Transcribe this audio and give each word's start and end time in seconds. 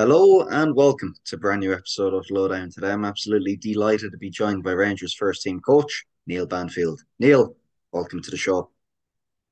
Hello 0.00 0.48
and 0.48 0.74
welcome 0.74 1.14
to 1.26 1.36
a 1.36 1.38
brand 1.38 1.60
new 1.60 1.74
episode 1.74 2.14
of 2.14 2.24
Lowdown. 2.30 2.70
Today, 2.70 2.90
I'm 2.90 3.04
absolutely 3.04 3.56
delighted 3.56 4.12
to 4.12 4.16
be 4.16 4.30
joined 4.30 4.62
by 4.62 4.72
Rangers 4.72 5.12
first 5.12 5.42
team 5.42 5.60
coach 5.60 6.06
Neil 6.26 6.46
Banfield. 6.46 7.02
Neil, 7.18 7.54
welcome 7.92 8.22
to 8.22 8.30
the 8.30 8.36
show. 8.38 8.70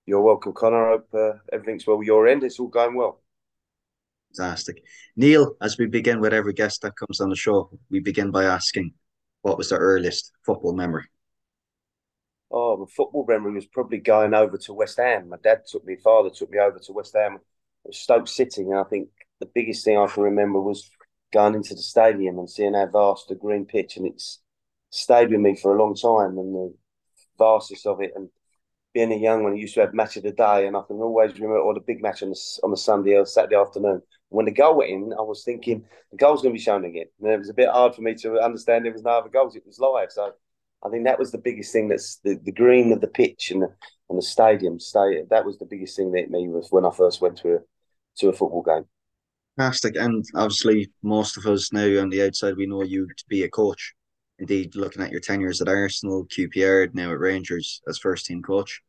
You're 0.06 0.22
welcome, 0.22 0.54
Connor. 0.54 0.86
I 0.86 0.90
hope 0.92 1.08
uh, 1.12 1.38
everything's 1.52 1.86
well 1.86 1.98
with 1.98 2.06
your 2.06 2.26
end. 2.26 2.44
It's 2.44 2.58
all 2.58 2.68
going 2.68 2.96
well. 2.96 3.20
Fantastic. 4.34 4.82
Neil, 5.16 5.54
as 5.60 5.76
we 5.76 5.84
begin 5.84 6.18
with 6.18 6.32
every 6.32 6.54
guest 6.54 6.80
that 6.80 6.96
comes 6.96 7.20
on 7.20 7.28
the 7.28 7.36
show, 7.36 7.68
we 7.90 8.00
begin 8.00 8.30
by 8.30 8.44
asking, 8.44 8.94
what 9.42 9.58
was 9.58 9.68
the 9.68 9.76
earliest 9.76 10.32
football 10.46 10.72
memory? 10.72 11.04
Oh, 12.50 12.78
my 12.78 12.86
football 12.96 13.26
memory 13.28 13.52
was 13.52 13.66
probably 13.66 13.98
going 13.98 14.32
over 14.32 14.56
to 14.56 14.72
West 14.72 14.96
Ham. 14.96 15.28
My 15.28 15.36
dad 15.42 15.64
took 15.70 15.84
me, 15.84 15.96
father 15.96 16.30
took 16.30 16.50
me 16.50 16.58
over 16.58 16.78
to 16.78 16.92
West 16.94 17.14
Ham, 17.14 17.36
Stoke 17.92 18.28
City, 18.28 18.62
and 18.62 18.78
I 18.78 18.84
think 18.84 19.08
the 19.40 19.50
biggest 19.54 19.84
thing 19.84 19.98
I 19.98 20.06
can 20.06 20.22
remember 20.22 20.60
was 20.60 20.90
going 21.32 21.54
into 21.54 21.74
the 21.74 21.82
stadium 21.82 22.38
and 22.38 22.48
seeing 22.48 22.74
how 22.74 22.86
vast 22.86 23.28
the 23.28 23.34
green 23.34 23.64
pitch, 23.64 23.96
and 23.96 24.06
it's 24.06 24.40
stayed 24.90 25.30
with 25.30 25.40
me 25.40 25.56
for 25.56 25.74
a 25.74 25.78
long 25.78 25.94
time, 25.94 26.38
and 26.38 26.54
the 26.54 26.74
vastness 27.38 27.86
of 27.86 28.00
it, 28.00 28.12
and 28.14 28.28
being 28.94 29.12
a 29.12 29.16
young 29.16 29.42
one, 29.44 29.52
I 29.52 29.56
used 29.56 29.74
to 29.74 29.80
have 29.80 29.94
match 29.94 30.16
of 30.16 30.22
the 30.22 30.32
day, 30.32 30.66
and 30.66 30.76
I 30.76 30.82
can 30.86 30.96
always 30.96 31.34
remember 31.34 31.60
all 31.60 31.74
the 31.74 31.80
big 31.80 32.02
match 32.02 32.22
on 32.22 32.30
the 32.30 32.60
on 32.64 32.70
the 32.70 32.76
Sunday 32.76 33.14
or 33.14 33.26
Saturday 33.26 33.56
afternoon. 33.56 34.02
When 34.30 34.46
the 34.46 34.52
goal 34.52 34.76
went 34.76 34.90
in, 34.90 35.12
I 35.12 35.22
was 35.22 35.44
thinking 35.44 35.84
the 36.10 36.16
goal's 36.16 36.42
going 36.42 36.52
to 36.52 36.58
be 36.58 36.62
shown 36.62 36.84
again, 36.84 37.06
and 37.20 37.30
it 37.30 37.38
was 37.38 37.50
a 37.50 37.54
bit 37.54 37.68
hard 37.68 37.94
for 37.94 38.02
me 38.02 38.14
to 38.16 38.40
understand 38.40 38.84
there 38.84 38.92
was 38.92 39.02
no 39.02 39.10
other 39.10 39.28
goals; 39.28 39.56
it 39.56 39.66
was 39.66 39.78
live. 39.78 40.10
So 40.10 40.32
I 40.84 40.88
think 40.88 41.04
that 41.04 41.18
was 41.18 41.32
the 41.32 41.38
biggest 41.38 41.72
thing. 41.72 41.88
That's 41.88 42.16
the, 42.24 42.38
the 42.42 42.52
green 42.52 42.92
of 42.92 43.00
the 43.00 43.08
pitch 43.08 43.50
and 43.50 43.62
the 43.62 43.74
and 44.08 44.18
the 44.18 44.22
stadium. 44.22 44.80
Stay 44.80 45.22
that 45.30 45.44
was 45.44 45.58
the 45.58 45.66
biggest 45.66 45.96
thing 45.96 46.12
that 46.12 46.30
me 46.30 46.48
was 46.48 46.68
when 46.70 46.86
I 46.86 46.90
first 46.90 47.20
went 47.20 47.38
to 47.38 47.56
a 47.56 47.58
to 48.18 48.28
a 48.28 48.32
football 48.32 48.62
game. 48.62 48.86
Fantastic. 49.58 49.96
And 49.96 50.24
obviously, 50.36 50.88
most 51.02 51.36
of 51.36 51.46
us 51.46 51.72
now 51.72 52.00
on 52.00 52.10
the 52.10 52.22
outside, 52.22 52.56
we 52.56 52.66
know 52.66 52.84
you 52.84 53.08
to 53.08 53.24
be 53.28 53.42
a 53.42 53.48
coach. 53.48 53.94
Indeed, 54.38 54.76
looking 54.76 55.02
at 55.02 55.10
your 55.10 55.20
tenures 55.20 55.60
at 55.60 55.68
Arsenal, 55.68 56.26
QPR, 56.26 56.94
now 56.94 57.10
at 57.10 57.18
Rangers 57.18 57.82
as 57.88 57.98
first 57.98 58.26
team 58.26 58.40
coach. 58.40 58.80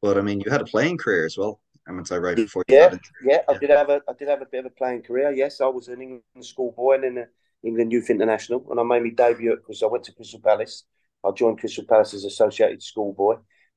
But 0.00 0.16
I 0.16 0.22
mean, 0.22 0.40
you 0.40 0.50
had 0.50 0.62
a 0.62 0.66
playing 0.66 0.96
career 0.96 1.26
as 1.26 1.36
well. 1.36 1.60
Am 1.86 2.02
I 2.10 2.16
right 2.16 2.36
before 2.36 2.64
you 2.66 2.74
yeah, 2.74 2.96
yeah, 3.22 3.40
I 3.46 3.58
did 3.58 3.68
have 3.68 3.90
a 3.90 4.00
I 4.08 4.14
did 4.18 4.28
have 4.28 4.40
a 4.40 4.46
bit 4.46 4.60
of 4.60 4.72
a 4.72 4.74
playing 4.74 5.02
career. 5.02 5.30
Yes, 5.32 5.60
I 5.60 5.66
was 5.66 5.88
an 5.88 6.00
England 6.00 6.22
schoolboy 6.40 6.94
and 6.94 7.04
in 7.04 7.14
the 7.16 7.28
England 7.62 7.92
Youth 7.92 8.08
International, 8.08 8.64
and 8.70 8.80
I 8.80 8.82
made 8.82 9.02
my 9.02 9.10
debut 9.10 9.56
because 9.56 9.82
I 9.82 9.86
went 9.86 10.04
to 10.04 10.12
Crystal 10.14 10.40
Palace. 10.40 10.84
I 11.22 11.32
joined 11.32 11.60
Crystal 11.60 11.84
Palace 11.86 12.14
as 12.14 12.24
associated 12.24 12.82
schoolboy. 12.82 13.34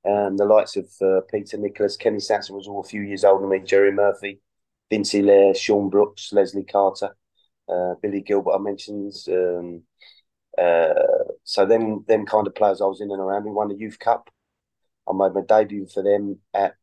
Um, 0.07 0.37
the 0.37 0.45
likes 0.45 0.77
of 0.77 0.85
uh, 1.01 1.21
Peter 1.29 1.57
Nicholas, 1.57 1.97
Kenny 1.97 2.21
Sansom 2.21 2.55
was 2.55 2.67
all 2.69 2.79
a 2.79 2.87
few 2.87 3.01
years 3.01 3.25
older 3.25 3.41
than 3.41 3.49
me, 3.49 3.67
Jerry 3.67 3.91
Murphy, 3.91 4.39
Vince 4.89 5.11
Hilaire, 5.11 5.53
Shaun 5.53 5.89
Brooks, 5.89 6.31
Leslie 6.31 6.63
Carter, 6.63 7.15
uh, 7.69 7.95
Billy 8.01 8.21
Gilbert. 8.21 8.55
I 8.55 8.59
mentioned. 8.59 9.13
Um, 9.27 9.83
uh, 10.57 10.93
so 11.43 11.65
then, 11.65 12.03
them 12.07 12.25
kind 12.25 12.47
of 12.47 12.55
players 12.55 12.81
I 12.81 12.85
was 12.85 13.01
in 13.01 13.11
and 13.11 13.21
around. 13.21 13.45
We 13.45 13.51
won 13.51 13.67
the 13.67 13.75
Youth 13.75 13.99
Cup. 13.99 14.29
I 15.07 15.13
made 15.13 15.33
my 15.33 15.41
debut 15.47 15.87
for 15.87 16.03
them 16.03 16.39
at 16.53 16.75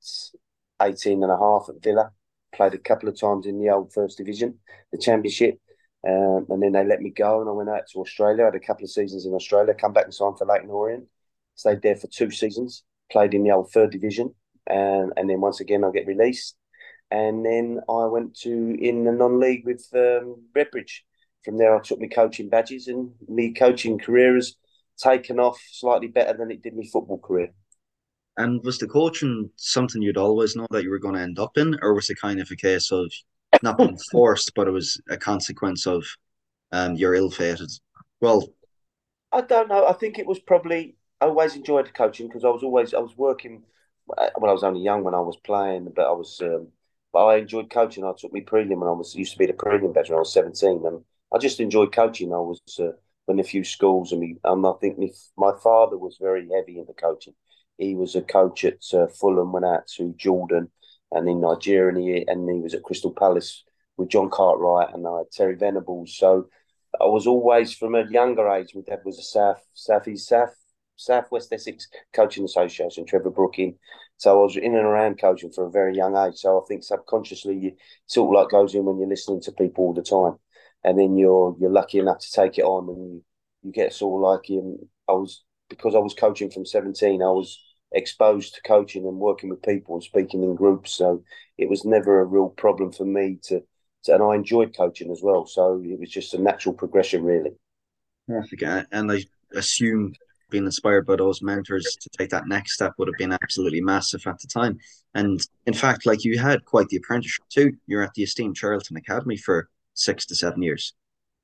18 0.81 1.23
and 1.23 1.33
a 1.33 1.37
half 1.37 1.67
at 1.69 1.83
Villa. 1.83 2.13
Played 2.55 2.75
a 2.75 2.79
couple 2.79 3.09
of 3.09 3.19
times 3.19 3.47
in 3.47 3.61
the 3.61 3.71
old 3.71 3.93
First 3.93 4.19
Division, 4.19 4.59
the 4.93 4.99
Championship. 4.99 5.59
Um, 6.07 6.47
and 6.51 6.63
then 6.63 6.73
they 6.73 6.85
let 6.85 7.01
me 7.01 7.11
go 7.11 7.41
and 7.41 7.49
I 7.49 7.53
went 7.53 7.71
out 7.71 7.89
to 7.93 8.01
Australia. 8.01 8.43
I 8.43 8.47
had 8.47 8.55
a 8.55 8.61
couple 8.61 8.85
of 8.85 8.91
seasons 8.91 9.27
in 9.27 9.33
Australia, 9.33 9.75
come 9.75 9.93
back 9.93 10.05
and 10.05 10.15
signed 10.15 10.39
for 10.39 10.47
Leyton 10.47 10.71
Orient. 10.71 11.07
Stayed 11.57 11.83
there 11.83 11.97
for 11.97 12.09
two 12.09 12.31
seasons, 12.31 12.85
played 13.11 13.35
in 13.35 13.43
the 13.43 13.51
old 13.51 13.71
third 13.73 13.91
division. 13.91 14.35
And, 14.67 15.13
and 15.17 15.29
then 15.29 15.41
once 15.41 15.61
again, 15.61 15.85
I 15.85 15.91
get 15.91 16.07
released 16.07 16.57
and 17.11 17.45
then 17.45 17.81
I 17.89 18.07
went 18.07 18.37
to 18.41 18.51
in 18.51 19.05
the 19.05 19.13
non-league 19.13 19.65
with 19.65 19.87
um, 19.95 20.43
Redbridge. 20.57 21.01
From 21.45 21.59
there, 21.59 21.77
I 21.77 21.81
took 21.81 22.01
my 22.01 22.09
coaching 22.09 22.49
badges, 22.49 22.89
and 22.89 23.13
my 23.29 23.53
coaching 23.57 23.99
career 23.99 24.35
has 24.35 24.55
taken 24.97 25.39
off 25.39 25.61
slightly 25.71 26.09
better 26.09 26.37
than 26.37 26.51
it 26.51 26.63
did 26.63 26.77
my 26.77 26.85
football 26.93 27.19
career. 27.19 27.51
And 28.37 28.65
was 28.65 28.79
the 28.79 28.89
coaching 28.89 29.51
something 29.57 30.03
you'd 30.03 30.17
always 30.17 30.57
know 30.57 30.67
that 30.71 30.83
you 30.83 30.91
were 30.91 30.99
going 30.99 31.15
to 31.15 31.21
end 31.21 31.39
up 31.39 31.57
in, 31.57 31.77
or 31.83 31.95
was 31.95 32.11
it 32.11 32.21
kind 32.21 32.41
of 32.41 32.51
a 32.51 32.57
case 32.57 32.91
of 32.91 33.13
not 33.63 33.79
being 33.79 33.99
forced, 34.11 34.53
but 34.55 34.67
it 34.67 34.73
was 34.73 35.01
a 35.09 35.17
consequence 35.17 35.87
of 35.87 36.05
um, 36.73 36.95
your 36.95 37.15
ill-fated? 37.15 37.71
Well, 38.21 38.49
I 39.31 39.43
don't 39.43 39.69
know. 39.69 39.87
I 39.87 39.93
think 39.93 40.19
it 40.19 40.27
was 40.27 40.39
probably 40.39 40.97
I 41.21 41.27
always 41.27 41.57
enjoyed 41.57 41.93
coaching 41.95 42.29
because 42.29 42.45
I 42.45 42.49
was 42.49 42.63
always 42.63 42.95
I 42.95 42.99
was 42.99 43.17
working. 43.17 43.63
Uh, 44.19 44.29
when 44.37 44.51
I 44.51 44.53
was 44.53 44.65
only 44.65 44.81
young 44.83 45.03
when 45.03 45.15
I 45.15 45.21
was 45.21 45.37
playing, 45.39 45.91
but 45.97 46.07
I 46.07 46.13
was 46.13 46.39
um, 46.43 46.69
but 47.15 47.25
I 47.25 47.37
enjoyed 47.37 47.71
coaching. 47.71 48.05
I 48.05 48.13
took 48.19 48.33
me 48.33 48.41
prelim 48.43 48.81
when 48.81 48.89
I 48.89 48.93
was 48.93 49.15
used 49.15 49.33
to 49.33 49.39
be 49.39 49.47
the 49.47 49.53
prelim 49.55 49.95
veteran. 49.95 50.17
I 50.17 50.21
was 50.21 50.33
seventeen, 50.33 50.83
and 50.85 51.03
I 51.33 51.39
just 51.39 51.61
enjoyed 51.61 51.93
coaching. 51.93 52.33
I 52.33 52.39
was 52.39 52.61
uh, 52.81 52.91
in 53.29 53.39
a 53.39 53.45
few 53.45 53.65
schools, 53.65 54.13
and 54.13 54.21
me, 54.21 54.37
um, 54.45 54.67
I 54.67 54.73
think 54.81 54.99
me, 54.99 55.13
my 55.39 55.53
father 55.63 55.97
was 55.97 56.19
very 56.21 56.49
heavy 56.55 56.79
into 56.79 56.93
coaching. 56.93 57.35
He 57.79 57.95
was 57.95 58.17
a 58.17 58.23
coach 58.23 58.65
at 58.65 58.83
uh, 58.93 59.07
Fulham, 59.07 59.53
went 59.53 59.65
out 59.65 59.87
to 59.97 60.13
Jordan, 60.17 60.71
and 61.13 61.29
in 61.29 61.41
Nigeria, 61.41 61.89
and 61.89 61.99
he, 61.99 62.25
and 62.27 62.51
he 62.51 62.61
was 62.61 62.75
at 62.75 62.83
Crystal 62.83 63.13
Palace 63.13 63.65
with 63.97 64.09
John 64.09 64.29
Cartwright, 64.29 64.93
and 64.93 65.07
I 65.07 65.19
had 65.19 65.31
Terry 65.33 65.55
Venables. 65.55 66.17
So 66.17 66.49
I 67.01 67.07
was 67.07 67.27
always 67.27 67.73
from 67.73 67.95
a 67.95 68.11
younger 68.11 68.49
age. 68.51 68.75
My 68.75 68.83
dad 68.83 69.01
was 69.05 69.19
a 69.19 69.23
South 69.23 69.63
South 69.73 70.09
East 70.09 70.29
South 70.29 70.55
Southwest 70.97 71.53
Essex 71.53 71.89
Coaching 72.13 72.45
Association, 72.45 73.07
Trevor 73.07 73.31
Brooking. 73.31 73.79
So 74.17 74.39
I 74.39 74.43
was 74.43 74.57
in 74.57 74.75
and 74.75 74.87
around 74.87 75.21
coaching 75.21 75.51
for 75.51 75.67
a 75.67 75.71
very 75.71 75.97
young 75.97 76.17
age. 76.17 76.37
So 76.37 76.61
I 76.61 76.65
think 76.67 76.83
subconsciously 76.85 77.57
you 77.57 77.73
sort 78.07 78.31
of 78.35 78.43
like 78.43 78.51
goes 78.51 78.75
in 78.75 78.85
when 78.85 78.99
you're 78.99 79.09
listening 79.09 79.41
to 79.43 79.53
people 79.53 79.85
all 79.85 79.95
the 79.95 80.03
time, 80.03 80.39
and 80.85 80.99
then 80.99 81.17
you're 81.17 81.57
you're 81.61 81.71
lucky 81.71 81.99
enough 81.99 82.21
to 82.21 82.31
take 82.31 82.59
it 82.59 82.65
on, 82.65 82.89
and 82.89 83.15
you, 83.15 83.25
you 83.63 83.73
get 83.73 83.93
sort 83.93 84.21
of 84.21 84.31
like 84.33 84.51
in. 84.51 84.79
I 85.09 85.13
was 85.13 85.45
because 85.69 85.95
I 85.95 85.99
was 85.99 86.15
coaching 86.15 86.51
from 86.51 86.65
17. 86.65 87.23
I 87.23 87.27
was 87.27 87.59
exposed 87.93 88.55
to 88.55 88.63
coaching 88.63 89.07
and 89.07 89.19
working 89.19 89.51
with 89.51 89.63
people 89.63 89.95
and 89.95 90.03
speaking 90.03 90.43
in 90.43 90.55
groups. 90.55 90.95
So 90.95 91.23
it 91.59 91.69
was 91.69 91.85
never 91.85 92.21
a 92.21 92.25
real 92.25 92.49
problem 92.49 92.93
for 92.93 93.05
me 93.05 93.39
to, 93.45 93.63
to 94.05 94.15
and 94.15 94.23
I 94.23 94.35
enjoyed 94.35 94.77
coaching 94.77 95.11
as 95.11 95.21
well. 95.23 95.47
So 95.47 95.83
it 95.85 95.99
was 95.99 96.11
just 96.11 96.35
a 96.35 96.43
natural 96.43 96.75
progression, 96.75 97.25
really. 97.25 97.53
Yeah, 98.29 98.83
and 98.91 99.13
I 99.13 99.25
assume 99.55 100.15
being 100.51 100.65
inspired 100.65 101.07
by 101.07 101.17
those 101.17 101.43
mentors 101.43 101.97
to 102.01 102.09
take 102.17 102.31
that 102.31 102.47
next 102.47 102.75
step 102.75 102.93
would 102.99 103.09
have 103.09 103.19
been 103.19 103.33
absolutely 103.33 103.81
massive 103.81 104.27
at 104.27 104.39
the 104.41 104.47
time. 104.47 104.79
And 105.15 105.41
in 105.67 105.75
fact, 105.75 106.07
like 106.07 106.25
you 106.25 106.39
had 106.39 106.65
quite 106.65 106.89
the 106.89 106.97
apprenticeship 106.97 107.45
too. 107.49 107.73
You're 107.87 108.03
at 108.03 108.15
the 108.15 108.23
esteemed 108.23 108.57
Charlton 108.57 108.97
Academy 108.97 109.37
for 109.37 109.69
six 109.95 110.27
to 110.27 110.35
seven 110.35 110.63
years. 110.63 110.95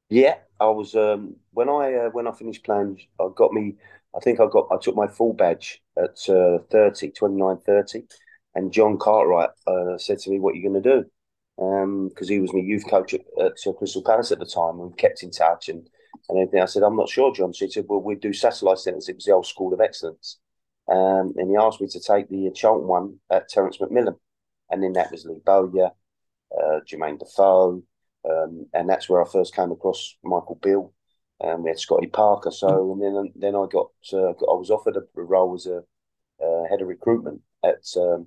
Yeah, 0.08 0.34
I 0.58 0.66
was 0.66 0.94
um, 0.96 1.36
when 1.52 1.68
I 1.68 1.94
uh, 1.94 2.10
when 2.10 2.26
I 2.26 2.32
finished 2.32 2.64
playing, 2.64 3.00
I 3.20 3.28
got 3.34 3.52
me. 3.52 3.76
I 4.14 4.18
think 4.18 4.40
I 4.40 4.46
got 4.50 4.66
I 4.72 4.76
took 4.76 4.96
my 4.96 5.06
full 5.06 5.32
badge 5.32 5.80
at 5.96 6.18
uh, 6.28 6.58
30, 6.70 7.12
29, 7.12 7.58
30. 7.64 8.02
and 8.56 8.72
John 8.72 8.98
Cartwright 8.98 9.50
uh, 9.68 9.96
said 9.98 10.18
to 10.18 10.30
me, 10.30 10.40
"What 10.40 10.54
are 10.54 10.56
you 10.56 10.68
going 10.68 10.82
to 10.82 10.90
do?" 10.90 11.04
Because 11.56 12.28
um, 12.28 12.32
he 12.32 12.40
was 12.40 12.52
my 12.52 12.60
youth 12.60 12.88
coach 12.88 13.14
at, 13.14 13.20
at 13.40 13.52
Crystal 13.78 14.02
Palace 14.02 14.32
at 14.32 14.40
the 14.40 14.46
time. 14.46 14.78
We 14.78 14.92
kept 14.96 15.22
in 15.22 15.30
touch, 15.30 15.68
and 15.68 15.88
and 16.28 16.38
everything. 16.38 16.62
I 16.62 16.66
said, 16.66 16.82
I'm 16.82 16.96
not 16.96 17.08
sure, 17.08 17.34
John. 17.34 17.52
So 17.52 17.64
he 17.64 17.70
said, 17.70 17.86
Well, 17.88 18.00
we 18.00 18.14
do 18.14 18.32
satellite 18.32 18.78
centres. 18.78 19.08
It 19.08 19.16
was 19.16 19.24
the 19.24 19.32
old 19.32 19.46
School 19.46 19.72
of 19.72 19.80
Excellence. 19.80 20.38
Um, 20.88 21.34
and 21.36 21.50
he 21.50 21.56
asked 21.56 21.80
me 21.80 21.86
to 21.88 22.00
take 22.00 22.28
the 22.28 22.50
Charlton 22.54 22.88
one 22.88 23.18
at 23.30 23.48
Terence 23.48 23.78
McMillan. 23.78 24.16
And 24.70 24.82
then 24.82 24.92
that 24.94 25.10
was 25.10 25.24
Lee 25.24 25.40
Bowyer, 25.44 25.90
uh, 26.56 26.80
Jermaine 26.86 27.18
Defoe. 27.18 27.82
Um, 28.28 28.66
and 28.74 28.88
that's 28.88 29.08
where 29.08 29.22
I 29.22 29.28
first 29.28 29.54
came 29.54 29.70
across 29.70 30.16
Michael 30.22 30.58
Beale. 30.62 30.92
Um, 31.42 31.62
we 31.62 31.70
had 31.70 31.78
Scotty 31.78 32.08
Parker. 32.08 32.50
So, 32.50 32.92
and 32.92 33.02
then 33.02 33.32
then 33.34 33.54
I 33.54 33.66
got, 33.70 33.90
uh, 34.12 34.32
got 34.32 34.50
I 34.50 34.54
was 34.54 34.70
offered 34.70 34.96
a 34.96 35.02
role 35.14 35.54
as 35.54 35.66
a 35.66 35.82
uh, 36.44 36.64
head 36.68 36.82
of 36.82 36.88
recruitment 36.88 37.40
at 37.64 37.84
um, 37.96 38.26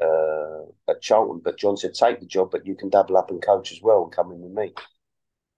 uh, 0.00 0.62
at 0.88 1.00
Charlton. 1.00 1.40
But 1.42 1.58
John 1.58 1.76
said, 1.76 1.94
take 1.94 2.20
the 2.20 2.26
job, 2.26 2.50
but 2.50 2.66
you 2.66 2.74
can 2.74 2.90
double 2.90 3.16
up 3.16 3.30
and 3.30 3.42
coach 3.42 3.72
as 3.72 3.80
well 3.82 4.04
and 4.04 4.12
come 4.12 4.32
in 4.32 4.40
with 4.40 4.52
me. 4.52 4.74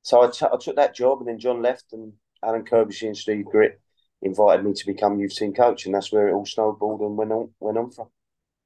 So 0.09 0.23
I, 0.23 0.31
t- 0.31 0.47
I 0.51 0.57
took 0.57 0.77
that 0.77 0.95
job, 0.95 1.19
and 1.19 1.29
then 1.29 1.39
John 1.39 1.61
left, 1.61 1.93
and 1.93 2.15
Alan 2.43 2.65
Curbishley 2.65 3.09
and 3.09 3.17
Steve 3.17 3.45
Gritt 3.45 3.75
invited 4.23 4.65
me 4.65 4.73
to 4.73 4.87
become 4.87 5.21
youth 5.21 5.35
team 5.37 5.53
coach, 5.53 5.85
and 5.85 5.95
that's 5.95 6.11
where 6.11 6.29
it 6.29 6.33
all 6.33 6.47
snowballed 6.47 7.03
and 7.03 7.15
went 7.15 7.31
on 7.31 7.51
went 7.61 7.77
on 7.77 7.91
from. 7.91 8.09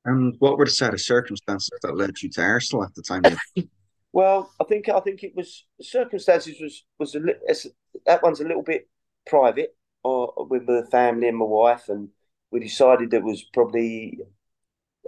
And 0.04 0.36
what 0.38 0.56
were 0.56 0.66
the 0.66 0.70
set 0.70 0.94
of 0.94 1.00
circumstances 1.00 1.76
that 1.82 1.96
led 1.96 2.22
you 2.22 2.30
to 2.30 2.42
Arsenal 2.42 2.84
at 2.84 2.94
the 2.94 3.02
time? 3.02 3.22
well, 4.12 4.52
I 4.60 4.64
think 4.68 4.88
I 4.88 5.00
think 5.00 5.24
it 5.24 5.34
was 5.34 5.64
circumstances 5.80 6.60
was 6.60 6.84
was 7.00 7.16
a 7.16 7.18
li- 7.18 7.72
that 8.06 8.22
one's 8.22 8.40
a 8.40 8.46
little 8.46 8.62
bit 8.62 8.88
private, 9.26 9.74
or 10.04 10.32
uh, 10.38 10.44
with 10.44 10.68
the 10.68 10.86
family 10.92 11.26
and 11.26 11.36
my 11.38 11.44
wife, 11.44 11.88
and 11.88 12.10
we 12.52 12.60
decided 12.60 13.12
it 13.12 13.24
was 13.24 13.42
probably 13.52 14.20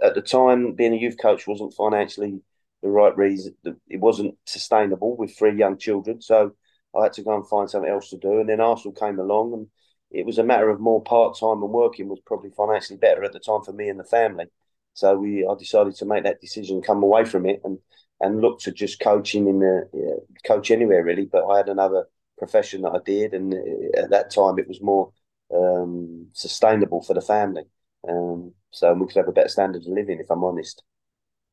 at 0.03 0.15
the 0.15 0.21
time 0.21 0.73
being 0.73 0.95
a 0.95 0.97
youth 0.97 1.15
coach 1.17 1.47
wasn't 1.47 1.73
financially 1.73 2.41
the 2.85 2.91
right 2.91 3.17
reason. 3.17 3.55
It 3.89 3.99
wasn't 3.99 4.35
sustainable 4.45 5.17
with 5.17 5.35
three 5.35 5.57
young 5.57 5.77
children, 5.79 6.21
so 6.21 6.51
I 6.95 7.03
had 7.03 7.13
to 7.13 7.23
go 7.23 7.35
and 7.35 7.47
find 7.47 7.67
something 7.67 7.89
else 7.89 8.11
to 8.11 8.17
do. 8.17 8.39
And 8.39 8.47
then 8.47 8.61
Arsenal 8.61 8.93
came 8.93 9.17
along, 9.17 9.53
and 9.53 9.67
it 10.11 10.23
was 10.23 10.37
a 10.37 10.43
matter 10.43 10.69
of 10.69 10.79
more 10.79 11.01
part 11.01 11.35
time 11.39 11.63
and 11.63 11.71
working 11.71 12.07
was 12.07 12.19
probably 12.27 12.51
financially 12.51 12.97
better 12.97 13.23
at 13.23 13.33
the 13.33 13.39
time 13.39 13.63
for 13.63 13.73
me 13.73 13.89
and 13.89 13.99
the 13.99 14.03
family. 14.03 14.45
So 14.93 15.17
we, 15.17 15.47
I 15.47 15.55
decided 15.57 15.95
to 15.95 16.05
make 16.05 16.25
that 16.25 16.39
decision, 16.39 16.83
come 16.83 17.01
away 17.01 17.25
from 17.25 17.47
it, 17.47 17.59
and 17.63 17.79
and 18.21 18.39
look 18.39 18.59
to 18.59 18.71
just 18.71 18.99
coaching 18.99 19.47
in 19.47 19.59
the 19.59 19.89
yeah, 19.91 20.15
coach 20.47 20.69
anywhere 20.69 21.03
really. 21.03 21.25
But 21.25 21.47
I 21.47 21.57
had 21.57 21.69
another 21.69 22.05
profession 22.37 22.83
that 22.83 22.91
I 22.91 22.99
did, 23.03 23.33
and 23.33 23.51
uh, 23.51 24.01
at 24.03 24.11
that 24.11 24.31
time 24.31 24.59
it 24.59 24.67
was 24.67 24.79
more 24.79 25.11
um, 25.51 26.27
sustainable 26.33 27.01
for 27.01 27.15
the 27.15 27.21
family. 27.21 27.63
Um, 28.07 28.53
so 28.69 28.93
we 28.93 29.07
could 29.07 29.17
have 29.17 29.27
a 29.27 29.31
better 29.31 29.49
standard 29.49 29.81
of 29.81 29.87
living, 29.87 30.19
if 30.19 30.29
I'm 30.29 30.43
honest. 30.43 30.83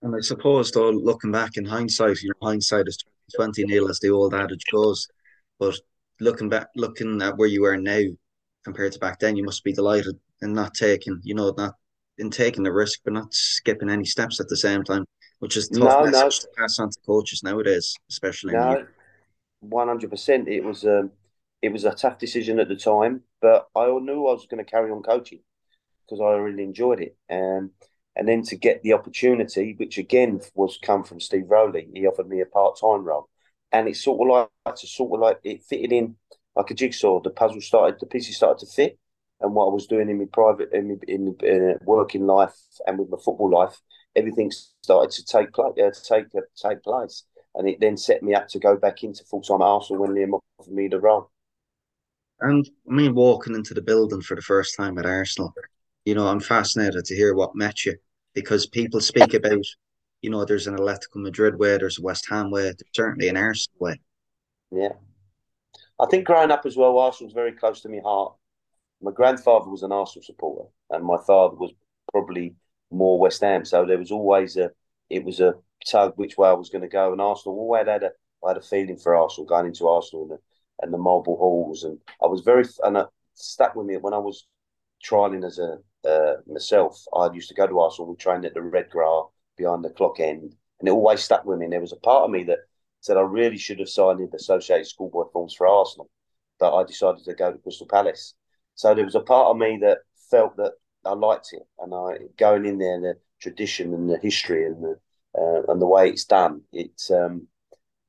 And 0.03 0.17
I 0.17 0.21
suppose, 0.21 0.71
though, 0.73 0.91
looking 0.91 1.31
back 1.31 1.57
in 1.57 1.65
hindsight, 1.65 2.21
you 2.23 2.31
know, 2.31 2.49
hindsight 2.49 2.89
is 2.89 2.99
twenty 3.35 3.65
nil, 3.65 3.89
as 3.89 4.01
the 4.01 4.11
old 4.11 4.35
adage 4.35 4.65
goes. 4.71 5.07
But 5.59 5.79
looking 6.21 6.49
back, 6.49 6.69
looking 6.75 7.23
at 7.23 7.37
where 7.37 7.49
you 7.49 7.65
are 7.65 7.77
now 7.77 8.03
compared 8.65 8.93
to 8.93 8.99
back 8.99 9.21
then, 9.21 9.37
you 9.37 9.45
must 9.45 9.63
be 9.63 9.73
delighted 9.73 10.19
in 10.43 10.55
not 10.55 10.75
taking, 10.75 11.21
you 11.23 11.35
know, 11.35 11.55
not 11.57 11.75
in 12.19 12.31
taking 12.31 12.65
the 12.65 12.73
risk, 12.73 13.01
but 13.05 13.13
not 13.13 13.33
skipping 13.33 13.91
any 13.91 14.05
steps 14.05 14.41
at 14.41 14.49
the 14.49 14.57
same 14.57 14.83
time, 14.83 15.05
which 15.39 15.57
is 15.57 15.69
tough 15.69 16.05
no, 16.05 16.05
no. 16.05 16.29
to 16.29 16.49
pass 16.57 16.79
on 16.79 16.91
to 16.91 16.99
coaches 17.07 17.43
nowadays, 17.43 17.95
especially. 18.11 18.55
No, 18.55 18.85
one 19.61 19.89
hundred 19.89 20.11
percent. 20.11 20.49
It 20.49 20.65
was 20.65 20.85
um, 20.85 21.13
it 21.63 21.73
was 21.73 21.85
a 21.85 21.93
tough 21.93 22.19
decision 22.19 22.59
at 22.59 22.69
the 22.69 22.77
time, 22.77 23.23
but 23.41 23.69
I 23.77 23.87
knew 23.87 24.27
I 24.27 24.33
was 24.33 24.47
going 24.47 24.65
to 24.65 24.71
carry 24.71 24.91
on 24.91 25.03
coaching 25.03 25.41
because 26.05 26.21
I 26.21 26.33
really 26.39 26.65
enjoyed 26.65 27.01
it. 27.01 27.17
Um, 27.31 27.71
and 28.15 28.29
then 28.29 28.43
to 28.43 28.57
get 28.57 28.83
the 28.83 28.93
opportunity, 28.93 29.75
which 29.79 29.99
again 29.99 30.41
was 30.55 30.79
come 30.83 31.05
from 31.05 31.21
Steve 31.21 31.47
Rowley, 31.49 31.89
he 31.95 32.07
offered 32.07 32.29
me 32.29 32.41
a 32.41 32.47
part 32.47 32.79
time 32.81 33.05
role, 33.05 33.29
and 33.71 33.89
it's 33.89 34.03
sort 34.03 34.21
of 34.21 34.49
like 34.67 34.77
to 34.77 34.87
sort 34.87 35.15
of 35.15 35.21
like 35.21 35.39
it 35.45 35.63
fitted 35.63 35.93
in 35.93 36.17
like 36.55 36.71
a 36.71 36.75
jigsaw. 36.75 37.21
The 37.21 37.31
puzzle 37.31 37.61
started, 37.61 37.99
the 38.01 38.07
pieces 38.07 38.37
started 38.37 38.67
to 38.67 38.73
fit, 38.73 38.99
and 39.41 39.55
what 39.55 39.67
I 39.67 39.73
was 39.73 39.87
doing 39.87 40.09
in 40.09 40.19
my 40.19 40.27
private, 40.33 40.73
in 40.73 40.89
my, 40.89 40.95
in, 41.09 41.37
in 41.43 41.79
working 41.85 42.27
life, 42.27 42.55
and 42.87 42.99
with 42.99 43.11
my 43.11 43.19
football 43.23 43.51
life, 43.51 43.81
everything 44.15 44.51
started 44.83 45.11
to 45.13 45.25
take 45.25 45.53
place. 45.53 45.73
Uh, 45.79 45.91
take 46.07 46.27
uh, 46.37 46.41
take 46.57 46.83
place, 46.83 47.25
and 47.55 47.69
it 47.69 47.81
then 47.81 47.97
set 47.97 48.23
me 48.23 48.35
up 48.35 48.49
to 48.49 48.59
go 48.59 48.77
back 48.77 49.03
into 49.03 49.25
full 49.25 49.43
time 49.43 49.63
Arsenal 49.63 50.03
when 50.03 50.11
Liam 50.13 50.39
offered 50.59 50.73
me 50.73 50.89
the 50.89 51.01
role. 51.01 51.31
And 52.41 52.69
I 52.91 52.93
mean, 52.93 53.15
walking 53.15 53.55
into 53.55 53.73
the 53.73 53.83
building 53.83 54.21
for 54.21 54.35
the 54.35 54.43
first 54.43 54.77
time 54.77 54.99
at 54.99 55.07
Arsenal, 55.07 55.55
you 56.05 56.15
know, 56.15 56.27
I'm 56.27 56.41
fascinated 56.41 57.05
to 57.05 57.15
hear 57.15 57.35
what 57.35 57.55
met 57.55 57.85
you 57.85 57.97
because 58.35 58.67
people 58.67 59.01
speak 59.01 59.35
about, 59.35 59.65
you 60.21 60.31
know, 60.31 60.45
there's 60.45 60.67
an 60.67 60.77
Atletico 60.77 61.17
Madrid 61.17 61.59
way, 61.59 61.77
there's 61.79 61.99
a 61.99 62.03
West 62.03 62.27
Ham 62.29 62.51
way, 62.51 62.63
there's 62.63 62.83
certainly 62.93 63.29
an 63.29 63.37
Arsenal 63.37 63.77
way. 63.79 64.01
Yeah. 64.71 64.93
I 66.01 66.07
think 66.07 66.27
growing 66.27 66.51
up 66.51 66.67
as 66.67 66.77
well, 66.77 66.99
Arsenal's 66.99 67.35
very 67.35 67.53
close 67.53 67.81
to 67.83 67.89
my 67.89 68.01
heart. 68.03 68.35
My 69.01 69.13
grandfather 69.13 69.69
was 69.69 69.83
an 69.83 69.93
Arsenal 69.93 70.25
supporter, 70.25 70.69
and 70.91 71.05
my 71.05 71.19
father 71.27 71.57
was 71.57 71.73
probably 72.11 72.55
more 72.91 73.19
West 73.19 73.41
Ham. 73.43 73.65
So 73.65 73.85
there 73.85 73.99
was 73.99 74.11
always 74.11 74.57
a, 74.57 74.71
it 75.11 75.25
was 75.25 75.41
a 75.41 75.55
tug 75.89 76.15
which 76.17 76.37
way 76.39 76.49
I 76.49 76.55
was 76.55 76.71
going 76.71 76.83
to 76.83 76.89
go. 76.89 77.13
And 77.13 77.21
Arsenal 77.21 77.59
always 77.59 77.87
had 77.87 78.03
a, 78.03 78.11
I 78.45 78.51
had 78.51 78.57
a 78.57 78.63
feeling 78.63 78.97
for 78.97 79.15
Arsenal 79.15 79.47
going 79.47 79.67
into 79.67 79.89
Arsenal 79.89 80.23
and 80.23 80.33
the, 80.33 80.39
and 80.83 80.93
the 80.93 80.99
marble 80.99 81.37
halls, 81.37 81.85
and 81.85 81.99
I 82.23 82.27
was 82.27 82.41
very, 82.41 82.65
and 82.83 82.97
it 82.97 83.07
stuck 83.35 83.77
with 83.77 83.87
me 83.87 83.97
when 83.97 84.15
I 84.15 84.19
was 84.19 84.47
trialing 85.05 85.45
as 85.45 85.59
a 85.59 85.79
uh, 86.05 86.35
myself, 86.47 87.03
I 87.15 87.33
used 87.33 87.49
to 87.49 87.55
go 87.55 87.67
to 87.67 87.81
Arsenal. 87.81 88.11
We 88.11 88.17
trained 88.17 88.45
at 88.45 88.55
the 88.55 88.63
Red 88.63 88.91
Grass 88.91 89.27
behind 89.57 89.85
the 89.85 89.91
clock 89.91 90.21
end, 90.21 90.55
and 90.81 90.89
it 90.89 90.93
always 90.93 91.23
stuck 91.23 91.45
with 91.45 91.59
me. 91.59 91.67
And 91.67 91.73
there 91.73 91.81
was 91.81 91.93
a 91.93 91.97
part 91.97 92.25
of 92.25 92.31
me 92.31 92.45
that 92.45 92.59
said 93.01 93.17
I 93.17 93.23
really 93.23 93.59
should 93.59 93.81
have 93.81 93.89
signed 93.89 94.21
in 94.21 94.29
the 94.31 94.37
associated 94.37 94.87
schoolboy 94.87 95.25
forms 95.33 95.55
for 95.55 95.67
Arsenal, 95.67 96.09
but 96.59 96.75
I 96.75 96.85
decided 96.85 97.25
to 97.25 97.35
go 97.35 97.53
to 97.53 97.59
Crystal 97.59 97.87
Palace. 97.87 98.35
So 98.75 98.95
there 98.95 99.05
was 99.05 99.15
a 99.15 99.21
part 99.21 99.49
of 99.49 99.57
me 99.57 99.79
that 99.83 99.99
felt 100.31 100.57
that 100.57 100.73
I 101.05 101.15
liked 101.15 101.49
it, 101.53 101.63
and 101.79 101.95
I 101.95 102.19
going 102.39 102.65
in 102.65 102.79
there, 102.79 103.01
the 103.01 103.15
tradition 103.41 103.93
and 103.93 104.09
the 104.09 104.19
history 104.19 104.67
and 104.67 104.83
the 104.83 104.97
uh, 105.37 105.63
and 105.69 105.81
the 105.81 105.87
way 105.87 106.09
it's 106.09 106.25
done. 106.25 106.63
It's 106.73 107.11
um, 107.11 107.49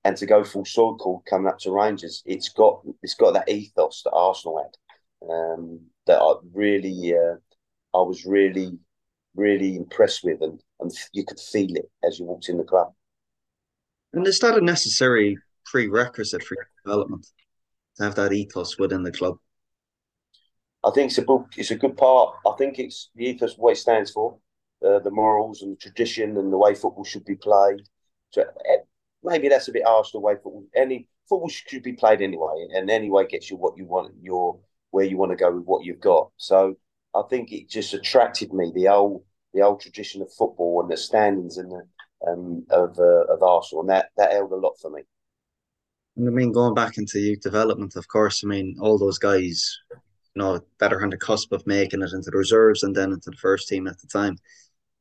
and 0.04 0.18
to 0.18 0.26
go 0.26 0.44
full 0.44 0.66
circle 0.66 1.24
coming 1.28 1.48
up 1.48 1.60
to 1.60 1.72
Rangers, 1.72 2.22
it's 2.26 2.50
got 2.50 2.82
it's 3.02 3.16
got 3.16 3.34
that 3.34 3.50
ethos 3.50 4.04
that 4.04 4.12
Arsenal 4.12 4.64
had 4.64 5.32
um, 5.32 5.80
that 6.06 6.20
I 6.20 6.34
really 6.54 7.14
uh, 7.14 7.36
I 7.94 8.02
was 8.02 8.26
really, 8.26 8.78
really 9.36 9.76
impressed 9.76 10.24
with, 10.24 10.42
and, 10.42 10.60
and 10.80 10.92
you 11.14 11.26
could 11.26 11.40
feel 11.40 11.76
it 11.76 11.90
as 12.04 12.20
you 12.20 12.26
walked 12.26 12.50
in 12.50 12.58
the 12.58 12.64
club. 12.64 12.94
And 14.14 14.28
is 14.28 14.40
that 14.40 14.58
a 14.58 14.62
necessary 14.62 15.38
prerequisite 15.66 16.44
for 16.44 16.56
development 16.86 17.28
to 17.98 18.04
have 18.04 18.16
that 18.16 18.34
ethos 18.34 18.78
within 18.78 19.04
the 19.04 19.12
club? 19.12 19.38
I 20.84 20.92
think 20.92 21.10
it's 21.12 21.18
a 21.18 21.24
book. 21.24 21.48
It's 21.58 21.72
a 21.72 21.76
good 21.76 21.96
part. 21.96 22.36
I 22.46 22.52
think 22.58 22.78
it's 22.78 23.10
the 23.16 23.26
ethos 23.26 23.58
what 23.58 23.74
it 23.74 23.78
stands 23.78 24.12
for, 24.12 24.38
uh, 24.86 25.00
the 25.00 25.12
morals 25.12 25.62
and 25.62 25.72
the 25.72 25.78
tradition 25.78 26.38
and 26.38 26.52
the 26.52 26.58
way 26.58 26.76
football 26.76 27.06
should 27.06 27.26
be 27.26 27.36
played. 27.36 27.82
So 28.32 28.42
uh, 28.42 28.84
maybe 29.24 29.48
that's 29.48 29.68
a 29.68 29.72
bit 29.72 29.86
harsh 29.86 30.12
the 30.12 30.20
way 30.20 30.34
football. 30.34 30.66
Any 30.76 31.08
football 31.30 31.50
should 31.50 31.84
be 31.84 31.94
played 31.94 32.22
anyway, 32.22 32.68
and 32.74 32.90
anyway 32.90 33.26
gets 33.28 33.50
you 33.50 33.58
what 33.58 33.78
you 33.78 33.86
want. 33.86 34.14
Your 34.22 34.60
where 34.92 35.06
you 35.06 35.18
want 35.18 35.32
to 35.32 35.36
go 35.36 35.52
with 35.52 35.66
what 35.66 35.86
you've 35.86 36.02
got. 36.02 36.30
So 36.38 36.76
I 37.16 37.22
think 37.30 37.52
it 37.52 37.70
just 37.70 37.94
attracted 37.94 38.54
me 38.54 38.72
the 38.74 38.88
old 38.88 39.24
the 39.54 39.62
old 39.62 39.82
tradition 39.82 40.22
of 40.22 40.34
football 40.34 40.82
and 40.82 40.92
the 40.92 40.98
standings 40.98 41.58
and 41.58 41.72
the 41.72 41.88
um, 42.28 42.66
of 42.70 42.98
uh, 43.00 43.26
of 43.26 43.44
Arsenal, 43.44 43.82
and 43.82 43.90
that 43.90 44.10
that 44.18 44.32
held 44.32 44.52
a 44.52 44.56
lot 44.56 44.78
for 44.82 44.90
me. 44.90 45.04
And 46.16 46.28
I 46.28 46.32
mean, 46.32 46.52
going 46.52 46.74
back 46.74 46.98
into 46.98 47.20
youth 47.20 47.42
development, 47.42 47.96
of 47.96 48.08
course, 48.08 48.44
I 48.44 48.48
mean, 48.48 48.78
all 48.80 48.98
those 48.98 49.18
guys, 49.18 49.80
you 49.92 50.42
know, 50.42 50.60
that 50.80 50.94
are 50.94 51.04
on 51.04 51.10
the 51.10 51.18
cusp 51.18 51.52
of 51.52 51.66
making 51.66 52.02
it 52.02 52.14
into 52.14 52.30
the 52.30 52.38
reserves 52.38 52.84
and 52.84 52.96
then 52.96 53.12
into 53.12 53.32
the 53.32 53.38
first 53.38 53.68
team 53.68 53.88
at 53.88 54.00
the 54.00 54.08
time, 54.08 54.38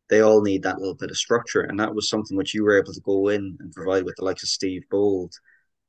they 0.08 0.20
all 0.20 0.40
need 0.40 0.62
that 0.62 0.78
little 0.78 0.94
bit 0.94 1.10
of 1.10 1.16
structure. 1.16 1.62
And 1.62 1.78
that 1.80 1.94
was 1.94 2.08
something 2.08 2.36
which 2.36 2.54
you 2.54 2.64
were 2.64 2.78
able 2.78 2.94
to 2.94 3.00
go 3.00 3.28
in 3.28 3.56
and 3.60 3.72
provide 3.72 4.04
with 4.04 4.16
the 4.16 4.24
likes 4.24 4.42
of 4.42 4.48
Steve 4.48 4.84
Bould, 4.90 5.32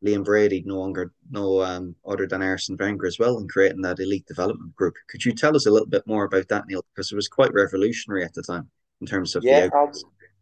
Liam 0.03 0.23
Brady 0.23 0.63
no 0.65 0.75
longer 0.75 1.11
no 1.31 1.61
um, 1.61 1.95
other 2.05 2.27
than 2.27 2.41
Arsene 2.41 2.77
Wenger 2.77 3.07
as 3.07 3.19
well 3.19 3.38
in 3.38 3.47
creating 3.47 3.81
that 3.81 4.00
elite 4.00 4.25
development 4.25 4.75
group. 4.75 4.95
Could 5.09 5.23
you 5.23 5.31
tell 5.33 5.55
us 5.55 5.65
a 5.65 5.71
little 5.71 5.88
bit 5.88 6.05
more 6.05 6.25
about 6.25 6.47
that, 6.50 6.67
Neil? 6.67 6.85
Because 6.94 7.11
it 7.11 7.15
was 7.15 7.27
quite 7.27 7.53
revolutionary 7.53 8.23
at 8.23 8.33
the 8.33 8.44
time 8.44 8.69
in 9.01 9.07
terms 9.07 9.35
of 9.35 9.44
yeah, 9.44 9.69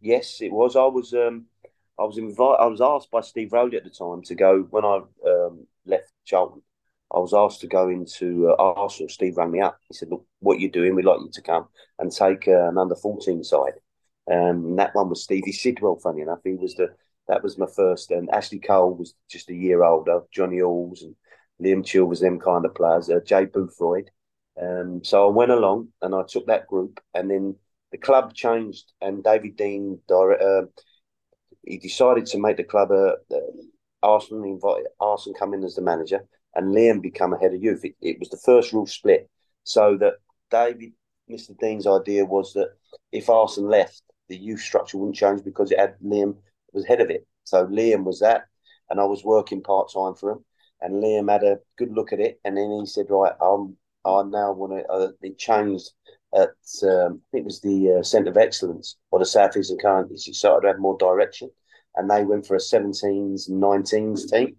yes, 0.01 0.41
it 0.41 0.51
was. 0.51 0.75
I 0.75 0.85
was 0.85 1.13
um, 1.13 1.45
I 1.99 2.03
was 2.03 2.17
invited. 2.17 2.61
I 2.61 2.65
was 2.65 2.81
asked 2.81 3.11
by 3.11 3.21
Steve 3.21 3.53
Rowley 3.53 3.77
at 3.77 3.83
the 3.83 3.89
time 3.89 4.23
to 4.23 4.35
go 4.35 4.67
when 4.69 4.85
I 4.85 5.01
um, 5.27 5.67
left 5.85 6.11
Charlton. 6.25 6.61
I 7.13 7.19
was 7.19 7.33
asked 7.33 7.61
to 7.61 7.67
go 7.67 7.89
into 7.89 8.49
uh, 8.49 8.55
Arsenal. 8.57 9.09
Steve 9.09 9.37
rang 9.37 9.51
me 9.51 9.61
up. 9.61 9.77
He 9.87 9.93
said, 9.93 10.09
"Look, 10.09 10.25
what 10.39 10.59
you're 10.59 10.71
doing, 10.71 10.95
we'd 10.95 11.05
like 11.05 11.19
you 11.19 11.29
to 11.31 11.41
come 11.41 11.67
and 11.99 12.11
take 12.11 12.47
uh, 12.47 12.69
an 12.69 12.77
under 12.77 12.95
14 12.95 13.43
side." 13.43 13.73
Um, 14.31 14.75
that 14.77 14.95
one 14.95 15.09
was 15.09 15.23
Stevie 15.23 15.51
Sidwell. 15.51 15.99
Funny 16.01 16.21
enough, 16.21 16.39
he 16.43 16.53
was 16.53 16.75
the 16.75 16.95
that 17.31 17.41
was 17.41 17.57
my 17.57 17.65
first. 17.65 18.11
And 18.11 18.29
Ashley 18.29 18.59
Cole 18.59 18.93
was 18.93 19.15
just 19.29 19.49
a 19.49 19.55
year 19.55 19.83
older. 19.83 20.19
Johnny 20.33 20.61
Alls 20.61 21.01
and 21.01 21.15
Liam 21.63 21.85
Chill 21.85 22.03
was 22.03 22.19
them 22.19 22.39
kind 22.41 22.65
of 22.65 22.75
players. 22.75 23.09
Uh, 23.09 23.21
Jay 23.25 23.45
Bothroyd. 23.45 24.09
Um, 24.61 25.01
so 25.01 25.29
I 25.29 25.31
went 25.31 25.51
along 25.51 25.87
and 26.01 26.13
I 26.13 26.23
took 26.27 26.45
that 26.47 26.67
group, 26.67 26.99
and 27.13 27.31
then 27.31 27.55
the 27.93 27.97
club 27.97 28.33
changed, 28.33 28.91
and 29.01 29.23
David 29.23 29.57
Dein, 29.57 29.97
uh, 30.09 30.65
he 31.65 31.77
decided 31.77 32.25
to 32.27 32.39
make 32.39 32.57
the 32.57 32.63
club 32.63 32.91
a. 32.91 33.15
Uh, 33.33 33.39
Arsenal 34.03 34.45
invited 34.45 34.87
Arsene 34.99 35.35
come 35.35 35.53
in 35.53 35.63
as 35.63 35.75
the 35.75 35.81
manager, 35.81 36.25
and 36.55 36.73
Liam 36.73 37.01
become 37.03 37.33
a 37.33 37.37
head 37.37 37.53
of 37.53 37.63
youth. 37.63 37.85
It, 37.85 37.95
it 38.01 38.19
was 38.19 38.29
the 38.29 38.41
first 38.43 38.73
rule 38.73 38.87
split, 38.87 39.29
so 39.63 39.95
that 39.97 40.15
David, 40.49 40.93
Mr. 41.29 41.55
Dein's 41.59 41.85
idea 41.85 42.25
was 42.25 42.51
that 42.53 42.69
if 43.11 43.29
Arsene 43.29 43.69
left, 43.69 44.01
the 44.27 44.35
youth 44.35 44.59
structure 44.59 44.97
wouldn't 44.97 45.17
change 45.17 45.43
because 45.43 45.71
it 45.71 45.79
had 45.79 45.99
Liam 46.03 46.35
was 46.73 46.85
head 46.85 47.01
of 47.01 47.09
it. 47.09 47.25
So 47.43 47.65
Liam 47.65 48.03
was 48.03 48.19
that, 48.19 48.45
and 48.89 48.99
I 48.99 49.05
was 49.05 49.23
working 49.23 49.61
part 49.61 49.91
time 49.93 50.15
for 50.15 50.31
him. 50.31 50.45
And 50.81 51.03
Liam 51.03 51.31
had 51.31 51.43
a 51.43 51.59
good 51.77 51.91
look 51.91 52.11
at 52.13 52.19
it, 52.19 52.39
and 52.43 52.57
then 52.57 52.71
he 52.79 52.85
said, 52.85 53.07
"Right, 53.09 53.33
I'm, 53.41 53.77
I 54.05 54.23
now 54.23 54.51
want 54.53 54.73
to." 54.73 54.91
Uh, 54.91 55.11
it 55.21 55.37
changed 55.37 55.91
at 56.33 56.49
um, 56.83 57.21
I 57.21 57.27
think 57.31 57.43
it 57.43 57.45
was 57.45 57.61
the 57.61 57.97
uh, 57.99 58.03
Centre 58.03 58.31
of 58.31 58.37
Excellence 58.37 58.97
or 59.11 59.19
the 59.19 59.25
South 59.25 59.55
Eastern 59.57 59.77
Counties. 59.77 60.23
He 60.23 60.33
started 60.33 60.61
to 60.61 60.67
have 60.69 60.79
more 60.79 60.97
direction, 60.97 61.51
and 61.95 62.09
they 62.09 62.23
went 62.23 62.47
for 62.47 62.55
a 62.55 62.59
17s, 62.59 63.49
and 63.49 63.61
19s 63.61 64.29
team. 64.29 64.55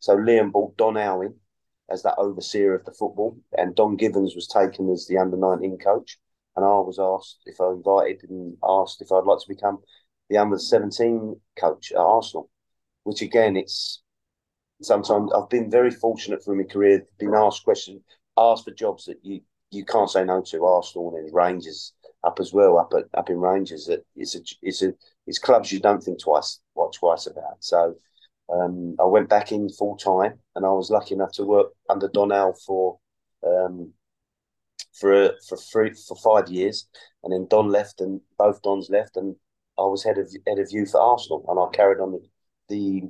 So 0.00 0.16
Liam 0.16 0.52
brought 0.52 0.76
Don 0.76 0.96
Alwyn 0.96 1.34
as 1.90 2.02
that 2.02 2.18
overseer 2.18 2.74
of 2.74 2.84
the 2.84 2.92
football, 2.92 3.38
and 3.56 3.74
Don 3.74 3.96
Givens 3.96 4.34
was 4.34 4.48
taken 4.48 4.90
as 4.90 5.06
the 5.06 5.18
under 5.18 5.36
19 5.36 5.78
coach. 5.78 6.18
And 6.56 6.64
I 6.64 6.68
was 6.68 6.98
asked 7.00 7.40
if 7.46 7.60
I 7.60 7.70
invited 7.70 8.30
and 8.30 8.56
asked 8.62 9.02
if 9.02 9.10
I'd 9.10 9.24
like 9.24 9.40
to 9.40 9.48
become 9.48 9.78
the 10.30 10.38
under 10.38 10.58
17 10.58 11.40
coach 11.58 11.92
at 11.92 11.98
Arsenal, 11.98 12.50
which 13.04 13.22
again, 13.22 13.56
it's 13.56 14.02
sometimes 14.82 15.30
I've 15.32 15.48
been 15.48 15.70
very 15.70 15.90
fortunate 15.90 16.44
through 16.44 16.56
my 16.56 16.64
career, 16.64 17.06
been 17.18 17.34
asked 17.34 17.64
questions, 17.64 18.02
asked 18.36 18.64
for 18.64 18.72
jobs 18.72 19.04
that 19.06 19.18
you, 19.22 19.40
you 19.70 19.84
can't 19.84 20.10
say 20.10 20.24
no 20.24 20.42
to. 20.42 20.64
Arsenal 20.64 21.14
and 21.16 21.32
Rangers 21.32 21.92
up 22.24 22.40
as 22.40 22.52
well, 22.52 22.78
up 22.78 22.92
at, 22.96 23.04
up 23.18 23.30
in 23.30 23.38
Rangers. 23.38 23.86
That 23.86 24.04
it's 24.16 24.34
a 24.34 24.40
it's 24.62 24.82
a 24.82 24.92
it's 25.26 25.38
clubs 25.38 25.72
you 25.72 25.80
don't 25.80 26.02
think 26.02 26.20
twice 26.20 26.60
what 26.74 26.92
twice 26.92 27.26
about. 27.26 27.56
So 27.60 27.94
um, 28.52 28.96
I 29.00 29.04
went 29.04 29.28
back 29.28 29.52
in 29.52 29.68
full 29.68 29.96
time, 29.96 30.38
and 30.54 30.64
I 30.64 30.70
was 30.70 30.90
lucky 30.90 31.14
enough 31.14 31.32
to 31.32 31.44
work 31.44 31.68
under 31.88 32.08
Donald 32.08 32.58
for 32.66 32.98
um, 33.46 33.92
for 34.92 35.32
for 35.48 35.56
three 35.56 35.92
for 35.92 36.16
five 36.16 36.48
years, 36.48 36.88
and 37.22 37.32
then 37.32 37.46
Don 37.48 37.68
left, 37.68 38.00
and 38.00 38.20
both 38.38 38.62
Dons 38.62 38.88
left, 38.90 39.16
and 39.16 39.36
I 39.78 39.82
was 39.82 40.04
head 40.04 40.18
of 40.18 40.30
head 40.46 40.58
of 40.58 40.70
youth 40.70 40.94
at 40.94 41.00
Arsenal, 41.00 41.44
and 41.48 41.58
I 41.58 41.66
carried 41.76 42.00
on 42.00 42.12
the, 42.12 42.20
the 42.68 43.02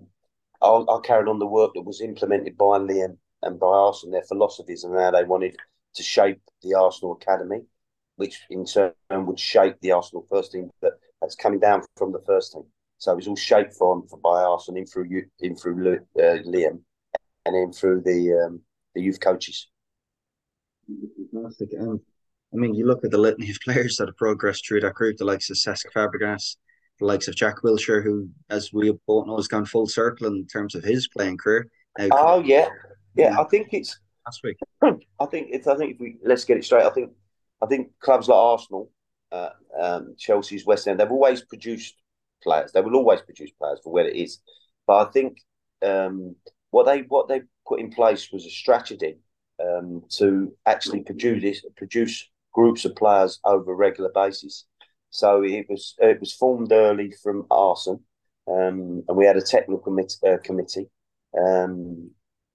I, 0.62 0.68
I, 0.68 1.00
carried 1.02 1.28
on 1.28 1.38
the 1.38 1.46
work 1.46 1.72
that 1.74 1.82
was 1.82 2.00
implemented 2.00 2.56
by 2.56 2.78
Liam 2.78 3.18
and 3.42 3.60
by 3.60 3.66
Arsenal, 3.66 4.12
their 4.12 4.22
philosophies 4.22 4.84
and 4.84 4.98
how 4.98 5.10
they 5.10 5.24
wanted 5.24 5.56
to 5.94 6.02
shape 6.02 6.40
the 6.62 6.74
Arsenal 6.74 7.18
academy, 7.20 7.62
which 8.16 8.40
in 8.50 8.64
turn 8.64 8.92
would 9.10 9.38
shape 9.38 9.76
the 9.80 9.92
Arsenal 9.92 10.26
first 10.30 10.52
team 10.52 10.70
that 10.80 10.92
that's 11.20 11.36
coming 11.36 11.60
down 11.60 11.82
from 11.96 12.12
the 12.12 12.22
first 12.26 12.52
team. 12.52 12.64
So 12.98 13.12
it 13.12 13.16
was 13.16 13.28
all 13.28 13.36
shaped 13.36 13.74
from, 13.74 14.06
from 14.08 14.20
by 14.20 14.42
Arsenal 14.42 14.80
in 14.80 14.86
through 14.86 15.22
in 15.40 15.56
through 15.56 15.96
uh, 16.18 16.20
Liam, 16.46 16.80
and 17.44 17.54
then 17.54 17.72
through 17.72 18.02
the 18.02 18.46
um, 18.46 18.60
the 18.94 19.02
youth 19.02 19.20
coaches. 19.20 19.68
Fantastic. 21.32 21.70
I 22.54 22.56
mean, 22.56 22.74
you 22.74 22.86
look 22.86 23.04
at 23.04 23.10
the 23.10 23.18
litany 23.18 23.50
of 23.50 23.58
players 23.64 23.96
that 23.96 24.08
have 24.08 24.16
progressed 24.16 24.66
through 24.66 24.80
that 24.80 24.94
group, 24.94 25.16
the 25.16 25.24
likes 25.24 25.50
of 25.50 25.56
Cesc 25.56 25.86
Fabregas, 25.94 26.56
the 27.00 27.06
likes 27.06 27.26
of 27.26 27.34
Jack 27.34 27.62
Wilshere, 27.62 28.02
who, 28.02 28.28
as 28.48 28.72
we 28.72 28.92
both 29.06 29.26
know, 29.26 29.36
has 29.36 29.48
gone 29.48 29.64
full 29.64 29.88
circle 29.88 30.28
in 30.28 30.46
terms 30.46 30.74
of 30.74 30.84
his 30.84 31.08
playing 31.08 31.38
career. 31.38 31.66
Now, 31.98 32.08
oh 32.12 32.40
yeah, 32.40 32.68
yeah. 33.16 33.38
I 33.38 33.44
think 33.44 33.68
it's 33.72 33.98
last 34.26 34.40
week. 34.44 34.56
I 34.82 35.26
think 35.26 35.48
it's. 35.50 35.66
I 35.66 35.76
think 35.76 35.94
if 35.94 36.00
we 36.00 36.18
let's 36.24 36.44
get 36.44 36.56
it 36.56 36.64
straight. 36.64 36.84
I 36.84 36.90
think 36.90 37.10
I 37.62 37.66
think 37.66 37.88
clubs 38.00 38.28
like 38.28 38.36
Arsenal, 38.36 38.90
uh, 39.32 39.50
um, 39.80 40.14
Chelsea's, 40.18 40.64
West 40.64 40.86
End, 40.86 41.00
they've 41.00 41.10
always 41.10 41.42
produced 41.42 41.94
players. 42.42 42.72
They 42.72 42.80
will 42.80 42.96
always 42.96 43.20
produce 43.22 43.50
players 43.52 43.80
for 43.82 43.92
where 43.92 44.06
it 44.06 44.16
is. 44.16 44.38
But 44.86 45.08
I 45.08 45.10
think 45.10 45.38
um, 45.84 46.36
what 46.70 46.86
they 46.86 47.00
what 47.02 47.26
they 47.26 47.42
put 47.66 47.80
in 47.80 47.90
place 47.90 48.30
was 48.32 48.46
a 48.46 48.50
strategy 48.50 49.16
um, 49.60 50.02
to 50.18 50.52
actually 50.66 51.00
produce 51.00 51.64
produce 51.76 52.28
groups 52.54 52.84
of 52.84 52.96
players 52.96 53.40
over 53.44 53.72
a 53.72 53.76
regular 53.76 54.10
basis. 54.14 54.66
So 55.10 55.42
it 55.44 55.66
was 55.68 55.94
it 55.98 56.20
was 56.20 56.32
formed 56.32 56.72
early 56.72 57.12
from 57.22 57.46
Arsenal, 57.50 58.02
um, 58.48 59.04
and 59.06 59.16
we 59.16 59.26
had 59.26 59.36
a 59.36 59.42
technical 59.42 59.78
committee, 59.78 60.16
uh, 60.26 60.38
committee 60.42 60.88
um, 61.38 62.10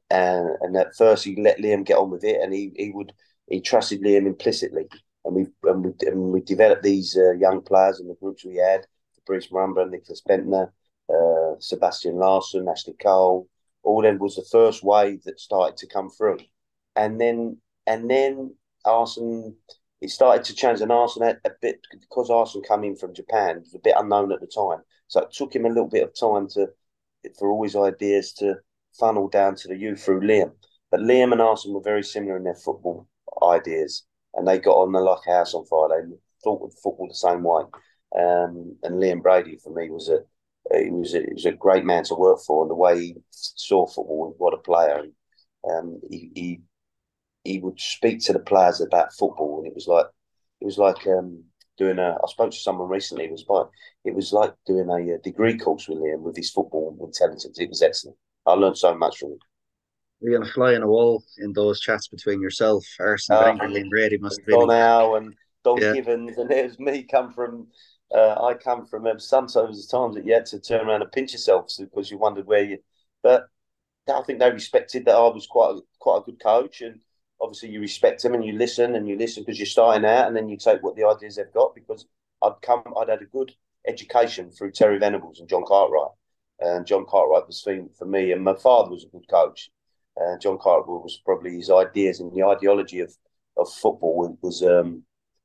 and, 0.10 0.50
and 0.62 0.78
at 0.78 0.96
first 0.96 1.24
he 1.24 1.42
let 1.42 1.60
Liam 1.60 1.86
get 1.86 1.98
on 1.98 2.10
with 2.10 2.24
it, 2.24 2.42
and 2.42 2.54
he, 2.54 2.72
he 2.76 2.92
would 2.92 3.14
he 3.48 3.62
trusted 3.62 4.02
Liam 4.02 4.26
implicitly, 4.26 4.88
and 5.26 5.36
we 5.36 5.48
and 5.64 5.86
we, 5.86 5.92
and 6.08 6.32
we 6.32 6.42
developed 6.42 6.84
these 6.84 7.18
uh, 7.18 7.34
young 7.34 7.62
players 7.62 8.00
in 8.00 8.08
the 8.08 8.16
groups 8.16 8.46
we 8.46 8.56
had: 8.56 8.86
Fabrice 9.16 9.48
Muamba, 9.48 9.86
Nicklas 9.90 10.22
Bendtner, 10.28 10.72
uh, 11.10 11.60
Sebastian 11.60 12.16
Larsson, 12.16 12.68
Ashley 12.68 12.96
Cole. 13.02 13.48
All 13.84 14.02
them 14.02 14.20
was 14.20 14.36
the 14.36 14.46
first 14.52 14.84
wave 14.84 15.24
that 15.24 15.40
started 15.40 15.78
to 15.78 15.88
come 15.88 16.10
through, 16.10 16.40
and 16.96 17.20
then 17.20 17.58
and 17.88 18.10
then 18.10 18.56
Arsenal 18.86 19.56
it 20.02 20.10
started 20.10 20.44
to 20.46 20.56
change. 20.56 20.82
And 20.82 20.92
Arsene 20.92 21.24
a 21.24 21.52
bit 21.62 21.80
because 21.92 22.30
Arsene 22.30 22.64
come 22.68 22.84
in 22.84 22.96
from 22.96 23.14
Japan, 23.14 23.58
it 23.58 23.62
was 23.62 23.76
a 23.76 23.80
bit 23.80 23.96
unknown 23.98 24.32
at 24.32 24.40
the 24.40 24.48
time, 24.48 24.80
so 25.08 25.22
it 25.22 25.32
took 25.32 25.54
him 25.56 25.66
a 25.66 25.70
little 25.70 25.90
bit 25.90 26.04
of 26.04 26.18
time 26.20 26.48
to 26.50 26.68
for 27.38 27.50
all 27.50 27.64
his 27.64 27.76
ideas 27.76 28.34
to 28.34 28.56
funnel 28.98 29.28
down 29.28 29.56
to 29.56 29.68
the 29.68 29.76
youth 29.76 30.02
through 30.04 30.22
Liam. 30.22 30.52
But 30.92 31.02
Liam 31.02 31.32
and 31.32 31.42
Arsene 31.42 31.74
were 31.74 31.82
very 31.82 32.04
similar 32.04 32.38
in 32.38 32.44
their 32.44 32.56
football 32.56 33.08
ideas, 33.44 34.06
and 34.34 34.48
they 34.48 34.58
got 34.58 34.78
on 34.78 34.92
the 34.92 35.00
like 35.00 35.26
house 35.26 35.54
on 35.54 35.66
fire. 35.66 35.90
They 35.90 36.16
thought 36.44 36.64
of 36.64 36.74
football 36.82 37.08
the 37.08 37.16
same 37.16 37.44
way. 37.44 37.64
Um, 38.18 38.78
and 38.84 39.02
Liam 39.02 39.22
Brady 39.22 39.58
for 39.64 39.74
me 39.74 39.90
was 39.90 40.10
a 40.10 40.20
he 40.72 40.90
was 40.92 41.14
a, 41.14 41.20
he 41.20 41.34
was 41.34 41.46
a 41.46 41.52
great 41.52 41.86
man 41.86 42.04
to 42.06 42.16
work 42.16 42.40
for, 42.46 42.64
and 42.64 42.72
the 42.72 42.76
way 42.76 43.00
he 43.00 43.16
saw 43.32 43.88
football, 43.88 44.36
what 44.38 44.54
a 44.54 44.58
player. 44.58 45.04
Um, 45.70 46.00
he, 46.10 46.32
he 46.36 46.62
he 47.50 47.60
would 47.60 47.80
speak 47.80 48.20
to 48.22 48.34
the 48.34 48.40
players 48.40 48.80
about 48.80 49.14
football, 49.14 49.58
and 49.58 49.68
it 49.68 49.74
was 49.74 49.88
like 49.88 50.06
it 50.62 50.66
was 50.66 50.78
like 50.78 51.08
um, 51.08 51.44
doing 51.78 51.98
a. 51.98 52.12
I 52.12 52.28
spoke 52.28 52.52
to 52.52 52.58
someone 52.58 52.90
recently. 52.90 53.26
It 53.26 53.32
was 53.32 53.46
like 53.50 53.66
it 54.06 54.14
was 54.14 54.32
like 54.32 54.54
doing 54.68 54.90
a, 54.90 55.16
a 55.16 55.18
degree 55.18 55.58
course 55.58 55.88
with 55.88 55.98
Liam 55.98 56.22
with 56.22 56.36
his 56.36 56.52
football 56.52 56.96
intelligence. 57.02 57.60
It 57.60 57.70
was 57.70 57.82
excellent. 57.82 58.18
I 58.46 58.54
learned 58.54 58.78
so 58.78 58.96
much 58.96 59.18
from 59.18 59.32
him. 59.32 59.40
You're 60.22 60.38
going 60.38 60.46
to 60.46 60.54
fly 60.54 60.74
in 60.74 60.84
a 60.84 60.88
wall 60.88 61.24
in 61.40 61.54
those 61.54 61.80
chats 61.80 62.10
between 62.10 62.42
yourself, 62.42 62.86
Arsene 63.00 63.38
uh, 63.38 63.42
Wenger, 63.46 63.68
Liam 63.68 63.90
Brady 63.90 64.18
must 64.18 64.40
have 64.40 64.46
been. 64.46 64.70
Howe 64.70 65.16
and 65.16 65.34
Don 65.64 65.82
yeah. 65.82 65.94
Givens, 65.94 66.38
and 66.38 66.52
it 66.52 66.66
was 66.66 66.80
me 66.80 67.04
come 67.04 67.34
from. 67.34 67.68
Uh, 68.14 68.44
I 68.44 68.54
come 68.54 68.86
from 68.86 69.08
um, 69.08 69.20
sometimes 69.20 69.88
the 69.88 69.98
times 69.98 70.16
that 70.16 70.26
you 70.26 70.34
had 70.34 70.46
to 70.48 70.60
turn 70.60 70.88
around 70.88 71.04
and 71.04 71.12
pinch 71.12 71.32
yourself 71.32 71.72
because 71.80 72.12
you 72.12 72.18
wondered 72.18 72.48
where 72.48 72.64
you. 72.64 72.78
But 73.24 73.48
I 74.08 74.22
think 74.24 74.40
they 74.40 74.52
respected 74.52 75.06
that 75.06 75.16
I 75.16 75.28
was 75.28 75.46
quite 75.46 75.76
a, 75.76 75.82
quite 76.00 76.20
a 76.20 76.26
good 76.26 76.42
coach, 76.42 76.82
and 76.82 77.00
obviously 77.42 77.70
you 77.70 77.80
respect 77.82 78.22
them 78.24 78.34
and 78.34 78.46
you 78.46 78.54
listen 78.54 78.96
and 78.96 79.08
you 79.08 79.18
listen 79.18 79.44
because 79.44 79.60
you're 79.60 79.66
starting 79.66 80.06
out, 80.06 80.28
and 80.28 80.36
then 80.36 80.50
you 80.50 80.58
take 80.58 80.82
what 80.84 80.96
the 80.96 81.08
ideas 81.08 81.36
they've 81.36 81.54
got. 81.54 81.76
Because 81.76 82.06
I'd 82.44 82.62
come, 82.62 82.84
I'd 83.00 83.10
had 83.10 83.22
a 83.22 83.26
good 83.26 83.54
education 83.88 84.52
through 84.52 84.72
Terry 84.72 85.00
Venables 85.00 85.40
and 85.40 85.50
John 85.50 85.64
Cartwright, 85.66 86.12
and 86.60 86.86
John 86.86 87.06
Cartwright 87.08 87.48
was 87.48 87.62
for 87.98 88.06
me, 88.06 88.32
and 88.32 88.44
my 88.44 88.56
father 88.56 88.92
was 88.92 89.04
a 89.04 89.08
good 89.08 89.28
coach. 89.30 89.70
And 90.20 90.42
John 90.42 90.58
Cartwright 90.58 91.04
was 91.04 91.22
probably 91.24 91.56
his 91.56 91.70
ideas 91.70 92.20
and 92.20 92.34
the 92.34 92.44
ideology 92.44 93.00
of, 93.00 93.16
of 93.56 93.72
football 93.72 94.38
was 94.42 94.62
um, 94.64 95.04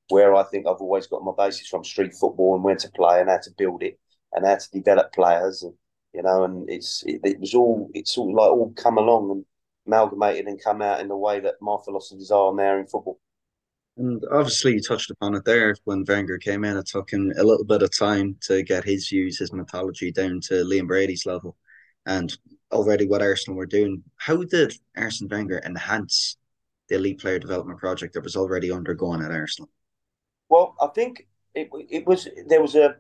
where 0.09 0.35
I 0.35 0.43
think 0.43 0.67
I've 0.67 0.81
always 0.81 1.07
got 1.07 1.23
my 1.23 1.33
basis 1.37 1.69
from 1.69 1.85
street 1.85 2.13
football 2.13 2.57
and 2.57 2.65
where 2.65 2.75
to 2.75 2.91
play 2.91 3.21
and 3.21 3.31
how 3.31 3.39
to 3.39 3.51
build 3.57 3.85
it 3.85 4.01
and 4.33 4.45
how 4.45 4.57
to 4.57 4.71
develop 4.73 5.13
players. 5.13 5.63
And, 5.63 5.75
you 6.13 6.23
know, 6.23 6.43
and 6.43 6.69
it's 6.69 7.05
it, 7.07 7.21
it 7.25 7.39
was 7.41 7.55
all 7.55 7.89
it's 7.95 8.19
all 8.19 8.35
like 8.35 8.51
all 8.51 8.73
come 8.77 8.99
along 8.99 9.31
and 9.31 9.45
amalgamated 9.87 10.47
and 10.47 10.63
come 10.63 10.83
out 10.83 11.01
in 11.01 11.09
the 11.09 11.17
way 11.17 11.41
that 11.41 11.55
my 11.61 11.77
philosophies 11.85 12.31
are 12.31 12.55
now 12.55 12.79
in 12.79 12.87
football. 12.87 13.21
And 13.97 14.23
obviously, 14.33 14.75
you 14.75 14.81
touched 14.81 15.11
upon 15.11 15.35
it 15.35 15.45
there 15.45 15.77
when 15.85 16.05
Wenger 16.07 16.39
came 16.39 16.65
in. 16.65 16.77
It 16.77 16.87
took 16.87 17.11
him 17.13 17.33
a 17.39 17.45
little 17.45 17.65
bit 17.65 17.83
of 17.83 17.97
time 17.97 18.37
to 18.43 18.63
get 18.63 18.85
his 18.85 19.09
views, 19.09 19.39
his 19.39 19.53
mythology 19.53 20.11
down 20.11 20.41
to 20.45 20.55
Liam 20.65 20.89
Brady's 20.89 21.27
level. 21.27 21.57
And 22.07 22.37
already 22.73 23.07
what 23.07 23.23
Arsenal 23.23 23.57
were 23.57 23.67
doing, 23.67 24.03
how 24.17 24.43
did 24.43 24.75
Arsene 24.97 25.29
Wenger 25.29 25.63
enhance 25.65 26.37
the 26.89 26.97
elite 26.97 27.21
player 27.21 27.39
development 27.39 27.79
project 27.79 28.15
that 28.15 28.25
was 28.25 28.37
already 28.37 28.73
undergoing 28.73 29.23
at 29.23 29.31
Arsenal? 29.31 29.71
Well, 30.49 30.75
I 30.81 30.89
think 30.89 31.27
it, 31.55 31.69
it 31.89 32.07
was 32.07 32.29
there 32.49 32.61
was 32.61 32.75
a 32.75 32.97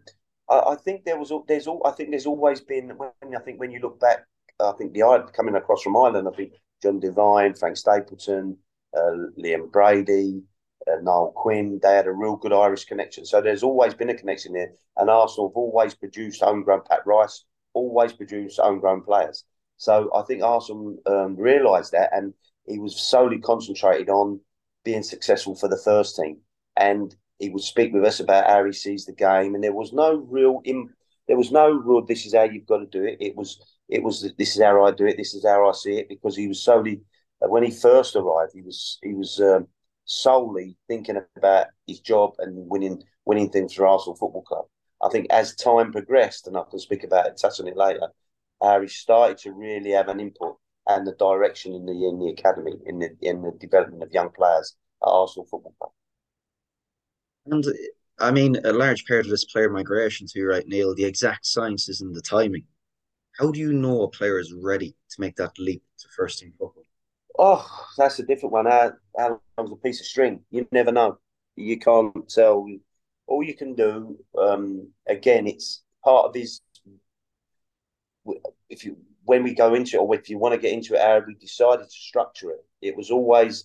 I 0.48 0.76
think 0.76 1.04
there 1.04 1.18
was 1.18 1.32
there's 1.48 1.66
all 1.66 1.82
I 1.84 1.90
think 1.90 2.10
there's 2.10 2.26
always 2.26 2.60
been 2.60 2.90
when 2.90 3.10
I 3.36 3.40
think 3.40 3.58
when 3.58 3.70
you 3.70 3.80
look 3.80 3.98
back 4.00 4.24
I 4.60 4.72
think 4.72 4.92
the 4.92 5.30
coming 5.34 5.54
across 5.54 5.82
from 5.82 5.96
Ireland 5.96 6.28
I 6.28 6.36
think 6.36 6.52
John 6.84 7.00
Devine 7.00 7.54
Frank 7.54 7.78
Stapleton 7.78 8.58
uh, 8.94 9.16
Liam 9.42 9.72
Brady 9.72 10.42
uh, 10.86 11.00
Niall 11.00 11.32
Quinn. 11.34 11.80
They 11.82 11.94
had 11.94 12.06
a 12.06 12.12
real 12.12 12.36
good 12.36 12.52
Irish 12.52 12.84
connection. 12.84 13.24
So 13.24 13.40
there's 13.40 13.62
always 13.62 13.94
been 13.94 14.10
a 14.10 14.14
connection 14.14 14.52
there. 14.52 14.72
And 14.98 15.08
Arsenal 15.08 15.48
have 15.48 15.56
always 15.56 15.94
produced 15.94 16.42
homegrown 16.42 16.82
Pat 16.88 17.00
Rice, 17.06 17.44
always 17.72 18.12
produced 18.12 18.60
homegrown 18.60 19.02
players. 19.02 19.44
So 19.78 20.10
I 20.14 20.22
think 20.22 20.42
Arsene 20.42 20.98
um, 21.06 21.36
realised 21.36 21.92
that 21.92 22.10
and 22.12 22.34
he 22.66 22.78
was 22.78 23.00
solely 23.00 23.38
concentrated 23.38 24.10
on 24.10 24.40
being 24.84 25.02
successful 25.02 25.54
for 25.54 25.68
the 25.68 25.80
first 25.82 26.16
team. 26.16 26.36
And 26.76 27.16
he 27.38 27.48
would 27.48 27.62
speak 27.62 27.94
with 27.94 28.04
us 28.04 28.20
about 28.20 28.46
how 28.48 28.64
he 28.64 28.72
sees 28.72 29.06
the 29.06 29.12
game. 29.12 29.54
And 29.54 29.64
there 29.64 29.72
was 29.72 29.92
no 29.94 30.26
real 30.28 30.60
Im- 30.64 30.94
there 31.28 31.38
was 31.38 31.50
no 31.50 31.70
real 31.70 32.04
this 32.04 32.26
is 32.26 32.34
how 32.34 32.44
you've 32.44 32.66
got 32.66 32.78
to 32.78 32.86
do 32.86 33.04
it. 33.04 33.16
It 33.20 33.34
was 33.34 33.58
it 33.88 34.02
was 34.02 34.30
this 34.38 34.56
is 34.56 34.62
how 34.62 34.84
I 34.84 34.90
do 34.90 35.06
it, 35.06 35.16
this 35.16 35.34
is 35.34 35.44
how 35.44 35.68
I 35.68 35.72
see 35.72 35.96
it, 35.96 36.08
because 36.08 36.36
he 36.36 36.48
was 36.48 36.62
solely 36.62 37.02
uh, 37.42 37.48
when 37.48 37.62
he 37.62 37.70
first 37.70 38.16
arrived, 38.16 38.52
he 38.54 38.62
was 38.62 38.98
he 39.02 39.14
was 39.14 39.40
um, 39.40 39.66
solely 40.04 40.76
thinking 40.88 41.20
about 41.36 41.68
his 41.86 42.00
job 42.00 42.34
and 42.38 42.68
winning 42.68 43.02
winning 43.24 43.50
things 43.50 43.74
for 43.74 43.86
Arsenal 43.86 44.16
Football 44.16 44.42
Club. 44.42 44.64
I 45.02 45.08
think 45.08 45.26
as 45.30 45.54
time 45.54 45.92
progressed, 45.92 46.46
and 46.46 46.56
I 46.56 46.62
can 46.70 46.78
speak 46.78 47.04
about 47.04 47.26
it, 47.26 47.38
touch 47.40 47.60
on 47.60 47.68
it 47.68 47.76
later, 47.76 48.08
Harry 48.62 48.88
started 48.88 49.38
to 49.38 49.52
really 49.52 49.90
have 49.90 50.08
an 50.08 50.20
input 50.20 50.56
and 50.86 51.06
the 51.06 51.14
direction 51.14 51.74
in 51.74 51.86
the 51.86 51.92
in 51.92 52.18
the 52.18 52.28
academy, 52.28 52.74
in 52.86 52.98
the 52.98 53.10
in 53.20 53.42
the 53.42 53.52
development 53.58 54.02
of 54.02 54.12
young 54.12 54.30
players 54.30 54.76
at 55.02 55.08
Arsenal 55.08 55.46
Football 55.46 55.74
Club. 55.78 55.92
And 57.46 57.64
I 58.18 58.30
mean, 58.30 58.56
a 58.64 58.72
large 58.72 59.06
part 59.06 59.24
of 59.24 59.30
this 59.30 59.44
player 59.44 59.68
migration, 59.68 60.26
to 60.28 60.46
right, 60.46 60.66
Neil, 60.66 60.94
the 60.94 61.04
exact 61.04 61.46
sciences 61.46 62.00
and 62.00 62.14
the 62.14 62.22
timing. 62.22 62.64
How 63.38 63.50
do 63.50 63.58
you 63.58 63.72
know 63.72 64.02
a 64.02 64.08
player 64.08 64.38
is 64.38 64.52
ready 64.52 64.94
to 65.10 65.20
make 65.20 65.36
that 65.36 65.58
leap 65.58 65.82
to 65.98 66.08
first 66.16 66.38
team 66.38 66.52
football? 66.58 66.84
Oh, 67.36 67.86
that's 67.98 68.18
a 68.20 68.22
different 68.22 68.52
one. 68.52 68.66
How 68.66 68.92
long's 69.58 69.72
a 69.72 69.76
piece 69.76 70.00
of 70.00 70.06
string? 70.06 70.40
You 70.50 70.66
never 70.70 70.92
know. 70.92 71.18
You 71.56 71.78
can't 71.78 72.28
tell. 72.28 72.66
All 73.26 73.42
you 73.42 73.54
can 73.54 73.74
do, 73.74 74.18
um, 74.38 74.88
again, 75.08 75.46
it's 75.46 75.82
part 76.04 76.26
of 76.26 76.34
his. 76.34 76.60
If 78.68 78.84
you 78.84 78.96
when 79.24 79.42
we 79.42 79.54
go 79.54 79.74
into 79.74 79.96
it, 79.96 80.00
or 80.00 80.14
if 80.14 80.28
you 80.28 80.38
want 80.38 80.54
to 80.54 80.60
get 80.60 80.72
into 80.72 80.94
it, 80.94 81.00
how 81.00 81.22
we 81.26 81.34
decided 81.34 81.84
to 81.84 81.90
structure 81.90 82.50
it. 82.50 82.64
It 82.82 82.96
was 82.96 83.10
always, 83.10 83.64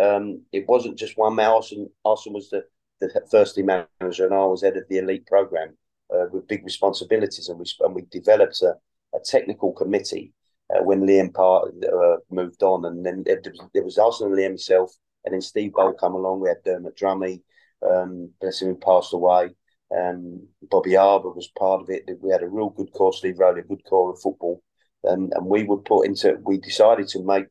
um, 0.00 0.42
it 0.52 0.68
wasn't 0.68 0.98
just 0.98 1.16
one 1.16 1.34
man. 1.34 1.50
Arsene, 1.50 1.88
Arsene 2.04 2.34
was 2.34 2.50
the, 2.50 2.64
the 3.00 3.10
first 3.30 3.54
team 3.54 3.66
manager, 3.66 4.26
and 4.26 4.34
I 4.34 4.44
was 4.44 4.62
head 4.62 4.76
of 4.76 4.84
the 4.88 4.98
elite 4.98 5.26
program 5.26 5.76
uh, 6.14 6.26
with 6.30 6.46
big 6.46 6.64
responsibilities, 6.64 7.48
and 7.48 7.58
we 7.58 7.64
and 7.80 7.94
we 7.94 8.02
developed 8.10 8.60
a, 8.62 8.74
a 9.14 9.18
technical 9.24 9.72
committee 9.72 10.32
uh, 10.74 10.82
when 10.82 11.00
Liam 11.00 11.32
part, 11.32 11.72
uh, 11.84 12.16
moved 12.30 12.62
on, 12.62 12.84
and 12.84 13.04
then 13.04 13.22
there 13.24 13.40
was, 13.44 13.96
there 13.96 14.04
Arsene 14.04 14.28
and 14.28 14.36
Liam 14.36 14.48
himself, 14.48 14.92
and 15.24 15.32
then 15.32 15.40
Steve 15.40 15.72
Bould 15.72 15.98
come 15.98 16.14
along. 16.14 16.40
We 16.40 16.48
had 16.48 16.62
Dermot 16.64 16.96
Drummy, 16.96 17.40
um, 17.88 18.30
bless 18.40 18.60
him, 18.60 18.76
passed 18.76 19.12
away. 19.14 19.50
Um, 19.96 20.46
Bobby 20.70 20.96
Arbour 20.96 21.30
was 21.30 21.50
part 21.58 21.80
of 21.80 21.88
it. 21.88 22.08
We 22.20 22.30
had 22.30 22.42
a 22.42 22.48
real 22.48 22.70
good 22.70 22.92
core. 22.92 23.12
Steve 23.12 23.38
Rowley, 23.38 23.60
a 23.60 23.64
good 23.64 23.84
core 23.84 24.10
of 24.12 24.20
football, 24.20 24.62
and 25.04 25.32
and 25.32 25.46
we 25.46 25.64
would 25.64 25.84
put 25.84 26.06
into. 26.06 26.38
We 26.44 26.58
decided 26.58 27.08
to 27.08 27.24
make. 27.24 27.46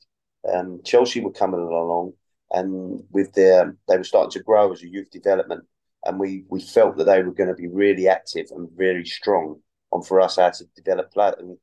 Um, 0.47 0.81
Chelsea 0.85 1.19
were 1.19 1.31
coming 1.31 1.59
along, 1.59 2.13
and 2.51 3.03
with 3.09 3.33
their 3.33 3.75
they 3.87 3.97
were 3.97 4.03
starting 4.03 4.31
to 4.31 4.43
grow 4.43 4.71
as 4.71 4.83
a 4.83 4.87
youth 4.87 5.09
development, 5.09 5.65
and 6.05 6.19
we 6.19 6.45
we 6.49 6.61
felt 6.61 6.97
that 6.97 7.05
they 7.05 7.23
were 7.23 7.33
going 7.33 7.49
to 7.49 7.55
be 7.55 7.67
really 7.67 8.07
active 8.07 8.45
and 8.51 8.69
really 8.75 9.05
strong 9.05 9.59
on 9.91 10.01
for 10.01 10.19
us 10.21 10.37
how 10.37 10.49
to 10.49 10.65
develop 10.75 11.11
play 11.11 11.31
and 11.39 11.57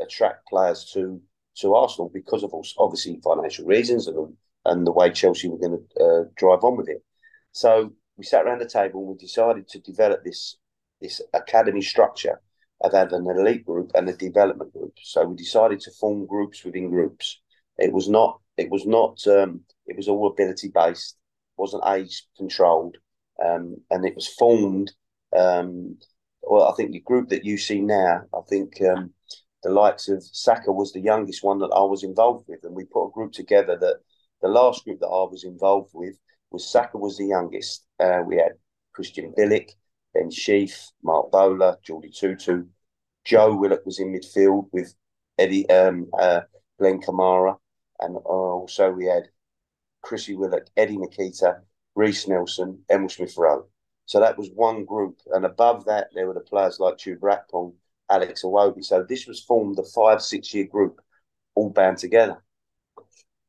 attract 0.00 0.46
players 0.48 0.90
to 0.92 1.20
to 1.56 1.74
Arsenal 1.74 2.10
because 2.12 2.42
of 2.42 2.52
obviously 2.78 3.20
financial 3.22 3.64
reasons 3.64 4.06
and 4.08 4.36
and 4.64 4.86
the 4.86 4.92
way 4.92 5.10
Chelsea 5.10 5.48
were 5.48 5.58
going 5.58 5.78
to 5.78 6.04
uh, 6.04 6.24
drive 6.36 6.64
on 6.64 6.76
with 6.76 6.88
it. 6.88 7.02
So 7.52 7.92
we 8.16 8.24
sat 8.24 8.44
around 8.44 8.60
the 8.60 8.68
table 8.68 9.00
and 9.00 9.10
we 9.10 9.16
decided 9.16 9.68
to 9.68 9.78
develop 9.80 10.24
this 10.24 10.56
this 11.00 11.20
academy 11.32 11.82
structure 11.82 12.40
of 12.80 12.92
having 12.92 13.28
an 13.28 13.38
elite 13.38 13.64
group 13.66 13.90
and 13.94 14.08
a 14.08 14.16
development 14.16 14.72
group. 14.72 14.94
So 15.02 15.24
we 15.26 15.36
decided 15.36 15.80
to 15.80 15.90
form 15.92 16.26
groups 16.26 16.64
within 16.64 16.90
groups. 16.90 17.40
It 17.78 17.92
was 17.92 18.08
not 18.08 18.40
it 18.56 18.70
was 18.70 18.86
not 18.86 19.26
um, 19.26 19.60
it 19.86 19.96
was 19.96 20.08
all 20.08 20.26
ability 20.26 20.70
based, 20.74 21.16
wasn't 21.56 21.84
age 21.86 22.24
controlled, 22.36 22.96
um, 23.44 23.76
and 23.90 24.04
it 24.04 24.14
was 24.14 24.26
formed. 24.26 24.92
Um, 25.36 25.98
well, 26.48 26.68
I 26.68 26.74
think 26.74 26.92
the 26.92 27.00
group 27.00 27.28
that 27.30 27.44
you 27.44 27.58
see 27.58 27.80
now, 27.80 28.22
I 28.34 28.40
think 28.48 28.80
um, 28.82 29.12
the 29.62 29.70
likes 29.70 30.08
of 30.08 30.22
Saka 30.22 30.70
was 30.72 30.92
the 30.92 31.00
youngest 31.00 31.42
one 31.42 31.58
that 31.58 31.72
I 31.74 31.82
was 31.82 32.04
involved 32.04 32.46
with, 32.48 32.60
and 32.64 32.74
we 32.74 32.84
put 32.84 33.06
a 33.06 33.12
group 33.12 33.32
together 33.32 33.76
that 33.76 33.96
the 34.42 34.48
last 34.48 34.84
group 34.84 35.00
that 35.00 35.06
I 35.06 35.30
was 35.30 35.44
involved 35.44 35.90
with 35.94 36.16
was 36.50 36.70
Saka 36.70 36.98
was 36.98 37.16
the 37.16 37.26
youngest. 37.26 37.86
Uh, 37.98 38.20
we 38.26 38.36
had 38.36 38.52
Christian 38.92 39.32
Bielik, 39.36 39.70
Ben 40.12 40.30
Sheaf, 40.30 40.90
Marc 41.02 41.30
Bola, 41.30 41.78
Geordie 41.82 42.10
Tutu. 42.10 42.64
Joe 43.24 43.56
Willock 43.56 43.86
was 43.86 43.98
in 43.98 44.12
midfield 44.12 44.68
with 44.72 44.94
Eddie 45.38 45.68
um, 45.70 46.08
uh, 46.18 46.42
Glenn 46.78 47.00
Kamara, 47.00 47.56
and 48.00 48.16
also 48.16 48.90
we 48.90 49.06
had 49.06 49.28
Chrissy 50.02 50.36
Willock, 50.36 50.66
Eddie 50.76 50.98
Nketiah, 50.98 51.60
Reiss 51.94 52.28
Nelson, 52.28 52.84
Emile 52.90 53.08
Smith 53.08 53.34
Rowe. 53.38 53.66
So 54.06 54.20
that 54.20 54.36
was 54.36 54.50
one 54.54 54.84
group, 54.84 55.18
and 55.32 55.44
above 55.46 55.86
that 55.86 56.08
there 56.14 56.26
were 56.26 56.34
the 56.34 56.40
players 56.40 56.78
like 56.78 56.98
Chuba 56.98 57.38
Akpom, 57.38 57.72
Alex 58.10 58.42
Iwobi. 58.42 58.84
So 58.84 59.02
this 59.02 59.26
was 59.26 59.40
formed 59.42 59.78
a 59.78 59.82
five 59.82 60.20
six 60.22 60.52
year 60.52 60.66
group, 60.66 61.00
all 61.54 61.70
bound 61.70 61.98
together. 61.98 62.42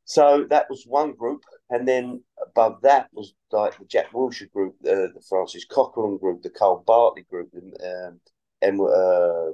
So 0.05 0.45
that 0.49 0.69
was 0.69 0.85
one 0.85 1.13
group, 1.13 1.41
and 1.69 1.87
then 1.87 2.23
above 2.41 2.81
that 2.83 3.09
was 3.11 3.33
like 3.51 3.77
the 3.77 3.85
Jack 3.85 4.11
Wilshere 4.11 4.51
group, 4.51 4.75
the, 4.81 5.11
the 5.13 5.21
Francis 5.27 5.65
Coquelin 5.65 6.19
group, 6.19 6.43
the 6.43 6.49
Kyle 6.51 6.83
Bartley 6.85 7.23
group, 7.23 7.49
um, 7.83 8.19
and 8.61 8.79
uh, 8.79 9.49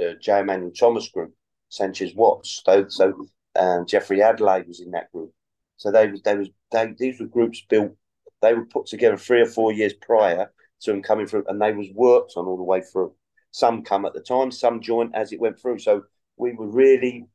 uh, 0.00 0.14
J. 0.20 0.40
Emmanuel 0.40 0.70
Thomas 0.70 1.08
group, 1.08 1.34
Sanchez 1.68 2.14
Watts. 2.14 2.62
So, 2.64 2.86
so 2.88 3.26
um, 3.56 3.86
Jeffrey 3.86 4.22
Adelaide 4.22 4.68
was 4.68 4.80
in 4.80 4.92
that 4.92 5.10
group. 5.12 5.32
So 5.76 5.90
they 5.90 6.08
was 6.08 6.22
they 6.22 6.36
was 6.36 6.48
they, 6.72 6.94
these 6.96 7.20
were 7.20 7.26
groups 7.26 7.62
built. 7.68 7.96
They 8.42 8.54
were 8.54 8.66
put 8.66 8.86
together 8.86 9.16
three 9.16 9.40
or 9.40 9.46
four 9.46 9.72
years 9.72 9.94
prior 9.94 10.52
to 10.82 10.90
them 10.90 11.02
coming 11.02 11.26
through, 11.26 11.44
and 11.48 11.60
they 11.60 11.72
was 11.72 11.88
worked 11.94 12.34
on 12.36 12.46
all 12.46 12.56
the 12.56 12.62
way 12.62 12.82
through. 12.82 13.14
Some 13.50 13.82
come 13.82 14.04
at 14.04 14.12
the 14.12 14.20
time, 14.20 14.50
some 14.50 14.80
joined 14.80 15.14
as 15.14 15.32
it 15.32 15.40
went 15.40 15.58
through. 15.58 15.78
So 15.78 16.02
we 16.36 16.52
were 16.52 16.68
really 16.68 17.26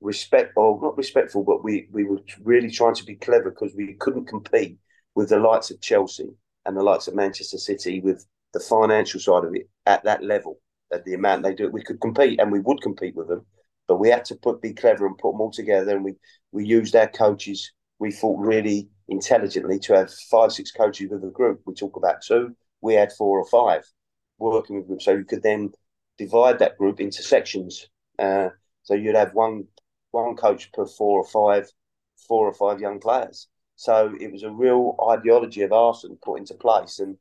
respect 0.00 0.52
or 0.56 0.78
not 0.80 0.96
respectful, 0.96 1.42
but 1.42 1.64
we 1.64 1.88
we 1.90 2.04
were 2.04 2.20
really 2.42 2.70
trying 2.70 2.94
to 2.94 3.04
be 3.04 3.16
clever 3.16 3.50
because 3.50 3.74
we 3.74 3.94
couldn't 3.94 4.26
compete 4.26 4.78
with 5.14 5.30
the 5.30 5.38
likes 5.38 5.70
of 5.70 5.80
Chelsea 5.80 6.28
and 6.64 6.76
the 6.76 6.82
likes 6.82 7.08
of 7.08 7.14
Manchester 7.14 7.58
City 7.58 8.00
with 8.00 8.26
the 8.52 8.60
financial 8.60 9.20
side 9.20 9.44
of 9.44 9.54
it 9.54 9.68
at 9.86 10.04
that 10.04 10.22
level, 10.22 10.60
at 10.92 11.04
the 11.04 11.14
amount 11.14 11.42
they 11.42 11.54
do. 11.54 11.68
We 11.68 11.82
could 11.82 12.00
compete 12.00 12.40
and 12.40 12.52
we 12.52 12.60
would 12.60 12.80
compete 12.82 13.16
with 13.16 13.28
them, 13.28 13.44
but 13.88 13.96
we 13.96 14.08
had 14.10 14.24
to 14.26 14.36
put 14.36 14.62
be 14.62 14.74
clever 14.74 15.06
and 15.06 15.18
put 15.18 15.32
them 15.32 15.40
all 15.40 15.50
together. 15.50 15.96
And 15.96 16.04
we 16.04 16.14
we 16.52 16.64
used 16.64 16.94
our 16.94 17.08
coaches. 17.08 17.72
We 17.98 18.12
thought 18.12 18.38
really 18.38 18.88
intelligently 19.08 19.78
to 19.80 19.94
have 19.94 20.12
five 20.30 20.52
six 20.52 20.70
coaches 20.72 21.10
with 21.10 21.24
a 21.24 21.30
group. 21.30 21.60
We 21.64 21.74
talk 21.74 21.96
about 21.96 22.22
two. 22.22 22.56
We 22.80 22.94
had 22.94 23.12
four 23.12 23.38
or 23.38 23.46
five 23.46 23.84
working 24.38 24.76
with 24.76 24.86
groups, 24.86 25.04
so 25.04 25.12
you 25.12 25.24
could 25.24 25.42
then 25.42 25.72
divide 26.18 26.58
that 26.58 26.78
group 26.78 27.00
into 27.00 27.22
sections. 27.22 27.88
Uh, 28.18 28.48
so 28.82 28.94
you'd 28.94 29.16
have 29.16 29.34
one 29.34 29.64
one 30.10 30.36
coach 30.36 30.72
per 30.72 30.86
four 30.86 31.20
or 31.20 31.26
five, 31.26 31.70
four 32.28 32.46
or 32.46 32.54
five 32.54 32.80
young 32.80 33.00
players. 33.00 33.48
So 33.76 34.14
it 34.18 34.32
was 34.32 34.42
a 34.42 34.50
real 34.50 34.96
ideology 35.10 35.62
of 35.62 35.72
Arsenal 35.72 36.18
put 36.22 36.38
into 36.38 36.54
place, 36.54 36.98
and 36.98 37.16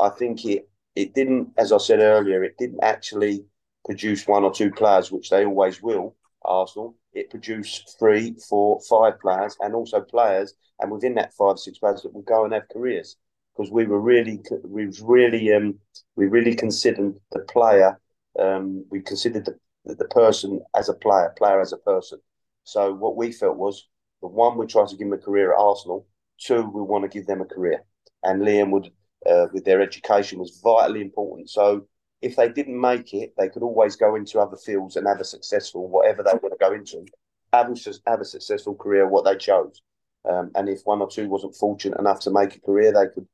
I 0.00 0.08
think 0.10 0.44
it 0.44 0.68
it 0.94 1.14
didn't, 1.14 1.50
as 1.56 1.72
I 1.72 1.78
said 1.78 2.00
earlier, 2.00 2.42
it 2.42 2.56
didn't 2.58 2.82
actually 2.82 3.44
produce 3.84 4.26
one 4.26 4.44
or 4.44 4.52
two 4.52 4.70
players, 4.70 5.12
which 5.12 5.30
they 5.30 5.44
always 5.44 5.82
will. 5.82 6.16
Arsenal, 6.42 6.96
it 7.18 7.30
produced 7.30 7.96
three, 7.98 8.34
four, 8.48 8.80
five 8.88 9.20
players, 9.20 9.56
and 9.60 9.74
also 9.74 10.00
players, 10.00 10.54
and 10.80 10.90
within 10.90 11.14
that 11.14 11.34
five, 11.34 11.58
six 11.58 11.78
players 11.78 12.02
that 12.02 12.14
will 12.14 12.22
go 12.22 12.44
and 12.44 12.54
have 12.54 12.68
careers. 12.72 13.16
Because 13.56 13.72
we 13.72 13.86
were 13.86 14.00
really, 14.00 14.40
we 14.64 14.86
was 14.86 15.00
really, 15.00 15.52
um, 15.52 15.78
we 16.16 16.26
really 16.26 16.54
considered 16.54 17.14
the 17.32 17.40
player, 17.40 17.98
um, 18.38 18.84
we 18.90 19.00
considered 19.00 19.44
the 19.44 19.58
the 19.84 20.04
person 20.06 20.60
as 20.76 20.88
a 20.88 20.94
player, 20.94 21.32
player 21.38 21.60
as 21.60 21.72
a 21.72 21.78
person. 21.78 22.18
So 22.64 22.92
what 22.92 23.16
we 23.16 23.32
felt 23.32 23.56
was 23.56 23.88
the 24.20 24.28
one 24.28 24.58
we 24.58 24.66
tried 24.66 24.88
to 24.88 24.96
give 24.96 25.08
them 25.08 25.18
a 25.18 25.22
career 25.22 25.52
at 25.52 25.58
Arsenal. 25.58 26.06
Two, 26.38 26.62
we 26.68 26.82
want 26.82 27.04
to 27.04 27.08
give 27.08 27.26
them 27.26 27.40
a 27.40 27.46
career, 27.46 27.82
and 28.22 28.42
Liam 28.42 28.70
would, 28.70 28.90
uh, 29.26 29.46
with 29.52 29.64
their 29.64 29.80
education, 29.80 30.38
was 30.38 30.60
vitally 30.62 31.00
important. 31.00 31.50
So 31.50 31.86
if 32.20 32.36
they 32.36 32.48
didn't 32.48 32.80
make 32.80 33.14
it, 33.14 33.32
they 33.38 33.48
could 33.48 33.62
always 33.62 33.96
go 33.96 34.14
into 34.14 34.40
other 34.40 34.56
fields 34.56 34.96
and 34.96 35.06
have 35.06 35.20
a 35.20 35.24
successful 35.24 35.88
whatever 35.88 36.22
they 36.22 36.32
want 36.32 36.52
to 36.52 36.58
go 36.58 36.72
into, 36.72 37.04
have 37.52 37.70
a, 37.70 38.10
have 38.10 38.20
a 38.20 38.24
successful 38.24 38.74
career 38.74 39.06
what 39.06 39.24
they 39.24 39.36
chose. 39.36 39.82
Um, 40.28 40.50
and 40.54 40.68
if 40.68 40.82
one 40.84 41.00
or 41.00 41.08
two 41.08 41.28
wasn't 41.28 41.54
fortunate 41.54 41.98
enough 41.98 42.20
to 42.20 42.30
make 42.30 42.56
a 42.56 42.60
career, 42.60 42.92
they 42.92 43.06
could 43.14 43.26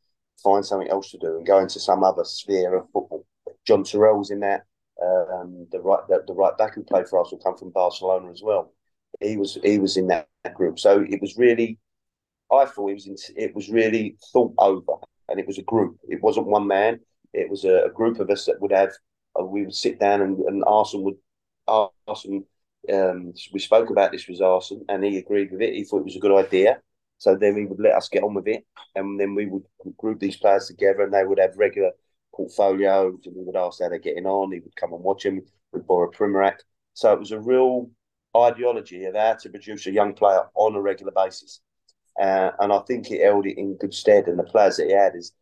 find 0.43 0.65
something 0.65 0.89
else 0.89 1.11
to 1.11 1.19
do 1.19 1.37
and 1.37 1.47
go 1.47 1.59
into 1.59 1.81
some 1.81 2.05
other 2.05 2.25
sphere 2.25 2.75
of 2.77 2.85
football. 2.93 3.25
Jon 3.67 3.85
Toral's 3.85 4.31
in 4.31 4.41
that. 4.41 4.65
Um, 5.03 5.67
the 5.73 5.81
right 5.81 6.07
the, 6.09 6.23
the 6.27 6.33
right 6.33 6.57
back 6.57 6.75
who 6.75 6.85
played 6.85 7.09
for 7.09 7.21
us 7.21 7.33
will 7.33 7.39
come 7.39 7.57
from 7.57 7.71
Barcelona 7.71 8.31
as 8.31 8.43
well. 8.43 8.73
He 9.21 9.37
was 9.37 9.59
he 9.65 9.79
was 9.79 9.97
in 9.97 10.07
that 10.09 10.29
group, 10.55 10.79
so 10.79 11.05
it 11.09 11.21
was 11.21 11.37
really. 11.37 11.79
I 12.53 12.67
thought 12.67 12.91
it 12.91 12.95
was 12.95 13.07
in, 13.07 13.17
it 13.37 13.55
was 13.55 13.69
really 13.69 14.17
thought 14.33 14.55
over, 14.59 14.95
and 15.29 15.41
it 15.41 15.47
was 15.47 15.59
a 15.59 15.63
group. 15.63 15.97
It 16.09 16.23
wasn't 16.23 16.47
one 16.47 16.69
man. 16.69 17.01
It 17.35 17.51
was 17.51 17.65
a, 17.65 17.85
a 17.85 17.91
group 17.91 18.21
of 18.21 18.31
us 18.31 18.47
that 18.47 18.61
would 18.61 18.73
have. 18.73 18.93
Uh, 19.39 19.45
we 19.45 19.65
would 19.65 19.75
sit 19.75 19.99
down 19.99 20.23
and, 20.23 20.39
and 20.39 20.65
Arsene 20.65 21.03
would 21.03 21.17
Arsene. 21.67 22.45
Um, 22.93 23.33
we 23.53 23.59
spoke 23.59 23.91
about 23.91 24.13
this 24.13 24.29
with 24.29 24.41
Arsene, 24.41 24.85
and 24.89 25.03
he 25.05 25.19
agreed 25.19 25.51
with 25.51 25.63
it. 25.63 25.75
He 25.75 25.85
thought 25.85 26.01
it 26.01 26.05
was 26.05 26.17
a 26.17 26.21
good 26.21 26.45
idea. 26.45 26.81
So 27.19 27.35
then 27.35 27.57
he 27.57 27.65
would 27.65 27.81
let 27.81 27.95
us 27.95 28.09
get 28.09 28.23
on 28.23 28.35
with 28.35 28.47
it, 28.49 28.67
and 28.95 29.19
then 29.19 29.35
we 29.35 29.47
would 29.47 29.63
group 29.97 30.21
these 30.21 30.37
players 30.37 30.67
together, 30.67 31.03
and 31.03 31.15
they 31.15 31.25
would 31.25 31.39
have 31.39 31.57
regular 31.57 31.93
portfolios, 32.35 33.21
and 33.25 33.35
we 33.37 33.45
would 33.45 33.57
ask 33.57 33.81
how 33.81 33.89
they're 33.89 33.99
getting 33.99 34.27
on. 34.27 34.53
He 34.53 34.61
would 34.61 34.77
come 34.77 34.93
and 34.93 35.03
watch 35.03 35.23
them. 35.23 35.41
We'd 35.73 35.87
Boro 35.87 36.11
Primorac. 36.11 36.59
So 36.93 37.13
it 37.13 37.19
was 37.19 37.33
a 37.33 37.41
real 37.41 37.91
ideology 38.37 39.05
of 39.05 39.15
how 39.15 39.35
to 39.35 39.49
produce 39.49 39.87
a 39.87 39.93
young 39.93 40.13
player 40.13 40.45
on 40.55 40.75
a 40.75 40.81
regular 40.81 41.13
basis. 41.13 41.61
Uh, 42.21 42.51
and 42.61 42.73
I 42.73 42.81
think 42.81 43.11
it 43.11 43.25
held 43.25 43.47
it 43.47 43.59
in 43.59 43.77
good 43.77 43.95
stead. 43.95 44.27
And 44.27 44.39
the 44.39 44.45
players 44.45 44.77
that 44.77 44.87
he 44.87 44.93
had 44.93 45.17
is 45.17 45.33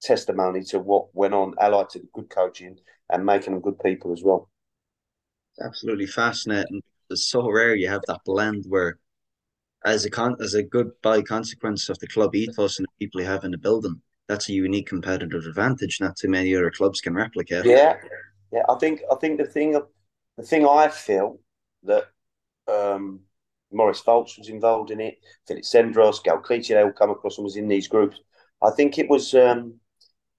testimony 0.00 0.62
to 0.64 0.78
what 0.78 1.14
went 1.14 1.34
on, 1.34 1.54
allied 1.60 1.90
to 1.90 1.98
the 1.98 2.08
good 2.12 2.30
coaching 2.30 2.78
and 3.10 3.24
making 3.24 3.52
them 3.52 3.62
good 3.62 3.78
people 3.80 4.12
as 4.12 4.22
well. 4.22 4.48
It's 5.56 5.66
absolutely 5.66 6.06
fascinating. 6.06 6.82
It's 7.10 7.26
so 7.28 7.50
rare 7.50 7.74
you 7.74 7.88
have 7.88 8.02
that 8.06 8.20
blend 8.24 8.64
where, 8.68 8.98
as 9.84 10.04
a 10.04 10.10
con- 10.10 10.36
as 10.40 10.54
a 10.54 10.62
good 10.62 10.90
by 11.02 11.22
consequence 11.22 11.88
of 11.88 11.98
the 11.98 12.06
club 12.06 12.34
ethos 12.34 12.78
and 12.78 12.86
the 12.86 13.04
people 13.04 13.20
you 13.20 13.26
have 13.26 13.44
in 13.44 13.50
the 13.50 13.58
building, 13.58 14.00
that's 14.28 14.48
a 14.48 14.52
unique 14.52 14.88
competitive 14.88 15.44
advantage 15.46 15.98
not 16.00 16.16
too 16.16 16.28
many 16.28 16.54
other 16.54 16.70
clubs 16.70 17.00
can 17.00 17.14
replicate. 17.14 17.64
Yeah, 17.64 17.96
yeah. 18.52 18.62
I 18.68 18.74
think 18.76 19.02
I 19.10 19.14
think 19.16 19.38
the 19.38 19.46
thing 19.46 19.80
the 20.36 20.42
thing 20.42 20.66
I 20.66 20.88
feel 20.88 21.40
that 21.84 22.08
um, 22.68 23.20
Moritz 23.72 24.00
Volz 24.02 24.36
was 24.38 24.48
involved 24.48 24.90
in 24.90 25.00
it, 25.00 25.18
Philippe 25.46 25.66
Senderos, 25.66 26.22
Gael 26.22 26.38
Clichy, 26.38 26.74
they 26.74 26.82
all 26.82 26.92
come 26.92 27.10
across 27.10 27.38
and 27.38 27.44
was 27.44 27.56
in 27.56 27.68
these 27.68 27.88
groups. 27.88 28.20
I 28.62 28.70
think 28.70 28.98
it 28.98 29.08
was 29.08 29.34
um, 29.34 29.74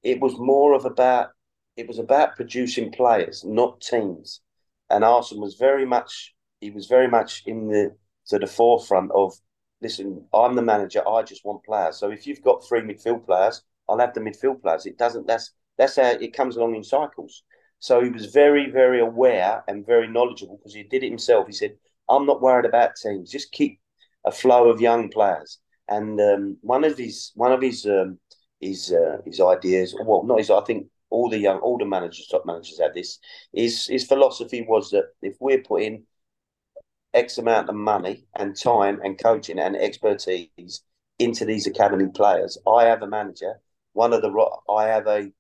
it 0.03 0.19
was 0.19 0.38
more 0.38 0.73
of 0.73 0.85
about 0.85 1.29
it 1.75 1.88
was 1.88 1.99
about 1.99 2.35
producing 2.35 2.91
players, 2.91 3.43
not 3.45 3.79
teams. 3.81 4.41
And 4.89 5.03
Arsene 5.03 5.39
was 5.39 5.55
very 5.55 5.85
much 5.85 6.33
he 6.59 6.71
was 6.71 6.88
very 6.88 7.07
much 7.07 7.43
in 7.45 7.67
the 7.67 7.95
to 8.27 8.39
the 8.39 8.47
forefront 8.47 9.12
of 9.12 9.33
listen, 9.81 10.25
I'm 10.33 10.55
the 10.55 10.62
manager, 10.62 11.07
I 11.07 11.23
just 11.23 11.45
want 11.45 11.63
players. 11.63 11.97
So 11.97 12.12
if 12.12 12.27
you've 12.27 12.41
got 12.41 12.67
three 12.67 12.81
midfield 12.81 13.25
players, 13.25 13.62
I'll 13.88 13.99
have 13.99 14.13
the 14.13 14.19
midfield 14.19 14.62
players. 14.62 14.85
It 14.85 14.97
doesn't. 14.97 15.27
That's 15.27 15.51
that's 15.77 15.95
how 15.95 16.09
it 16.09 16.33
comes 16.33 16.57
along 16.57 16.75
in 16.75 16.83
cycles. 16.83 17.43
So 17.79 18.01
he 18.03 18.09
was 18.09 18.25
very, 18.27 18.69
very 18.69 18.99
aware 18.99 19.63
and 19.67 19.85
very 19.85 20.07
knowledgeable 20.07 20.57
because 20.57 20.73
he 20.73 20.83
did 20.83 21.03
it 21.03 21.09
himself. 21.09 21.47
He 21.47 21.53
said, 21.53 21.77
"I'm 22.09 22.25
not 22.25 22.41
worried 22.41 22.65
about 22.65 22.95
teams. 22.95 23.31
Just 23.31 23.51
keep 23.51 23.79
a 24.25 24.31
flow 24.31 24.69
of 24.69 24.81
young 24.81 25.09
players." 25.09 25.59
And 25.88 26.19
um, 26.19 26.57
one 26.62 26.83
of 26.83 26.97
his 26.97 27.31
one 27.35 27.51
of 27.51 27.62
his 27.62 27.85
um, 27.85 28.19
his 28.60 28.91
uh, 28.91 29.17
his 29.26 29.39
ideas, 29.39 29.95
well, 30.06 30.24
not 30.24 30.39
his. 30.39 30.50
I 30.50 30.62
think 30.62 30.88
all 31.10 31.30
the 31.30 31.38
young, 31.39 31.60
all 31.60 31.78
the 31.78 31.86
managers, 31.86 32.28
top 32.28 32.45
managers 32.45 32.80
had 32.80 32.93
this. 32.93 33.19
His 33.54 33.88
his 33.88 34.06
philosophy 34.06 34.65
was 34.67 34.91
that 34.91 35.06
if 35.22 35.36
we're 35.39 35.62
putting 35.62 36.06
X 37.13 37.38
amount 37.38 37.69
of 37.69 37.76
money 37.76 38.26
and 38.36 38.56
time 38.56 39.00
and 39.04 39.17
coaching 39.22 39.60
and 39.60 39.76
expertise 39.76 40.84
into 41.17 41.45
these 41.45 41.67
academy 41.67 42.08
players, 42.13 42.58
I 42.67 42.86
have 42.86 43.02
a 43.02 43.08
manager. 43.08 43.60
One 43.93 44.13
of 44.13 44.22
the 44.22 44.32
I 44.69 44.88
have 44.88 45.08
a 45.08 45.32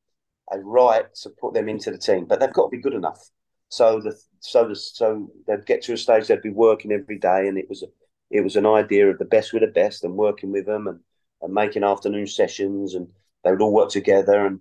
a 0.51 0.59
right 0.59 1.13
to 1.15 1.29
put 1.29 1.53
them 1.53 1.69
into 1.69 1.91
the 1.91 1.97
team, 1.97 2.25
but 2.25 2.39
they've 2.39 2.53
got 2.53 2.65
to 2.65 2.77
be 2.77 2.81
good 2.81 2.93
enough. 2.93 3.29
So 3.69 4.01
the 4.01 4.19
so 4.39 4.67
the 4.67 4.75
so 4.75 5.29
they'd 5.47 5.65
get 5.65 5.83
to 5.83 5.93
a 5.93 5.97
stage 5.97 6.27
they'd 6.27 6.41
be 6.41 6.49
working 6.49 6.91
every 6.91 7.19
day, 7.19 7.47
and 7.47 7.57
it 7.57 7.69
was 7.69 7.83
a 7.83 7.87
it 8.31 8.41
was 8.41 8.55
an 8.55 8.65
idea 8.65 9.09
of 9.09 9.19
the 9.19 9.25
best 9.25 9.53
with 9.53 9.61
the 9.61 9.67
best 9.67 10.03
and 10.03 10.15
working 10.15 10.51
with 10.51 10.65
them 10.65 10.87
and, 10.87 10.99
and 11.41 11.53
making 11.53 11.83
afternoon 11.83 12.27
sessions, 12.27 12.95
and 12.95 13.07
they 13.43 13.51
would 13.51 13.61
all 13.61 13.73
work 13.73 13.89
together, 13.89 14.45
and 14.45 14.59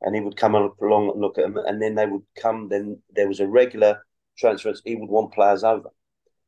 and 0.00 0.14
he 0.14 0.20
would 0.20 0.36
come 0.36 0.54
along 0.54 1.10
and 1.10 1.20
look 1.20 1.38
at 1.38 1.52
them, 1.52 1.64
and 1.66 1.82
then 1.82 1.94
they 1.94 2.06
would 2.06 2.22
come. 2.36 2.68
Then 2.68 3.02
there 3.10 3.28
was 3.28 3.40
a 3.40 3.46
regular 3.48 4.04
transfer. 4.38 4.72
He 4.84 4.96
would 4.96 5.10
want 5.10 5.32
players 5.32 5.64
over, 5.64 5.90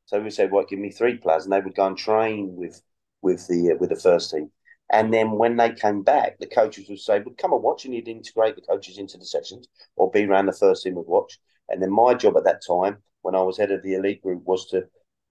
so 0.06 0.20
we 0.20 0.30
said, 0.30 0.50
"Well, 0.50 0.64
give 0.64 0.78
me 0.78 0.90
three 0.90 1.16
players," 1.16 1.44
and 1.44 1.52
they 1.52 1.60
would 1.60 1.74
go 1.74 1.86
and 1.86 1.96
train 1.96 2.56
with 2.56 2.82
with 3.22 3.46
the 3.48 3.72
uh, 3.72 3.76
with 3.78 3.90
the 3.90 3.96
first 3.96 4.30
team. 4.30 4.50
And 4.92 5.14
then 5.14 5.32
when 5.32 5.56
they 5.56 5.72
came 5.72 6.02
back, 6.02 6.38
the 6.38 6.48
coaches 6.48 6.88
would 6.88 6.98
say, 6.98 7.20
"Well, 7.20 7.34
come 7.38 7.52
and 7.52 7.62
watch," 7.62 7.84
and 7.84 7.94
you'd 7.94 8.08
integrate 8.08 8.56
the 8.56 8.62
coaches 8.62 8.98
into 8.98 9.18
the 9.18 9.24
sessions, 9.24 9.68
or 9.96 10.10
be 10.10 10.24
around 10.24 10.46
the 10.46 10.52
first 10.52 10.82
team 10.82 10.94
would 10.96 11.06
watch. 11.06 11.38
And 11.68 11.80
then 11.80 11.92
my 11.92 12.14
job 12.14 12.36
at 12.36 12.44
that 12.44 12.62
time, 12.66 13.02
when 13.22 13.34
I 13.36 13.42
was 13.42 13.56
head 13.56 13.70
of 13.70 13.82
the 13.82 13.94
elite 13.94 14.22
group, 14.22 14.42
was 14.44 14.66
to 14.70 14.88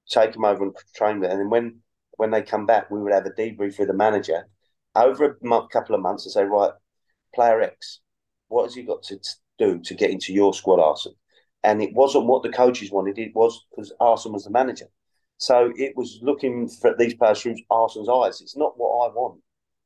take 0.10 0.34
them 0.34 0.46
over 0.46 0.64
and 0.64 0.76
train 0.96 1.20
them. 1.20 1.32
And 1.32 1.40
then 1.40 1.50
when 1.50 1.82
when 2.20 2.32
they 2.32 2.42
come 2.42 2.66
back, 2.66 2.92
we 2.92 3.00
would 3.00 3.14
have 3.14 3.26
a 3.26 3.30
debrief 3.30 3.80
with 3.80 3.88
the 3.88 3.94
manager 3.94 4.46
over 4.94 5.26
a 5.26 5.36
month, 5.42 5.70
couple 5.70 5.96
of 5.96 6.02
months 6.02 6.26
and 6.26 6.34
say, 6.34 6.44
right, 6.44 6.74
player 7.34 7.62
X, 7.62 8.02
what 8.50 8.64
has 8.64 8.76
he 8.76 8.84
got 8.84 9.04
to 9.04 9.18
do 9.58 9.80
to 9.80 9.94
get 9.94 10.12
into 10.12 10.34
your 10.34 10.54
squad, 10.54 10.82
Arsene? 10.82 11.14
And 11.64 11.82
it 11.82 11.94
wasn't 11.94 12.26
what 12.26 12.44
the 12.44 12.50
coaches 12.50 12.92
wanted, 12.92 13.18
it 13.18 13.32
was 13.34 13.66
because 13.72 13.94
Arsene 14.02 14.34
was 14.34 14.44
the 14.44 14.50
manager. 14.50 14.88
So 15.38 15.72
it 15.78 15.96
was 15.96 16.20
looking 16.22 16.68
for 16.68 16.94
these 16.94 17.14
players 17.14 17.42
through 17.42 17.56
Arsene's 17.72 18.10
eyes. 18.10 18.42
It's 18.42 18.58
not 18.58 18.78
what 18.78 19.08
I 19.08 19.14
want 19.14 19.40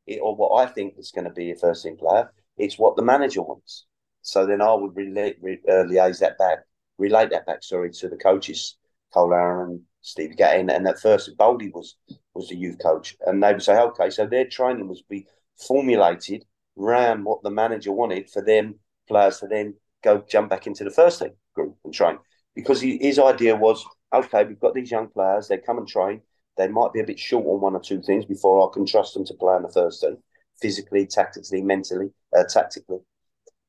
it, 0.08 0.20
or 0.20 0.36
what 0.36 0.56
I 0.56 0.66
think 0.66 0.96
is 0.98 1.12
going 1.12 1.26
to 1.26 1.32
be 1.34 1.52
a 1.52 1.56
first 1.56 1.84
team 1.84 1.98
player. 1.98 2.34
It's 2.58 2.80
what 2.80 2.96
the 2.96 3.04
manager 3.04 3.44
wants. 3.44 3.86
So 4.24 4.48
then 4.48 4.60
I 4.60 4.74
would 4.74 4.96
relate, 4.96 5.38
re, 5.40 5.60
uh, 5.70 5.84
liaise 5.84 6.20
that 6.22 6.40
back, 6.40 6.60
relate 6.98 7.30
that 7.30 7.46
back, 7.46 7.62
sorry, 7.62 7.92
to 7.92 8.10
the 8.10 8.18
coaches, 8.18 8.76
Cole 9.14 9.36
Aaron, 9.36 9.86
Steve 10.04 10.36
Gatting, 10.38 10.70
and 10.70 10.88
at 10.88 11.00
first 11.00 11.36
Baldy 11.38 11.70
was 11.74 11.96
was 12.36 12.50
the 12.50 12.56
youth 12.56 12.78
coach, 12.82 13.16
and 13.26 13.42
they 13.42 13.54
would 13.54 13.64
say, 13.64 13.80
okay, 13.80 14.10
so 14.10 14.28
their 14.28 14.46
training 14.46 14.88
was 14.88 15.02
be 15.02 15.26
formulated 15.58 16.46
around 16.78 17.24
what 17.24 17.42
the 17.42 17.50
manager 17.50 17.92
wanted 17.92 18.30
for 18.30 18.44
them 18.44 18.76
players 19.08 19.40
to 19.40 19.48
then 19.48 19.74
go 20.04 20.24
jump 20.30 20.50
back 20.50 20.68
into 20.68 20.84
the 20.84 20.92
first 20.92 21.20
team 21.20 21.32
group 21.56 21.76
and 21.86 21.94
train, 21.94 22.18
because 22.54 22.82
he, 22.82 22.98
his 22.98 23.18
idea 23.18 23.56
was, 23.56 23.86
okay, 24.14 24.44
we've 24.44 24.60
got 24.60 24.74
these 24.74 24.92
young 24.92 25.08
players, 25.08 25.48
they 25.48 25.58
come 25.58 25.78
and 25.78 25.88
train, 25.88 26.22
they 26.58 26.68
might 26.68 26.92
be 26.92 27.00
a 27.00 27.06
bit 27.06 27.20
short 27.20 27.46
on 27.46 27.62
one 27.62 27.76
or 27.76 27.80
two 27.80 28.02
things 28.02 28.26
before 28.26 28.68
I 28.68 28.74
can 28.74 28.86
trust 28.86 29.14
them 29.14 29.26
to 29.26 29.34
play 29.36 29.56
in 29.56 29.64
the 29.64 29.70
first 29.70 30.02
team, 30.02 30.18
physically, 30.62 31.08
tactically, 31.08 31.62
mentally, 31.62 32.12
uh, 32.38 32.44
tactically. 32.44 33.00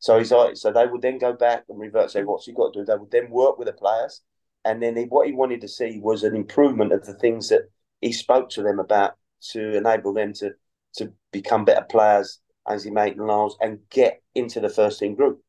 So 0.00 0.18
he's 0.18 0.32
like, 0.32 0.56
so 0.56 0.72
they 0.72 0.86
would 0.86 1.02
then 1.02 1.18
go 1.18 1.32
back 1.32 1.64
and 1.68 1.78
revert, 1.78 2.10
say, 2.10 2.24
what's 2.24 2.46
he 2.46 2.52
got 2.52 2.72
to 2.72 2.80
do? 2.80 2.84
They 2.84 2.96
would 2.96 3.10
then 3.10 3.30
work 3.30 3.58
with 3.58 3.68
the 3.68 3.72
players 3.72 4.22
and 4.64 4.82
then 4.82 4.96
he, 4.96 5.04
what 5.04 5.26
he 5.26 5.32
wanted 5.32 5.60
to 5.60 5.68
see 5.68 6.00
was 6.00 6.22
an 6.22 6.34
improvement 6.34 6.92
of 6.92 7.04
the 7.04 7.14
things 7.14 7.48
that 7.50 7.70
he 8.00 8.12
spoke 8.12 8.50
to 8.50 8.62
them 8.62 8.78
about 8.78 9.14
to 9.52 9.76
enable 9.76 10.12
them 10.12 10.32
to 10.34 10.52
to 10.96 11.12
become 11.32 11.64
better 11.64 11.84
players, 11.90 12.40
as 12.68 12.84
he 12.84 12.90
made 12.90 13.18
Lars, 13.18 13.56
and 13.60 13.80
get 13.90 14.22
into 14.34 14.60
the 14.60 14.68
first 14.68 15.00
team 15.00 15.14
group. 15.14 15.42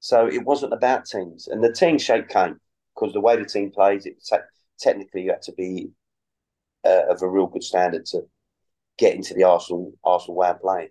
So 0.00 0.26
it 0.26 0.44
wasn't 0.44 0.72
about 0.72 1.04
teams, 1.04 1.48
and 1.48 1.62
the 1.62 1.72
team 1.72 1.98
shape 1.98 2.28
came 2.28 2.58
because 2.94 3.12
the 3.12 3.20
way 3.20 3.36
the 3.36 3.44
team 3.44 3.70
plays, 3.70 4.06
it 4.06 4.22
te- 4.24 4.38
technically 4.78 5.22
you 5.22 5.30
had 5.30 5.42
to 5.42 5.52
be 5.52 5.90
uh, 6.84 7.06
of 7.10 7.22
a 7.22 7.28
real 7.28 7.46
good 7.46 7.62
standard 7.62 8.06
to 8.06 8.22
get 8.98 9.14
into 9.14 9.34
the 9.34 9.44
Arsenal 9.44 9.92
Arsenal 10.02 10.36
way 10.36 10.48
of 10.48 10.60
playing. 10.60 10.88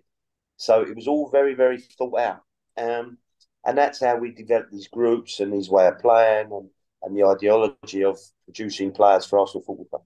So 0.56 0.82
it 0.82 0.94
was 0.94 1.08
all 1.08 1.30
very 1.30 1.54
very 1.54 1.78
thought 1.80 2.18
out, 2.18 2.42
um, 2.78 3.18
and 3.66 3.76
that's 3.76 4.00
how 4.00 4.16
we 4.16 4.32
developed 4.32 4.72
these 4.72 4.88
groups 4.88 5.40
and 5.40 5.52
these 5.52 5.68
way 5.68 5.88
of 5.88 5.98
playing 5.98 6.52
and 6.52 6.70
and 7.02 7.16
the 7.16 7.24
ideology 7.24 8.04
of 8.04 8.18
producing 8.44 8.92
players 8.92 9.24
for 9.24 9.38
Arsenal 9.38 9.64
Football 9.64 9.86
Club. 9.86 10.02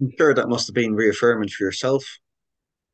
I'm 0.00 0.12
sure 0.18 0.34
that 0.34 0.48
must 0.48 0.66
have 0.66 0.74
been 0.74 0.94
reaffirming 0.94 1.48
for 1.48 1.64
yourself, 1.64 2.04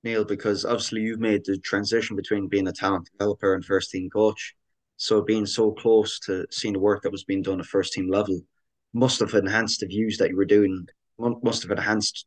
Neil, 0.04 0.24
because 0.24 0.64
obviously 0.64 1.00
you've 1.00 1.20
made 1.20 1.44
the 1.44 1.59
transition 1.59 2.16
between 2.16 2.48
being 2.48 2.68
a 2.68 2.72
talent 2.72 3.09
developer 3.12 3.54
and 3.54 3.64
first 3.64 3.90
team 3.90 4.11
coach. 4.11 4.54
So 4.96 5.22
being 5.22 5.46
so 5.46 5.70
close 5.72 6.18
to 6.20 6.46
seeing 6.50 6.74
the 6.74 6.81
work 6.81 7.02
that 7.02 7.12
was 7.12 7.24
being 7.24 7.42
done 7.42 7.61
at 7.61 7.66
first 7.66 7.92
team 7.92 8.11
level 8.11 8.40
must 8.92 9.20
have 9.20 9.33
enhanced 9.33 9.81
the 9.81 9.87
views 9.87 10.18
that 10.18 10.31
you 10.31 10.37
were 10.37 10.44
doing, 10.44 10.87
must 11.18 11.62
have 11.62 11.70
enhanced 11.70 12.26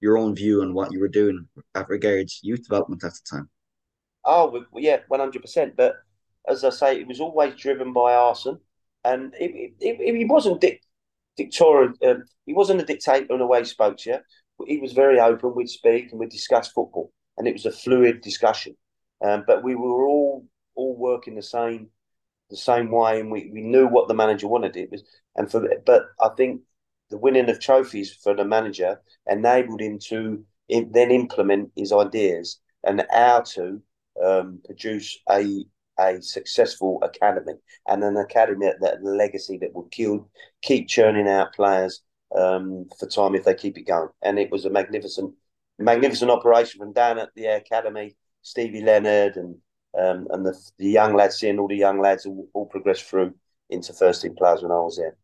your 0.00 0.16
own 0.16 0.34
view 0.34 0.62
on 0.62 0.72
what 0.72 0.92
you 0.92 1.00
were 1.00 1.08
doing 1.08 1.48
at 1.74 1.88
regards 1.88 2.40
youth 2.42 2.62
development 2.62 3.02
at 3.04 3.12
the 3.12 3.20
time. 3.36 3.50
Oh, 4.24 4.64
yeah, 4.76 4.98
100%. 5.10 5.72
But 5.76 5.96
as 6.48 6.64
I 6.64 6.70
say, 6.70 7.00
it 7.00 7.08
was 7.08 7.20
always 7.20 7.54
driven 7.54 7.92
by 7.92 8.14
Arsene 8.14 8.58
and 9.04 9.34
he, 9.38 9.72
he, 9.80 10.18
he 10.18 10.24
wasn't 10.24 10.60
dic- 10.60 10.82
dictatorial. 11.36 11.94
Um, 12.04 12.24
he 12.46 12.54
wasn't 12.54 12.80
a 12.80 12.84
dictator 12.84 13.32
in 13.32 13.38
the 13.38 13.46
way 13.46 13.60
he 13.60 13.64
spoke 13.64 13.96
to 13.98 14.10
you. 14.10 14.18
He 14.66 14.78
was 14.78 14.92
very 14.92 15.18
open. 15.18 15.54
We'd 15.54 15.68
speak 15.68 16.10
and 16.10 16.20
we'd 16.20 16.30
discuss 16.30 16.68
football, 16.68 17.12
and 17.36 17.48
it 17.48 17.52
was 17.52 17.66
a 17.66 17.72
fluid 17.72 18.20
discussion. 18.20 18.76
Um, 19.24 19.44
but 19.46 19.62
we 19.62 19.74
were 19.74 20.06
all 20.06 20.46
all 20.74 20.96
working 20.96 21.34
the 21.34 21.42
same 21.42 21.88
the 22.50 22.56
same 22.56 22.90
way, 22.90 23.20
and 23.20 23.30
we, 23.30 23.50
we 23.52 23.62
knew 23.62 23.88
what 23.88 24.08
the 24.08 24.14
manager 24.14 24.46
wanted. 24.46 24.76
It 24.76 24.90
was, 24.90 25.02
and 25.36 25.50
for 25.50 25.68
but 25.84 26.06
I 26.20 26.28
think 26.36 26.60
the 27.10 27.18
winning 27.18 27.50
of 27.50 27.60
trophies 27.60 28.14
for 28.22 28.34
the 28.34 28.44
manager 28.44 29.00
enabled 29.26 29.80
him 29.80 29.98
to 30.08 30.44
then 30.68 31.10
implement 31.10 31.70
his 31.76 31.92
ideas 31.92 32.58
and 32.84 33.04
how 33.10 33.40
to 33.40 33.82
um, 34.24 34.60
produce 34.64 35.18
a 35.30 35.64
a 35.98 36.20
successful 36.22 37.00
academy 37.02 37.54
and 37.86 38.02
an 38.02 38.16
academy 38.16 38.66
that, 38.66 38.80
that 38.80 39.04
legacy 39.04 39.58
that 39.58 39.74
will 39.74 39.88
kill, 39.90 40.28
keep 40.62 40.88
churning 40.88 41.28
out 41.28 41.54
players 41.54 42.02
um, 42.36 42.86
for 42.98 43.06
time 43.06 43.34
if 43.34 43.44
they 43.44 43.54
keep 43.54 43.78
it 43.78 43.86
going. 43.86 44.08
And 44.22 44.38
it 44.38 44.50
was 44.50 44.64
a 44.64 44.70
magnificent, 44.70 45.34
magnificent 45.78 46.30
operation 46.30 46.78
from 46.78 46.92
down 46.92 47.18
at 47.18 47.30
the 47.34 47.46
academy, 47.46 48.16
Stevie 48.42 48.82
Leonard 48.82 49.36
and 49.36 49.56
um, 49.98 50.26
and 50.30 50.46
the, 50.46 50.58
the 50.78 50.88
young 50.88 51.14
lads, 51.14 51.36
seeing 51.36 51.58
all 51.58 51.68
the 51.68 51.76
young 51.76 52.00
lads 52.00 52.24
all, 52.24 52.48
all 52.54 52.66
progress 52.66 53.00
through 53.00 53.34
into 53.70 53.92
first 53.92 54.22
team 54.22 54.34
players 54.34 54.62
when 54.62 54.72
I 54.72 54.76
was 54.76 54.96
there. 54.96 55.16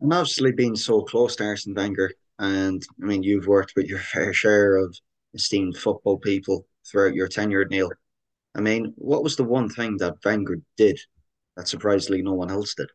And 0.00 0.12
obviously, 0.12 0.52
being 0.52 0.76
so 0.76 1.02
close 1.02 1.36
to 1.36 1.44
Arsene 1.44 1.74
Wenger, 1.74 2.10
and 2.38 2.82
I 3.00 3.06
mean, 3.06 3.22
you've 3.22 3.46
worked 3.46 3.74
with 3.76 3.86
your 3.86 4.00
fair 4.00 4.32
share 4.32 4.76
of 4.76 4.96
esteemed 5.34 5.76
football 5.76 6.18
people 6.18 6.66
throughout 6.84 7.14
your 7.14 7.28
tenure, 7.28 7.62
at 7.62 7.70
Neil. 7.70 7.90
I 8.54 8.60
mean, 8.60 8.92
what 8.96 9.22
was 9.22 9.36
the 9.36 9.44
one 9.44 9.68
thing 9.68 9.96
that 9.98 10.24
Wenger 10.24 10.60
did 10.76 10.98
that 11.56 11.68
surprisingly 11.68 12.22
no 12.22 12.34
one 12.34 12.50
else 12.50 12.74
did? 12.74 12.88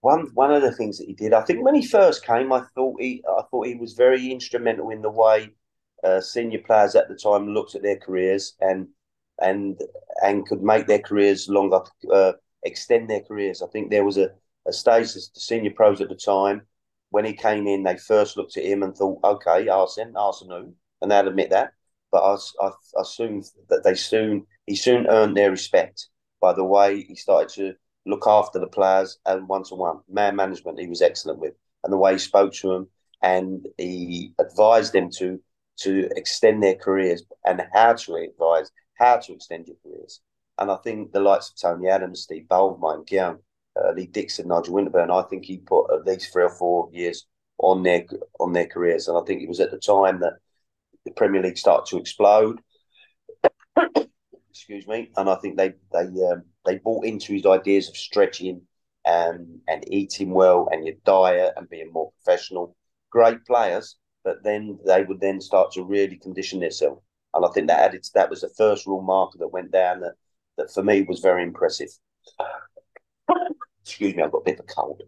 One 0.00 0.28
one 0.34 0.52
of 0.52 0.62
the 0.62 0.72
things 0.72 0.98
that 0.98 1.06
he 1.06 1.14
did, 1.14 1.32
I 1.34 1.42
think, 1.42 1.62
when 1.64 1.74
he 1.74 1.86
first 1.86 2.24
came, 2.24 2.52
I 2.52 2.64
thought 2.74 3.00
he 3.00 3.22
I 3.28 3.42
thought 3.50 3.66
he 3.66 3.74
was 3.74 3.92
very 3.92 4.30
instrumental 4.30 4.90
in 4.90 5.02
the 5.02 5.10
way 5.10 5.50
uh, 6.02 6.20
senior 6.20 6.60
players 6.60 6.94
at 6.94 7.08
the 7.08 7.14
time 7.14 7.48
looked 7.48 7.74
at 7.74 7.82
their 7.82 7.98
careers 7.98 8.56
and 8.60 8.88
and 9.40 9.78
and 10.22 10.46
could 10.46 10.62
make 10.62 10.86
their 10.86 11.00
careers 11.00 11.48
longer, 11.48 11.80
uh, 12.12 12.32
extend 12.62 13.10
their 13.10 13.20
careers. 13.20 13.62
I 13.62 13.66
think 13.68 13.90
there 13.90 14.04
was 14.04 14.16
a, 14.16 14.30
a 14.66 14.72
stage 14.72 15.12
the 15.12 15.20
senior 15.34 15.72
pros 15.72 16.00
at 16.00 16.08
the 16.08 16.14
time 16.14 16.62
when 17.10 17.24
he 17.24 17.32
came 17.34 17.66
in, 17.66 17.82
they 17.82 17.96
first 17.96 18.36
looked 18.36 18.56
at 18.56 18.64
him 18.64 18.82
and 18.82 18.96
thought, 18.96 19.18
okay, 19.24 19.68
Arsene, 19.68 20.14
Arsene, 20.16 20.74
and 21.02 21.10
they'd 21.10 21.26
admit 21.26 21.50
that 21.50 21.72
but 22.12 22.22
I, 22.22 22.36
I, 22.64 22.68
I 22.68 23.02
assume 23.02 23.42
that 23.68 23.84
they 23.84 23.94
soon 23.94 24.46
he 24.66 24.76
soon 24.76 25.06
earned 25.06 25.36
their 25.36 25.50
respect 25.50 26.08
by 26.40 26.52
the 26.52 26.64
way 26.64 27.02
he 27.02 27.14
started 27.14 27.48
to 27.54 27.74
look 28.06 28.26
after 28.26 28.58
the 28.58 28.66
players 28.66 29.18
and 29.26 29.48
one 29.48 29.64
to 29.64 29.74
one 29.74 30.00
man 30.08 30.36
management 30.36 30.80
he 30.80 30.86
was 30.88 31.02
excellent 31.02 31.38
with 31.38 31.54
and 31.84 31.92
the 31.92 31.98
way 31.98 32.12
he 32.12 32.18
spoke 32.18 32.52
to 32.54 32.68
them 32.68 32.88
and 33.22 33.66
he 33.76 34.32
advised 34.38 34.92
them 34.92 35.10
to 35.10 35.40
to 35.78 36.08
extend 36.14 36.62
their 36.62 36.74
careers 36.74 37.22
and 37.44 37.62
how 37.72 37.94
to 37.94 38.14
advise 38.16 38.70
how 38.94 39.16
to 39.16 39.32
extend 39.32 39.66
your 39.66 39.76
careers. 39.82 40.20
And 40.58 40.70
I 40.70 40.76
think 40.76 41.12
the 41.12 41.20
likes 41.20 41.50
of 41.50 41.56
Tony 41.56 41.88
Adams, 41.88 42.22
Steve 42.22 42.46
Mike 42.50 43.06
Guillaume, 43.06 43.38
uh, 43.82 43.92
Lee 43.92 44.06
Dixon, 44.06 44.48
Nigel 44.48 44.74
Winterburn, 44.74 45.10
I 45.10 45.26
think 45.28 45.44
he 45.44 45.56
put 45.56 45.90
at 45.90 46.06
least 46.06 46.32
three 46.32 46.44
or 46.44 46.50
four 46.50 46.90
years 46.92 47.26
on 47.58 47.82
their 47.82 48.04
on 48.38 48.52
their 48.52 48.66
careers, 48.66 49.08
and 49.08 49.16
I 49.16 49.22
think 49.22 49.42
it 49.42 49.48
was 49.48 49.60
at 49.60 49.70
the 49.70 49.78
time 49.78 50.20
that 50.20 50.34
the 51.04 51.12
Premier 51.12 51.42
League 51.42 51.58
started 51.58 51.88
to 51.90 51.98
explode. 51.98 52.60
Excuse 54.50 54.86
me, 54.86 55.10
and 55.16 55.28
I 55.28 55.36
think 55.36 55.56
they 55.56 55.74
they 55.92 56.06
um, 56.30 56.42
they 56.66 56.78
bought 56.78 57.04
into 57.04 57.32
his 57.32 57.46
ideas 57.46 57.88
of 57.88 57.96
stretching 57.96 58.62
and 59.06 59.60
and 59.68 59.84
eating 59.92 60.32
well 60.32 60.68
and 60.70 60.84
your 60.84 60.96
diet 61.04 61.54
and 61.56 61.68
being 61.68 61.92
more 61.92 62.12
professional. 62.22 62.76
Great 63.10 63.44
players, 63.44 63.96
but 64.24 64.42
then 64.44 64.78
they 64.86 65.02
would 65.02 65.20
then 65.20 65.40
start 65.40 65.72
to 65.72 65.82
really 65.82 66.16
condition 66.16 66.60
themselves 66.60 67.02
and 67.34 67.44
I 67.44 67.48
think 67.50 67.68
that 67.68 67.80
added 67.80 68.02
to, 68.02 68.10
that 68.14 68.30
was 68.30 68.40
the 68.40 68.48
first 68.48 68.86
real 68.86 69.02
marker 69.02 69.38
that 69.38 69.52
went 69.52 69.70
down 69.70 70.00
that 70.00 70.14
that 70.56 70.72
for 70.72 70.82
me 70.82 71.02
was 71.02 71.20
very 71.20 71.42
impressive. 71.42 71.88
Excuse 73.84 74.14
me, 74.14 74.22
I've 74.22 74.32
got 74.32 74.38
a 74.38 74.44
bit 74.44 74.58
of 74.58 74.66
a 74.68 74.74
cold. 74.74 75.02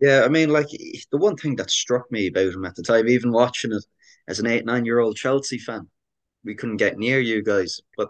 Yeah, 0.00 0.22
I 0.24 0.28
mean, 0.28 0.50
like 0.50 0.68
the 0.68 1.18
one 1.18 1.36
thing 1.36 1.56
that 1.56 1.70
struck 1.70 2.10
me 2.10 2.26
about 2.26 2.52
him 2.52 2.64
at 2.64 2.74
the 2.74 2.82
time, 2.82 3.08
even 3.08 3.32
watching 3.32 3.72
it 3.72 3.84
as 4.28 4.38
an 4.38 4.46
eight, 4.46 4.64
nine 4.64 4.84
year 4.84 5.00
old 5.00 5.16
Chelsea 5.16 5.58
fan, 5.58 5.88
we 6.44 6.54
couldn't 6.54 6.76
get 6.76 6.98
near 6.98 7.20
you 7.20 7.42
guys, 7.42 7.80
but 7.96 8.08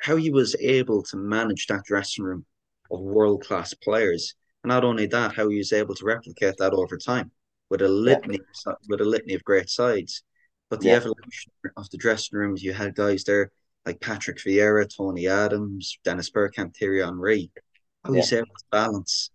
how 0.00 0.16
he 0.16 0.30
was 0.30 0.56
able 0.60 1.02
to 1.02 1.16
manage 1.16 1.66
that 1.66 1.84
dressing 1.84 2.24
room 2.24 2.44
of 2.90 3.00
world 3.00 3.42
class 3.42 3.74
players, 3.74 4.34
and 4.62 4.68
not 4.68 4.84
only 4.84 5.06
that, 5.06 5.34
how 5.34 5.48
he 5.48 5.58
was 5.58 5.72
able 5.72 5.94
to 5.94 6.04
replicate 6.04 6.56
that 6.58 6.72
over 6.72 6.96
time 6.96 7.30
with 7.70 7.82
a 7.82 7.88
litany 7.88 8.38
yeah. 8.66 8.72
with 8.88 9.00
a 9.00 9.04
litany 9.04 9.34
of 9.34 9.44
great 9.44 9.70
sides. 9.70 10.22
But 10.70 10.80
the 10.80 10.88
yeah. 10.88 10.96
evolution 10.96 11.52
of 11.76 11.88
the 11.90 11.98
dressing 11.98 12.38
rooms, 12.38 12.62
you 12.62 12.72
had 12.72 12.94
guys 12.94 13.24
there 13.24 13.50
like 13.86 14.00
Patrick 14.00 14.38
Vieira, 14.38 14.88
Tony 14.94 15.28
Adams, 15.28 15.98
Dennis 16.04 16.30
Bergkamp, 16.30 16.74
Thierry 16.76 17.02
Henry. 17.02 17.50
How 18.04 18.12
yeah. 18.12 18.20
was 18.20 18.32
able 18.32 18.46
to 18.46 18.64
balance 18.70 19.30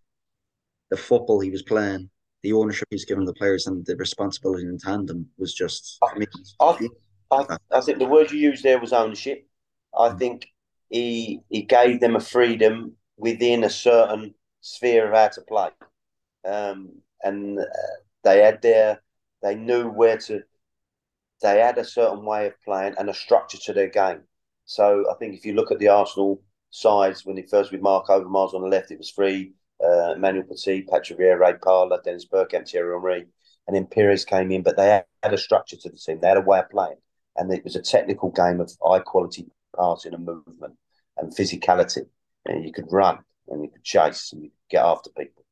the 0.90 0.98
football 0.98 1.40
he 1.40 1.52
was 1.52 1.64
playing, 1.64 2.10
the 2.44 2.54
ownership 2.54 2.88
he's 2.90 3.06
given 3.06 3.26
the 3.26 3.34
players, 3.34 3.68
and 3.68 3.86
the 3.86 3.96
responsibility 3.96 4.64
in 4.64 4.78
tandem 4.78 5.28
was 5.38 5.54
just. 5.54 5.98
I, 6.02 6.08
I, 6.60 6.78
I, 7.32 7.58
I 7.72 7.82
think 7.82 8.00
the 8.00 8.06
word 8.06 8.32
you 8.32 8.40
used 8.40 8.64
there 8.64 8.80
was 8.80 8.94
ownership. 8.94 9.48
I 9.98 10.10
mm. 10.10 10.20
think 10.20 10.48
he 10.90 11.42
he 11.50 11.64
gave 11.64 12.00
them 12.00 12.16
a 12.16 12.20
freedom 12.20 12.96
within 13.18 13.64
a 13.64 13.70
certain 13.70 14.34
sphere 14.62 15.08
of 15.08 15.14
how 15.14 15.28
to 15.30 15.42
play, 15.42 15.70
um, 16.46 16.90
and 17.24 17.60
uh, 17.60 17.64
they 18.24 18.42
had 18.42 18.62
their 18.62 19.02
they 19.42 19.56
knew 19.56 19.90
where 19.90 20.18
to. 20.18 20.42
They 21.42 21.60
had 21.60 21.78
a 21.78 21.86
certain 21.86 22.26
way 22.26 22.48
of 22.48 22.62
playing 22.66 22.96
and 22.98 23.10
a 23.10 23.14
structure 23.14 23.58
to 23.60 23.74
their 23.74 23.88
game. 23.88 24.24
So 24.66 25.06
I 25.10 25.16
think 25.16 25.36
if 25.36 25.46
you 25.46 25.54
look 25.54 25.72
at 25.72 25.80
the 25.80 25.88
Arsenal 25.88 26.42
sides 26.70 27.26
when 27.26 27.38
it 27.38 27.50
first 27.50 27.72
with 27.72 27.82
Marc 27.82 28.08
Overmars 28.08 28.54
on 28.54 28.62
the 28.62 28.68
left, 28.68 28.92
it 28.92 28.98
was 28.98 29.12
three 29.12 29.54
uh, 29.84 30.14
Emmanuel 30.16 30.46
Petit, 30.46 30.84
Patrick 30.84 31.20
Vieira, 31.20 31.62
Parlour, 31.62 32.02
Dennis 32.04 32.26
Bergkamp, 32.26 32.70
Thierry 32.70 32.94
Henry, 32.94 33.26
and 33.68 33.76
then 33.76 33.88
Pires 33.88 34.26
came 34.26 34.52
in. 34.52 34.64
But 34.64 34.78
they 34.78 35.02
had 35.24 35.34
a 35.34 35.38
structure 35.38 35.78
to 35.78 35.90
the 35.90 35.98
team. 35.98 36.20
They 36.20 36.28
had 36.28 36.38
a 36.38 36.42
way 36.42 36.60
of 36.60 36.70
playing, 36.70 36.98
and 37.36 37.52
it 37.54 37.64
was 37.64 37.76
a 37.76 37.82
technical 37.82 38.32
game 38.32 38.60
of 38.60 38.72
high 38.84 39.00
quality 39.00 39.48
passing 39.76 40.14
and 40.14 40.26
movement 40.26 40.76
and 41.18 41.36
physicality. 41.36 42.06
And 42.46 42.66
you 42.66 42.72
could 42.72 42.92
run 42.92 43.20
and 43.48 43.64
you 43.64 43.70
could 43.70 43.84
chase 43.84 44.32
and 44.34 44.44
you 44.44 44.50
could 44.50 44.78
get 44.78 44.86
after 44.86 45.10
people 45.18 45.44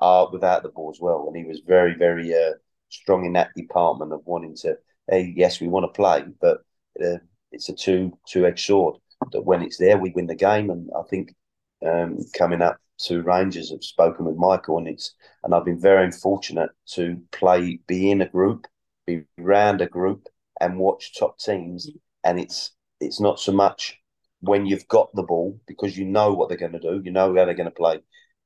uh, 0.00 0.26
without 0.32 0.62
the 0.62 0.68
ball 0.68 0.90
as 0.94 1.00
well. 1.00 1.26
And 1.26 1.36
he 1.36 1.44
was 1.44 1.60
very, 1.66 1.94
very 1.94 2.34
uh, 2.34 2.52
strong 2.88 3.24
in 3.24 3.32
that 3.34 3.54
department 3.56 4.12
of 4.12 4.20
wanting 4.24 4.56
to. 4.56 4.76
Hey, 5.10 5.32
yes, 5.36 5.60
we 5.60 5.68
want 5.68 5.84
to 5.84 5.96
play, 5.96 6.24
but 6.40 6.58
uh, 7.02 7.18
it's 7.52 7.68
a 7.68 7.74
two 7.74 8.16
two 8.28 8.46
edged 8.46 8.64
sword. 8.64 8.96
That 9.32 9.42
when 9.42 9.62
it's 9.62 9.78
there, 9.78 9.98
we 9.98 10.12
win 10.14 10.26
the 10.26 10.34
game. 10.34 10.70
And 10.70 10.90
I 10.96 11.02
think 11.08 11.34
um, 11.86 12.18
coming 12.36 12.62
up 12.62 12.78
to 12.98 13.22
Rangers. 13.22 13.72
I've 13.72 13.84
spoken 13.84 14.24
with 14.24 14.36
Michael, 14.36 14.78
and 14.78 14.88
it's 14.88 15.14
and 15.42 15.54
I've 15.54 15.64
been 15.64 15.80
very 15.80 16.10
fortunate 16.10 16.70
to 16.92 17.20
play, 17.32 17.80
be 17.86 18.10
in 18.10 18.20
a 18.22 18.28
group, 18.28 18.66
be 19.06 19.22
around 19.38 19.80
a 19.80 19.86
group, 19.86 20.28
and 20.60 20.78
watch 20.78 21.18
top 21.18 21.38
teams. 21.38 21.90
And 22.24 22.38
it's 22.38 22.72
it's 23.00 23.20
not 23.20 23.40
so 23.40 23.52
much 23.52 24.00
when 24.40 24.66
you've 24.66 24.88
got 24.88 25.14
the 25.14 25.22
ball 25.22 25.58
because 25.66 25.96
you 25.96 26.04
know 26.04 26.32
what 26.32 26.48
they're 26.48 26.58
going 26.58 26.72
to 26.72 26.78
do, 26.78 27.00
you 27.04 27.10
know 27.10 27.34
how 27.34 27.44
they're 27.44 27.54
going 27.54 27.64
to 27.64 27.70
play. 27.70 28.00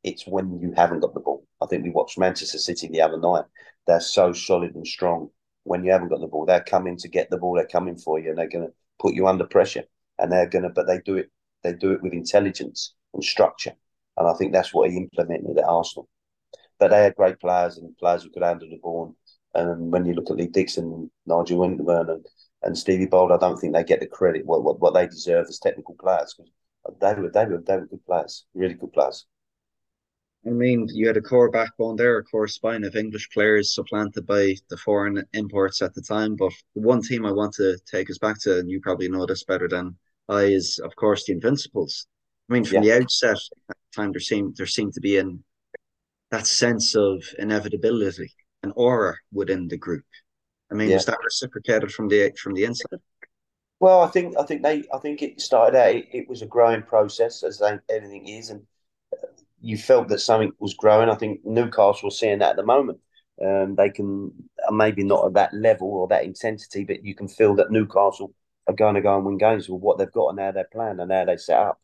It's 0.04 0.26
when 0.26 0.60
you 0.60 0.72
haven't 0.76 1.00
got 1.00 1.14
the 1.14 1.20
ball. 1.20 1.44
I 1.60 1.66
think 1.66 1.82
we 1.82 1.90
watched 1.90 2.18
Manchester 2.18 2.58
City 2.58 2.88
the 2.88 3.02
other 3.02 3.18
night. 3.18 3.44
They're 3.86 4.00
so 4.00 4.32
solid 4.32 4.74
and 4.74 4.86
strong. 4.86 5.30
When 5.64 5.84
you 5.84 5.90
haven't 5.90 6.08
got 6.08 6.20
the 6.20 6.28
ball, 6.28 6.46
they're 6.46 6.62
coming 6.62 6.96
to 6.98 7.08
get 7.08 7.30
the 7.30 7.36
ball. 7.36 7.54
They're 7.54 7.66
coming 7.66 7.96
for 7.96 8.18
you, 8.18 8.30
and 8.30 8.38
they're 8.38 8.48
going 8.48 8.66
to 8.66 8.72
put 9.00 9.14
you 9.14 9.26
under 9.26 9.44
pressure. 9.44 9.84
And 10.18 10.30
they're 10.30 10.48
going 10.48 10.62
to, 10.62 10.70
but 10.70 10.86
they 10.86 11.00
do 11.00 11.16
it. 11.16 11.30
They 11.62 11.72
do 11.72 11.92
it 11.92 12.02
with 12.02 12.12
intelligence 12.12 12.94
and 13.12 13.22
structure. 13.22 13.72
And 14.18 14.28
I 14.28 14.34
think 14.34 14.52
that's 14.52 14.74
what 14.74 14.90
he 14.90 14.96
implemented 14.98 15.56
at 15.56 15.64
Arsenal. 15.64 16.08
But 16.78 16.90
they 16.90 17.04
had 17.04 17.14
great 17.16 17.40
players 17.40 17.78
and 17.78 17.96
players 17.96 18.22
who 18.24 18.30
could 18.30 18.42
handle 18.42 18.68
the 18.68 18.78
ball. 18.82 19.16
And 19.54 19.90
when 19.90 20.04
you 20.04 20.12
look 20.12 20.30
at 20.30 20.36
Lee 20.36 20.48
Dixon, 20.48 21.10
Nigel 21.24 21.60
Winterburn, 21.60 22.10
and, 22.10 22.26
and 22.62 22.76
Stevie 22.76 23.06
Bould, 23.06 23.32
I 23.32 23.38
don't 23.38 23.56
think 23.56 23.72
they 23.72 23.84
get 23.84 24.00
the 24.00 24.06
credit 24.06 24.44
what, 24.44 24.62
what, 24.62 24.80
what 24.80 24.92
they 24.92 25.06
deserve 25.06 25.46
as 25.48 25.58
technical 25.58 25.96
players 25.98 26.34
they 27.00 27.14
were, 27.14 27.30
they, 27.30 27.44
were, 27.44 27.62
they 27.66 27.76
were 27.76 27.86
good 27.86 28.04
players, 28.06 28.46
really 28.54 28.74
good 28.74 28.92
players. 28.92 29.26
I 30.46 30.50
mean, 30.50 30.88
you 30.92 31.06
had 31.06 31.16
a 31.16 31.20
core 31.20 31.50
backbone 31.50 31.96
there, 31.96 32.16
a 32.16 32.24
core 32.24 32.48
spine 32.48 32.84
of 32.84 32.96
English 32.96 33.28
players 33.30 33.74
supplanted 33.74 34.26
by 34.26 34.54
the 34.70 34.76
foreign 34.76 35.22
imports 35.32 35.82
at 35.82 35.94
the 35.94 36.00
time. 36.00 36.36
But 36.36 36.52
the 36.74 36.80
one 36.80 37.02
team 37.02 37.26
I 37.26 37.32
want 37.32 37.54
to 37.54 37.76
take 37.90 38.08
us 38.08 38.18
back 38.18 38.40
to, 38.42 38.58
and 38.58 38.70
you 38.70 38.80
probably 38.80 39.08
know 39.08 39.26
this 39.26 39.44
better 39.44 39.68
than 39.68 39.96
I, 40.28 40.42
is 40.44 40.80
of 40.82 40.94
course 40.96 41.24
the 41.26 41.32
Invincibles. 41.32 42.06
I 42.48 42.52
mean, 42.52 42.64
from 42.64 42.82
yeah. 42.82 42.96
the 42.96 43.02
outset, 43.02 43.36
at 43.68 43.76
the 43.76 44.02
time 44.02 44.12
there 44.12 44.20
seemed 44.20 44.56
there 44.56 44.66
seemed 44.66 44.94
to 44.94 45.00
be 45.00 45.18
in 45.18 45.42
that 46.30 46.46
sense 46.46 46.94
of 46.94 47.22
inevitability, 47.38 48.32
an 48.62 48.72
aura 48.74 49.16
within 49.32 49.68
the 49.68 49.76
group. 49.76 50.04
I 50.70 50.74
mean, 50.74 50.88
yeah. 50.88 50.96
was 50.96 51.06
that 51.06 51.18
reciprocated 51.22 51.92
from 51.92 52.08
the 52.08 52.32
from 52.42 52.54
the 52.54 52.64
inside? 52.64 53.00
Well, 53.80 54.00
I 54.00 54.08
think 54.08 54.36
I 54.38 54.44
think 54.44 54.62
they 54.62 54.84
I 54.92 54.98
think 54.98 55.22
it 55.22 55.40
started 55.40 55.78
out. 55.78 55.94
It, 55.94 56.08
it 56.12 56.28
was 56.28 56.42
a 56.42 56.46
growing 56.46 56.82
process, 56.82 57.42
as 57.42 57.58
they, 57.58 57.78
anything 57.94 58.26
is, 58.28 58.50
and 58.50 58.62
you 59.60 59.76
felt 59.76 60.08
that 60.08 60.20
something 60.20 60.52
was 60.58 60.74
growing. 60.74 61.10
I 61.10 61.14
think 61.16 61.44
Newcastle 61.44 62.08
are 62.08 62.12
seeing 62.12 62.38
that 62.38 62.50
at 62.50 62.56
the 62.56 62.64
moment. 62.64 62.98
Um, 63.44 63.76
they 63.76 63.90
can 63.90 64.32
uh, 64.66 64.72
maybe 64.72 65.04
not 65.04 65.26
at 65.26 65.34
that 65.34 65.54
level 65.54 65.88
or 65.88 66.08
that 66.08 66.24
intensity, 66.24 66.84
but 66.84 67.04
you 67.04 67.14
can 67.14 67.28
feel 67.28 67.54
that 67.56 67.70
Newcastle 67.70 68.34
are 68.66 68.74
going 68.74 68.96
to 68.96 69.00
go 69.00 69.16
and 69.16 69.24
win 69.24 69.38
games 69.38 69.68
with 69.68 69.80
what 69.80 69.96
they've 69.96 70.10
got 70.10 70.30
and 70.30 70.40
how 70.40 70.50
they're 70.50 70.68
playing 70.72 70.98
and 70.98 71.12
how 71.12 71.24
they 71.24 71.36
set 71.36 71.58
up 71.58 71.80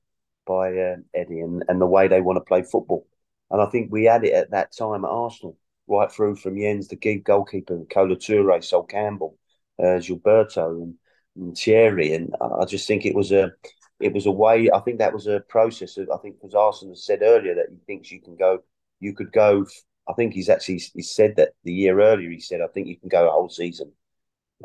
by 0.46 0.76
uh, 0.76 0.96
Eddie 1.14 1.40
and, 1.40 1.64
and 1.68 1.80
the 1.80 1.86
way 1.86 2.08
they 2.08 2.20
want 2.20 2.36
to 2.36 2.40
play 2.40 2.62
football. 2.62 3.06
And 3.50 3.60
I 3.60 3.66
think 3.66 3.92
we 3.92 4.04
had 4.04 4.24
it 4.24 4.32
at 4.32 4.50
that 4.50 4.74
time 4.76 5.04
at 5.04 5.10
Arsenal, 5.10 5.56
right 5.86 6.10
through 6.10 6.36
from 6.36 6.58
Jens, 6.58 6.88
the 6.88 6.96
Gig 6.96 7.24
goalkeeper, 7.24 7.84
Kolo 7.90 8.14
Toure, 8.14 8.62
Sol 8.64 8.84
Campbell, 8.84 9.38
uh, 9.78 9.98
Gilberto, 10.00 10.82
and, 10.82 10.94
and 11.36 11.56
Thierry. 11.56 12.14
And 12.14 12.34
I 12.40 12.64
just 12.64 12.86
think 12.86 13.04
it 13.04 13.14
was 13.14 13.32
a 13.32 13.52
it 14.00 14.12
was 14.12 14.26
a 14.26 14.30
way. 14.30 14.70
I 14.70 14.80
think 14.80 14.98
that 14.98 15.12
was 15.12 15.26
a 15.26 15.40
process. 15.40 15.96
Of, 15.96 16.10
I 16.10 16.18
think 16.18 16.36
because 16.36 16.54
Arsene 16.54 16.94
said 16.96 17.20
earlier 17.22 17.54
that 17.54 17.68
he 17.70 17.76
thinks 17.86 18.10
you 18.10 18.20
can 18.20 18.36
go, 18.36 18.60
you 19.00 19.14
could 19.14 19.32
go. 19.32 19.66
I 20.08 20.12
think 20.14 20.34
he's 20.34 20.48
actually 20.48 20.82
he 20.94 21.02
said 21.02 21.36
that 21.36 21.50
the 21.64 21.72
year 21.72 22.00
earlier. 22.00 22.30
He 22.30 22.40
said 22.40 22.60
I 22.60 22.66
think 22.68 22.88
you 22.88 22.96
can 22.96 23.08
go 23.08 23.28
a 23.28 23.30
whole 23.30 23.48
season 23.48 23.92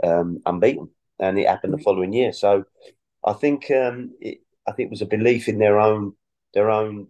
um, 0.04 0.40
unbeaten, 0.46 0.90
and 1.20 1.38
it 1.38 1.48
happened 1.48 1.74
the 1.74 1.78
mm. 1.78 1.84
following 1.84 2.14
year. 2.14 2.34
So 2.34 2.66
I 3.24 3.34
think 3.34 3.70
um, 3.72 4.16
it, 4.20 4.40
I 4.70 4.74
think 4.74 4.88
it 4.88 4.92
was 4.92 5.02
a 5.02 5.08
belief 5.08 5.48
in 5.48 5.58
their 5.58 5.80
own 5.80 6.14
their 6.54 6.70
own 6.70 7.08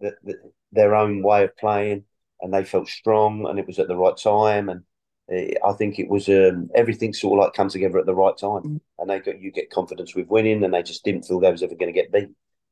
their 0.72 0.96
own 0.96 1.22
way 1.22 1.44
of 1.44 1.58
playing, 1.58 2.06
and 2.42 2.54
they 2.54 2.64
felt 2.64 2.88
strong, 2.88 3.46
and 3.48 3.60
it 3.60 3.68
was 3.68 3.80
at 3.80 3.88
the 3.88 3.98
right 3.98 4.16
time, 4.16 4.70
and 4.70 4.84
eh, 5.32 5.56
I 5.66 5.74
think 5.74 6.00
it 6.00 6.10
was 6.10 6.30
um, 6.30 6.70
everything 6.74 7.14
sort 7.14 7.40
of 7.40 7.46
like 7.46 7.54
come 7.54 7.70
together 7.70 8.00
at 8.00 8.06
the 8.06 8.16
right 8.16 8.38
time, 8.38 8.64
mm. 8.64 8.82
and 8.98 9.10
they 9.10 9.20
got 9.20 9.42
you 9.42 9.52
get 9.52 9.72
confidence 9.72 10.16
with 10.16 10.28
winning, 10.28 10.64
and 10.64 10.74
they 10.74 10.84
just 10.84 11.04
didn't 11.04 11.24
feel 11.24 11.40
they 11.40 11.52
was 11.52 11.64
ever 11.64 11.76
going 11.76 11.94
to 11.94 12.00
get 12.00 12.12
beat. 12.12 12.30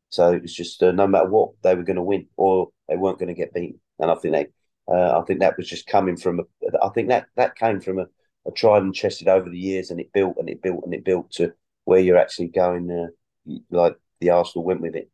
So 0.09 0.31
it 0.31 0.41
was 0.41 0.53
just 0.53 0.81
uh, 0.81 0.91
no 0.91 1.07
matter 1.07 1.27
what 1.27 1.51
they 1.63 1.75
were 1.75 1.83
going 1.83 1.97
to 1.97 2.03
win, 2.03 2.27
or 2.37 2.69
they 2.87 2.95
weren't 2.95 3.19
going 3.19 3.27
to 3.27 3.33
get 3.33 3.53
beaten, 3.53 3.79
and 3.99 4.09
I 4.09 4.15
think 4.15 4.33
they, 4.33 4.47
uh, 4.93 5.19
I 5.19 5.25
think 5.25 5.41
that 5.41 5.57
was 5.57 5.67
just 5.67 5.87
coming 5.87 6.15
from, 6.15 6.39
a, 6.39 6.43
I 6.81 6.89
think 6.89 7.09
that 7.09 7.27
that 7.35 7.57
came 7.57 7.81
from 7.81 7.99
a, 7.99 8.05
a 8.47 8.51
tried 8.51 8.83
and 8.83 8.95
tested 8.95 9.27
over 9.27 9.49
the 9.49 9.59
years, 9.59 9.91
and 9.91 9.99
it 9.99 10.13
built 10.13 10.37
and 10.37 10.49
it 10.49 10.61
built 10.61 10.85
and 10.85 10.93
it 10.93 11.03
built 11.03 11.31
to 11.31 11.53
where 11.83 11.99
you're 11.99 12.17
actually 12.17 12.47
going, 12.47 12.89
uh, 12.91 13.53
like 13.69 13.97
the 14.19 14.29
Arsenal 14.29 14.65
went 14.65 14.81
with 14.81 14.95
it 14.95 15.09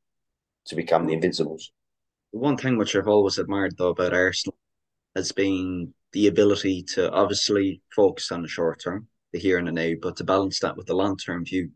to 0.66 0.76
become 0.76 1.06
the 1.06 1.14
Invincibles. 1.14 1.72
The 2.32 2.40
One 2.40 2.58
thing 2.58 2.78
which 2.78 2.96
I've 2.96 3.08
always 3.08 3.38
admired 3.38 3.76
though 3.78 3.90
about 3.90 4.14
Arsenal 4.14 4.58
has 5.16 5.32
been 5.32 5.94
the 6.14 6.28
ability 6.28 6.84
to 6.84 7.12
obviously 7.12 7.82
focus 7.96 8.32
on 8.32 8.42
the 8.42 8.48
short 8.48 8.82
term, 8.82 9.08
the 9.32 9.40
here 9.40 9.58
and 9.58 9.68
the 9.68 9.72
now, 9.72 9.94
but 10.02 10.16
to 10.18 10.24
balance 10.24 10.60
that 10.60 10.78
with 10.78 10.88
the 10.88 10.96
long 10.96 11.18
term 11.18 11.46
view. 11.46 11.70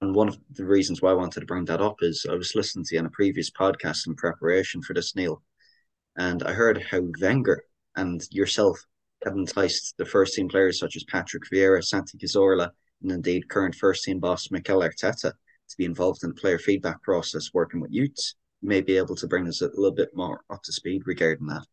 And 0.00 0.14
one 0.14 0.28
of 0.28 0.38
the 0.52 0.64
reasons 0.64 1.02
why 1.02 1.10
I 1.10 1.14
wanted 1.14 1.40
to 1.40 1.46
bring 1.46 1.64
that 1.66 1.80
up 1.80 1.96
is 2.02 2.26
I 2.28 2.34
was 2.34 2.54
listening 2.54 2.84
to 2.86 2.94
you 2.94 3.00
on 3.00 3.06
a 3.06 3.10
previous 3.10 3.50
podcast 3.50 4.06
in 4.06 4.14
preparation 4.14 4.82
for 4.82 4.94
this, 4.94 5.16
Neil, 5.16 5.42
and 6.16 6.42
I 6.44 6.52
heard 6.52 6.80
how 6.88 7.00
Wenger 7.20 7.64
and 7.96 8.22
yourself 8.30 8.78
have 9.24 9.34
enticed 9.34 9.96
the 9.96 10.04
first 10.04 10.34
team 10.34 10.48
players 10.48 10.78
such 10.78 10.94
as 10.94 11.02
Patrick 11.04 11.42
Vieira, 11.52 11.82
Santi 11.82 12.16
Cazorla, 12.18 12.70
and 13.02 13.10
indeed 13.10 13.48
current 13.48 13.74
first 13.74 14.04
team 14.04 14.20
boss 14.20 14.52
Mikel 14.52 14.82
Arteta 14.82 15.32
to 15.68 15.76
be 15.76 15.84
involved 15.84 16.22
in 16.22 16.30
the 16.30 16.34
player 16.34 16.58
feedback 16.58 17.02
process 17.02 17.50
working 17.52 17.80
with 17.80 17.92
youths, 17.92 18.34
may 18.62 18.80
be 18.80 18.96
able 18.96 19.16
to 19.16 19.26
bring 19.26 19.46
us 19.46 19.60
a 19.60 19.66
little 19.66 19.92
bit 19.92 20.10
more 20.14 20.42
up 20.50 20.62
to 20.62 20.72
speed 20.72 21.02
regarding 21.06 21.46
that. 21.46 21.64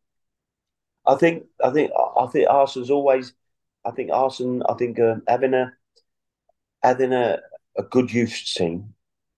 I 1.05 1.15
think 1.15 1.45
I 1.63 1.69
think 1.69 1.91
I 1.95 2.25
think 2.27 2.49
Arsenal's 2.49 2.89
always 2.89 3.33
I 3.85 3.91
think 3.91 4.11
Arsenal 4.11 4.65
I 4.67 4.73
think 4.73 4.99
uh, 4.99 5.15
having 5.27 5.53
a 5.53 5.71
having 6.81 7.13
a, 7.13 7.39
a 7.77 7.83
good 7.83 8.11
youth 8.11 8.43
team 8.55 8.93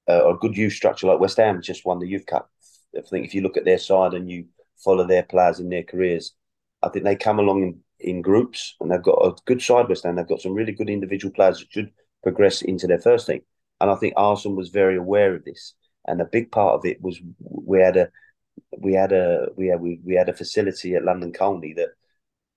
uh, 0.09 0.19
or 0.19 0.35
a 0.35 0.37
good 0.37 0.55
youth 0.55 0.73
structure 0.73 1.07
like 1.07 1.19
West 1.19 1.37
Ham 1.37 1.61
just 1.61 1.85
won 1.85 1.99
the 1.99 2.07
youth 2.07 2.25
cup. 2.25 2.49
I 2.97 3.01
think 3.01 3.25
if 3.25 3.33
you 3.33 3.41
look 3.41 3.57
at 3.57 3.65
their 3.65 3.77
side 3.77 4.13
and 4.13 4.29
you 4.29 4.45
follow 4.77 5.05
their 5.05 5.23
players 5.23 5.59
in 5.59 5.69
their 5.69 5.83
careers, 5.83 6.33
I 6.81 6.89
think 6.89 7.05
they 7.05 7.15
come 7.15 7.39
along 7.39 7.63
in, 7.63 7.79
in 7.99 8.21
groups 8.21 8.75
and 8.79 8.91
they've 8.91 9.01
got 9.01 9.25
a 9.25 9.35
good 9.45 9.61
side 9.61 9.89
West 9.89 10.03
Ham. 10.03 10.15
They've 10.15 10.27
got 10.27 10.41
some 10.41 10.53
really 10.53 10.71
good 10.71 10.89
individual 10.89 11.33
players 11.33 11.59
that 11.59 11.71
should 11.71 11.91
progress 12.23 12.61
into 12.61 12.87
their 12.87 12.99
first 12.99 13.27
team. 13.27 13.41
And 13.79 13.89
I 13.89 13.95
think 13.95 14.13
Arsenal 14.17 14.57
was 14.57 14.69
very 14.69 14.97
aware 14.97 15.35
of 15.35 15.45
this. 15.45 15.73
And 16.05 16.21
a 16.21 16.25
big 16.25 16.51
part 16.51 16.75
of 16.75 16.85
it 16.85 17.01
was 17.01 17.19
we 17.39 17.79
had 17.79 17.97
a 17.97 18.09
we 18.77 18.93
had 18.93 19.11
a 19.11 19.47
we 19.55 19.67
had 19.67 19.81
we, 19.81 19.99
we 20.03 20.15
had 20.15 20.29
a 20.29 20.33
facility 20.33 20.95
at 20.95 21.03
London 21.03 21.33
Colney 21.33 21.73
that 21.73 21.89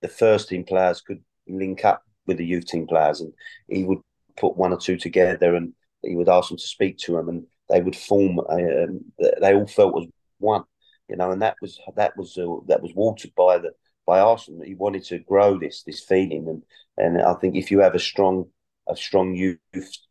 the 0.02 0.08
first 0.08 0.48
team 0.48 0.64
players 0.64 1.00
could 1.00 1.22
link 1.48 1.84
up 1.84 2.02
with 2.26 2.38
the 2.38 2.46
youth 2.46 2.66
team 2.66 2.86
players, 2.86 3.20
and 3.20 3.32
he 3.68 3.84
would 3.84 3.98
put 4.36 4.56
one 4.56 4.72
or 4.72 4.78
two 4.78 4.96
together, 4.96 5.54
and 5.54 5.72
he 6.02 6.14
would 6.14 6.28
ask 6.28 6.48
them 6.48 6.58
to 6.58 6.66
speak 6.66 6.98
to 6.98 7.12
them, 7.12 7.28
and 7.28 7.46
they 7.68 7.80
would 7.80 7.96
form. 7.96 8.40
Um, 8.40 9.00
they 9.18 9.54
all 9.54 9.66
felt 9.66 10.00
as 10.00 10.08
one, 10.38 10.64
you 11.08 11.16
know, 11.16 11.30
and 11.32 11.42
that 11.42 11.56
was 11.60 11.78
that 11.96 12.16
was 12.16 12.38
uh, 12.38 12.46
that 12.68 12.82
was 12.82 12.92
watered 12.94 13.34
by 13.36 13.58
the 13.58 13.72
by 14.06 14.20
Arsene. 14.20 14.62
He 14.64 14.74
wanted 14.74 15.04
to 15.04 15.18
grow 15.18 15.58
this 15.58 15.82
this 15.82 16.00
feeling, 16.00 16.46
and 16.48 16.62
and 16.96 17.22
I 17.22 17.34
think 17.34 17.56
if 17.56 17.70
you 17.70 17.80
have 17.80 17.94
a 17.94 18.00
strong 18.00 18.48
a 18.90 18.96
strong 18.96 19.34
youth 19.34 19.58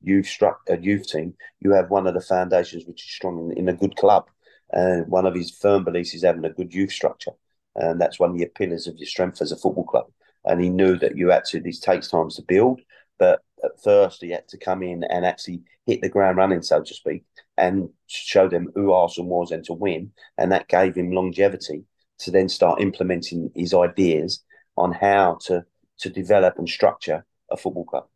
youth 0.01 0.25
struck 0.25 0.61
a 0.69 0.77
youth 0.77 1.07
team, 1.07 1.35
you 1.59 1.71
have 1.71 1.89
one 1.89 2.07
of 2.07 2.13
the 2.13 2.21
foundations 2.21 2.85
which 2.85 3.03
is 3.03 3.11
strong 3.11 3.51
in, 3.51 3.57
in 3.57 3.69
a 3.69 3.73
good 3.73 3.95
club. 3.95 4.25
And 4.71 5.01
uh, 5.01 5.05
one 5.05 5.25
of 5.25 5.35
his 5.35 5.51
firm 5.51 5.83
beliefs 5.83 6.13
is 6.13 6.23
having 6.23 6.45
a 6.45 6.49
good 6.49 6.73
youth 6.73 6.91
structure, 6.91 7.31
and 7.75 7.99
that's 7.99 8.19
one 8.19 8.31
of 8.31 8.37
your 8.37 8.49
pillars 8.49 8.87
of 8.87 8.97
your 8.97 9.07
strength 9.07 9.41
as 9.41 9.51
a 9.51 9.57
football 9.57 9.85
club. 9.85 10.05
And 10.45 10.61
he 10.61 10.69
knew 10.69 10.97
that 10.97 11.17
you 11.17 11.29
had 11.29 11.45
to. 11.45 11.59
This 11.59 11.79
takes 11.79 12.07
time 12.07 12.29
to 12.29 12.41
build, 12.43 12.81
but 13.17 13.41
at 13.63 13.81
first 13.83 14.21
he 14.21 14.29
had 14.29 14.47
to 14.49 14.57
come 14.57 14.83
in 14.83 15.03
and 15.03 15.25
actually 15.25 15.61
hit 15.85 16.01
the 16.01 16.09
ground 16.09 16.37
running, 16.37 16.61
so 16.61 16.81
to 16.81 16.93
speak, 16.93 17.23
and 17.57 17.89
show 18.07 18.47
them 18.47 18.69
who 18.75 18.93
Arsenal 18.93 19.29
was 19.29 19.51
and 19.51 19.63
to 19.65 19.73
win. 19.73 20.11
And 20.37 20.51
that 20.51 20.67
gave 20.67 20.95
him 20.95 21.11
longevity 21.11 21.83
to 22.19 22.31
then 22.31 22.47
start 22.47 22.81
implementing 22.81 23.51
his 23.55 23.73
ideas 23.73 24.43
on 24.77 24.91
how 24.91 25.39
to 25.45 25.65
to 25.99 26.09
develop 26.09 26.57
and 26.57 26.69
structure 26.69 27.25
a 27.51 27.57
football 27.57 27.85
club. 27.85 28.07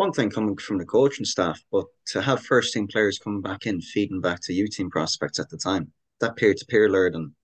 One 0.00 0.12
thing 0.12 0.30
coming 0.30 0.56
from 0.56 0.78
the 0.78 0.86
coaching 0.86 1.26
staff, 1.26 1.60
but 1.70 1.84
to 2.06 2.22
have 2.22 2.40
first 2.40 2.72
team 2.72 2.86
players 2.86 3.18
coming 3.18 3.42
back 3.42 3.66
in, 3.66 3.82
feeding 3.82 4.22
back 4.22 4.40
to 4.44 4.54
youth 4.54 4.70
team 4.70 4.88
prospects 4.88 5.38
at 5.38 5.50
the 5.50 5.58
time, 5.58 5.92
that 6.20 6.36
peer 6.36 6.54
to 6.54 6.64
peer 6.64 6.88
learning, 6.88 7.34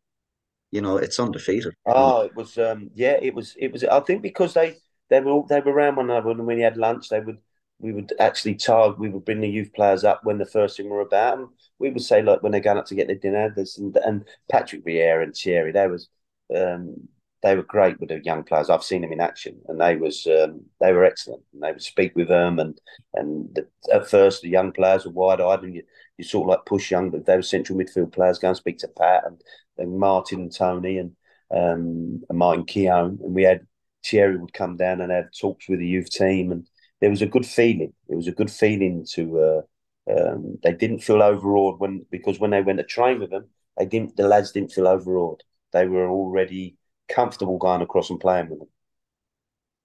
you 0.71 0.81
know, 0.81 0.97
it's 0.97 1.21
undefeated. 1.21 1.75
Oh, 1.85 2.23
it 2.23 2.35
was, 2.35 2.57
um, 2.57 2.89
yeah, 2.95 3.19
it 3.21 3.35
was, 3.35 3.55
it 3.59 3.73
was. 3.73 3.85
I 3.85 4.01
think 4.01 4.23
because 4.23 4.55
they 4.55 4.79
they 5.11 5.21
were 5.21 5.43
they 5.51 5.61
were 5.61 5.73
around 5.73 5.97
one 5.97 6.07
another, 6.07 6.31
and 6.31 6.47
when 6.47 6.57
we 6.57 6.63
had 6.63 6.79
lunch, 6.79 7.11
they 7.11 7.21
would 7.21 7.37
we 7.79 7.93
would 7.93 8.15
actually 8.19 8.55
target, 8.55 8.99
we 8.99 9.11
would 9.11 9.27
bring 9.27 9.43
the 9.43 9.49
youth 9.51 9.75
players 9.75 10.03
up 10.03 10.25
when 10.25 10.39
the 10.39 10.47
first 10.47 10.79
team 10.79 10.89
were 10.89 11.03
about, 11.03 11.37
and 11.37 11.49
we 11.79 11.91
would 11.91 12.01
say 12.01 12.23
like 12.23 12.43
when 12.43 12.53
they're 12.53 12.63
going 12.63 12.79
up 12.79 12.87
to 12.87 12.95
get 12.95 13.07
their 13.07 13.17
dinner, 13.17 13.53
there's 13.55 13.77
and, 13.77 13.95
and 13.99 14.25
Patrick 14.51 14.83
Vieira 14.83 15.23
and 15.23 15.37
Thierry, 15.37 15.73
they 15.73 15.89
was 15.89 16.09
um, 16.57 17.07
they 17.47 17.55
were 17.55 17.63
great 17.63 18.01
with 18.01 18.09
the 18.09 18.21
young 18.25 18.43
players. 18.43 18.69
I've 18.69 18.83
seen 18.83 19.03
them 19.03 19.13
in 19.13 19.21
action, 19.21 19.61
and 19.69 19.81
they 19.81 19.95
was 19.95 20.27
um, 20.27 20.63
they 20.81 20.93
were 20.93 21.05
excellent. 21.05 21.45
And 21.53 21.63
they 21.63 21.71
would 21.71 21.83
speak 21.83 22.17
with 22.17 22.27
them, 22.27 22.59
and 22.59 22.77
and 23.15 23.49
the, 23.55 23.69
at 23.93 24.11
first 24.11 24.43
the 24.43 24.49
young 24.49 24.73
players 24.73 25.05
were 25.05 25.13
wide 25.13 25.41
eyed, 25.41 25.63
and 25.63 25.73
you, 25.73 25.85
you 26.19 26.25
sort 26.25 26.45
of 26.45 26.49
like 26.49 26.67
push 26.67 26.91
young, 26.91 27.11
but 27.11 27.25
they 27.25 27.37
were 27.37 27.43
central 27.43 27.79
midfield 27.79 28.13
players. 28.13 28.41
Go 28.41 28.49
and 28.49 28.57
speak 28.57 28.79
to 28.79 28.89
Pat 28.89 29.23
and, 29.27 29.41
and 29.79 29.97
Martin 29.97 30.41
and 30.41 30.53
Tony 30.53 30.99
and 30.99 31.13
um, 31.53 32.25
and 32.29 32.39
Martin 32.39 32.65
Keown, 32.65 33.21
and 33.23 33.33
we 33.33 33.45
had 33.45 33.65
Thierry 34.05 34.37
would 34.37 34.53
come 34.53 34.77
down 34.77 35.01
and 35.01 35.13
have 35.13 35.31
talks 35.41 35.69
with 35.69 35.79
the 35.79 35.87
youth 35.87 36.11
team, 36.11 36.51
and 36.51 36.67
there 37.01 37.11
was 37.11 37.23
a 37.23 37.27
good 37.27 37.47
feeling. 37.47 37.93
It 38.09 38.17
was 38.17 38.27
a 38.27 38.33
good 38.33 38.51
feeling 38.51 39.07
to. 39.13 39.41
Uh, 39.41 39.63
um, 40.09 40.59
they 40.63 40.73
didn't 40.73 41.01
feel 41.01 41.23
overawed 41.23 41.79
when 41.79 42.07
because 42.11 42.41
when 42.41 42.51
they 42.51 42.63
went 42.63 42.79
to 42.79 42.85
train 42.85 43.21
with 43.21 43.31
them, 43.31 43.47
they 43.79 43.87
didn't. 43.87 44.17
The 44.17 44.27
lads 44.27 44.51
didn't 44.51 44.73
feel 44.73 44.89
overawed. 44.89 45.45
They 45.73 45.87
were 45.87 46.09
already 46.09 46.77
comfortable 47.09 47.59
going 47.59 47.83
across 47.83 48.11
and 48.11 48.21
playing 48.21 48.51
with 48.51 48.61
them. 48.61 48.69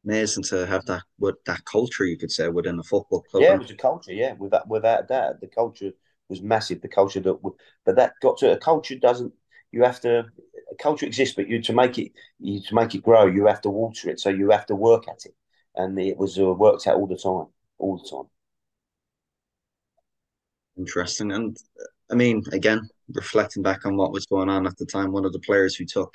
Amazing 0.03 0.43
to 0.45 0.65
have 0.65 0.85
that 0.85 1.03
with 1.19 1.35
that 1.45 1.63
culture, 1.65 2.05
you 2.05 2.17
could 2.17 2.31
say, 2.31 2.47
within 2.47 2.79
a 2.79 2.83
football 2.83 3.21
club. 3.21 3.43
Yeah, 3.43 3.53
it 3.53 3.59
was 3.59 3.71
a 3.71 3.75
culture. 3.75 4.13
Yeah, 4.13 4.33
without 4.33 4.67
without 4.67 5.07
that, 5.09 5.39
the 5.41 5.47
culture 5.47 5.91
was 6.27 6.41
massive. 6.41 6.81
The 6.81 6.87
culture 6.87 7.19
that, 7.19 7.55
but 7.85 7.95
that 7.95 8.13
got 8.21 8.37
to 8.39 8.53
a 8.53 8.57
culture 8.57 8.95
doesn't. 8.95 9.33
You 9.71 9.83
have 9.83 10.01
to. 10.01 10.25
A 10.71 10.75
culture 10.75 11.05
exists, 11.05 11.35
but 11.35 11.49
you 11.49 11.61
to 11.61 11.73
make 11.73 11.99
it, 11.99 12.13
you 12.39 12.61
to 12.61 12.75
make 12.75 12.95
it 12.95 13.03
grow, 13.03 13.25
you 13.25 13.45
have 13.45 13.61
to 13.61 13.69
water 13.69 14.09
it. 14.09 14.19
So 14.19 14.29
you 14.29 14.49
have 14.51 14.65
to 14.67 14.75
work 14.75 15.07
at 15.07 15.25
it 15.25 15.35
and 15.75 15.97
it 15.99 16.17
was 16.17 16.37
uh, 16.37 16.45
worked 16.53 16.87
out 16.87 16.97
all 16.97 17.07
the 17.07 17.15
time, 17.15 17.47
all 17.77 17.97
the 17.97 18.09
time. 18.09 18.29
Interesting, 20.77 21.31
and 21.31 21.57
I 22.09 22.15
mean, 22.15 22.43
again, 22.51 22.89
reflecting 23.13 23.61
back 23.63 23.85
on 23.85 23.97
what 23.97 24.11
was 24.11 24.25
going 24.25 24.49
on 24.49 24.65
at 24.65 24.77
the 24.77 24.85
time, 24.85 25.11
one 25.11 25.25
of 25.25 25.33
the 25.33 25.39
players 25.39 25.75
who 25.75 25.85
took 25.85 26.13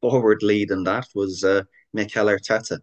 forward 0.00 0.42
lead 0.42 0.70
in 0.70 0.84
that 0.84 1.06
was 1.14 1.44
uh, 1.44 1.62
Mikel 1.92 2.26
Arteta, 2.26 2.78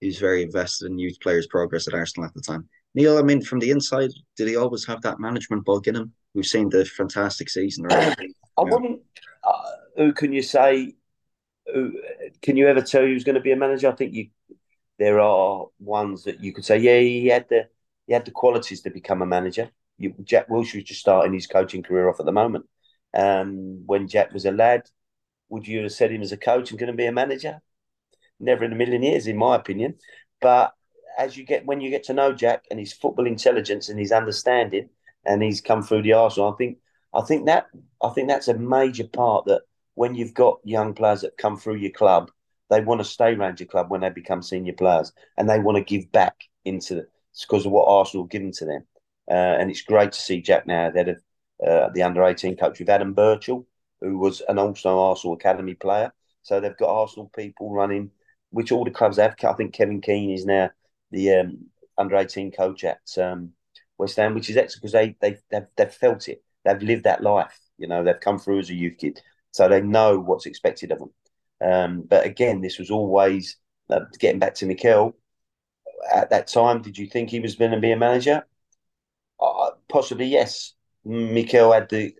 who's 0.00 0.18
very 0.18 0.42
invested 0.42 0.90
in 0.90 0.98
youth 0.98 1.18
players' 1.20 1.46
progress 1.46 1.88
at 1.88 1.94
Arsenal 1.94 2.26
at 2.26 2.34
the 2.34 2.40
time. 2.40 2.68
Neil, 2.94 3.18
I 3.18 3.22
mean, 3.22 3.42
from 3.42 3.58
the 3.58 3.70
inside, 3.70 4.10
did 4.36 4.48
he 4.48 4.56
always 4.56 4.86
have 4.86 5.00
that 5.02 5.20
management 5.20 5.64
bug 5.64 5.88
in 5.88 5.96
him? 5.96 6.12
We've 6.34 6.46
seen 6.46 6.68
the 6.68 6.84
fantastic 6.84 7.48
season. 7.48 7.84
Right? 7.84 8.16
I 8.58 8.62
wouldn't. 8.62 9.00
Uh, 9.42 9.70
who 9.96 10.12
can 10.12 10.32
you 10.32 10.42
say? 10.42 10.94
Who, 11.72 11.98
can 12.42 12.56
you 12.56 12.68
ever 12.68 12.82
tell 12.82 13.02
who's 13.02 13.24
going 13.24 13.36
to 13.36 13.40
be 13.40 13.52
a 13.52 13.56
manager? 13.56 13.88
I 13.88 13.92
think 13.92 14.12
you 14.14 14.28
there 14.98 15.20
are 15.20 15.66
ones 15.78 16.24
that 16.24 16.42
you 16.42 16.52
could 16.52 16.64
say, 16.64 16.78
yeah, 16.78 16.98
he 16.98 17.26
had 17.26 17.48
the 17.48 17.68
he 18.06 18.12
had 18.12 18.24
the 18.24 18.30
qualities 18.30 18.82
to 18.82 18.90
become 18.90 19.22
a 19.22 19.26
manager. 19.26 19.70
You, 19.98 20.14
Jack 20.22 20.48
Wilshere 20.48 20.78
is 20.78 20.84
just 20.84 21.00
starting 21.00 21.32
his 21.32 21.46
coaching 21.46 21.82
career 21.82 22.08
off 22.08 22.20
at 22.20 22.26
the 22.26 22.32
moment. 22.32 22.66
Um, 23.14 23.82
when 23.86 24.08
Jack 24.08 24.32
was 24.32 24.44
a 24.44 24.52
lad, 24.52 24.82
would 25.52 25.68
you 25.68 25.82
have 25.82 25.92
said 25.92 26.10
him 26.10 26.22
as 26.22 26.32
a 26.32 26.36
coach 26.36 26.70
and 26.70 26.78
going 26.78 26.90
to 26.90 26.96
be 26.96 27.06
a 27.06 27.12
manager? 27.12 27.60
Never 28.40 28.64
in 28.64 28.72
a 28.72 28.76
million 28.76 29.02
years, 29.02 29.26
in 29.26 29.36
my 29.36 29.54
opinion. 29.56 29.96
But 30.40 30.74
as 31.18 31.36
you 31.36 31.44
get 31.44 31.66
when 31.66 31.80
you 31.80 31.90
get 31.90 32.04
to 32.04 32.14
know 32.14 32.32
Jack 32.32 32.64
and 32.70 32.80
his 32.80 32.92
football 32.92 33.26
intelligence 33.26 33.88
and 33.88 33.98
his 33.98 34.12
understanding, 34.12 34.88
and 35.24 35.42
he's 35.42 35.60
come 35.60 35.82
through 35.82 36.02
the 36.02 36.14
Arsenal, 36.14 36.52
I 36.52 36.56
think 36.56 36.78
I 37.14 37.20
think 37.20 37.46
that 37.46 37.66
I 38.02 38.08
think 38.10 38.28
that's 38.28 38.48
a 38.48 38.58
major 38.58 39.06
part 39.06 39.46
that 39.46 39.62
when 39.94 40.14
you've 40.14 40.34
got 40.34 40.58
young 40.64 40.94
players 40.94 41.20
that 41.20 41.36
come 41.36 41.56
through 41.56 41.76
your 41.76 41.92
club 41.92 42.30
they 42.72 42.80
want 42.80 43.00
to 43.00 43.04
stay 43.04 43.34
around 43.34 43.60
your 43.60 43.66
club 43.66 43.90
when 43.90 44.00
they 44.00 44.08
become 44.08 44.42
senior 44.42 44.72
players, 44.72 45.12
and 45.36 45.48
they 45.48 45.58
want 45.58 45.76
to 45.76 45.84
give 45.84 46.10
back 46.10 46.44
into 46.64 46.94
the, 46.94 47.06
because 47.42 47.66
of 47.66 47.72
what 47.72 47.86
Arsenal 47.86 48.24
given 48.24 48.50
to 48.52 48.64
them. 48.64 48.86
Uh, 49.30 49.34
and 49.60 49.70
it's 49.70 49.82
great 49.82 50.12
to 50.12 50.20
see 50.20 50.40
Jack 50.40 50.66
now. 50.66 50.90
They 50.90 51.00
had 51.00 51.16
uh, 51.66 51.90
the 51.90 52.02
under 52.02 52.24
eighteen 52.24 52.56
coach 52.56 52.78
with 52.78 52.88
Adam 52.88 53.12
Birchall, 53.12 53.66
who 54.02 54.18
was 54.18 54.42
an 54.48 54.58
also 54.58 54.98
Arsenal 54.98 55.34
academy 55.34 55.74
player. 55.74 56.12
So 56.42 56.60
they've 56.60 56.76
got 56.76 56.90
Arsenal 56.90 57.30
people 57.34 57.72
running, 57.72 58.10
which 58.50 58.72
all 58.72 58.84
the 58.84 58.90
clubs 58.90 59.16
have. 59.16 59.36
I 59.44 59.52
think 59.52 59.72
Kevin 59.72 60.00
Keen 60.00 60.30
is 60.30 60.44
now 60.44 60.70
the 61.10 61.34
um, 61.36 61.66
under 61.96 62.16
eighteen 62.16 62.50
coach 62.50 62.84
at 62.84 63.00
um, 63.16 63.52
West 63.96 64.16
Ham, 64.16 64.34
which 64.34 64.50
is 64.50 64.56
excellent 64.56 64.82
because 64.82 64.92
they 64.92 65.16
they 65.20 65.38
they've, 65.50 65.68
they've 65.76 65.94
felt 65.94 66.28
it. 66.28 66.42
They've 66.64 66.82
lived 66.82 67.04
that 67.04 67.22
life. 67.22 67.58
You 67.78 67.86
know, 67.86 68.02
they've 68.02 68.20
come 68.20 68.38
through 68.38 68.58
as 68.58 68.70
a 68.70 68.74
youth 68.74 68.98
kid, 68.98 69.20
so 69.52 69.68
they 69.68 69.80
know 69.80 70.18
what's 70.18 70.46
expected 70.46 70.90
of 70.90 70.98
them. 70.98 71.10
Um, 71.60 72.02
but 72.02 72.26
again, 72.26 72.60
this 72.60 72.78
was 72.78 72.90
always 72.90 73.56
uh, 73.88 74.00
getting 74.18 74.40
back 74.40 74.54
to 74.56 74.66
Mikel. 74.66 75.16
At 76.12 76.30
that 76.30 76.48
time, 76.48 76.82
did 76.82 76.98
you 76.98 77.06
think 77.06 77.30
he 77.30 77.38
was 77.38 77.54
going 77.54 77.70
to 77.70 77.80
be 77.80 77.92
a 77.92 77.96
manager? 77.96 78.44
Uh, 79.40 79.70
possibly, 79.88 80.26
yes. 80.26 80.74
Mikel 81.04 81.72
had 81.72 81.88
the 81.88 82.14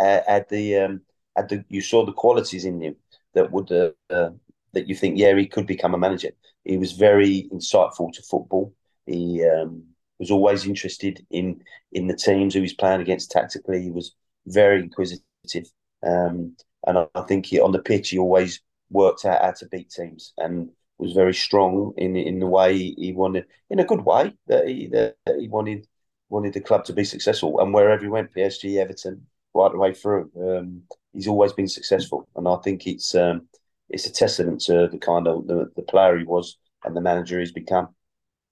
uh, 0.00 0.20
had 0.26 0.48
the 0.48 0.76
um, 0.76 1.00
had 1.38 1.48
the 1.48 1.64
you 1.68 1.80
saw 1.80 2.04
the 2.04 2.12
qualities 2.12 2.64
in 2.64 2.80
him 2.80 2.96
that 3.34 3.50
would 3.52 3.70
uh, 3.72 3.90
uh, 4.10 4.30
that 4.72 4.88
you 4.88 4.94
think 4.94 5.18
yeah 5.18 5.34
he 5.36 5.46
could 5.46 5.66
become 5.66 5.94
a 5.94 5.98
manager. 5.98 6.30
He 6.64 6.76
was 6.76 6.92
very 6.92 7.48
insightful 7.52 8.12
to 8.12 8.22
football. 8.22 8.74
He 9.06 9.44
um, 9.44 9.84
was 10.18 10.30
always 10.30 10.66
interested 10.66 11.24
in 11.30 11.62
in 11.92 12.08
the 12.08 12.16
teams 12.16 12.54
who 12.54 12.60
he's 12.60 12.74
playing 12.74 13.00
against 13.00 13.30
tactically. 13.30 13.82
He 13.82 13.90
was 13.90 14.14
very 14.46 14.80
inquisitive, 14.82 15.70
um, 16.04 16.56
and 16.86 16.98
I, 16.98 17.06
I 17.14 17.22
think 17.22 17.46
he, 17.46 17.60
on 17.60 17.72
the 17.72 17.82
pitch 17.90 18.10
he 18.10 18.18
always 18.18 18.60
worked 18.90 19.24
out 19.24 19.42
how 19.42 19.52
to 19.52 19.66
beat 19.68 19.90
teams 19.90 20.32
and 20.38 20.70
was 20.98 21.12
very 21.12 21.34
strong 21.34 21.94
in 21.96 22.16
in 22.16 22.40
the 22.40 22.46
way 22.46 22.76
he 22.76 23.12
wanted, 23.12 23.46
in 23.70 23.78
a 23.78 23.84
good 23.84 24.04
way 24.04 24.34
that 24.48 24.66
he 24.66 24.88
that 24.88 25.16
he 25.38 25.48
wanted 25.48 25.86
wanted 26.28 26.52
the 26.54 26.60
club 26.60 26.84
to 26.84 26.92
be 26.92 27.04
successful. 27.04 27.60
And 27.60 27.72
wherever 27.72 28.02
he 28.02 28.08
went, 28.08 28.34
PSG, 28.34 28.78
Everton, 28.78 29.26
right 29.54 29.72
the 29.72 29.78
way 29.78 29.94
through, 29.94 30.30
um, 30.36 30.82
he's 31.12 31.28
always 31.28 31.52
been 31.52 31.68
successful. 31.68 32.28
And 32.36 32.46
I 32.46 32.56
think 32.56 32.86
it's 32.86 33.14
um, 33.14 33.48
it's 33.88 34.06
a 34.06 34.12
testament 34.12 34.60
to 34.62 34.88
the 34.90 34.98
kind 34.98 35.26
of 35.26 35.46
the, 35.46 35.70
the 35.76 35.82
player 35.82 36.18
he 36.18 36.24
was 36.24 36.58
and 36.84 36.96
the 36.96 37.00
manager 37.00 37.38
he's 37.38 37.52
become. 37.52 37.88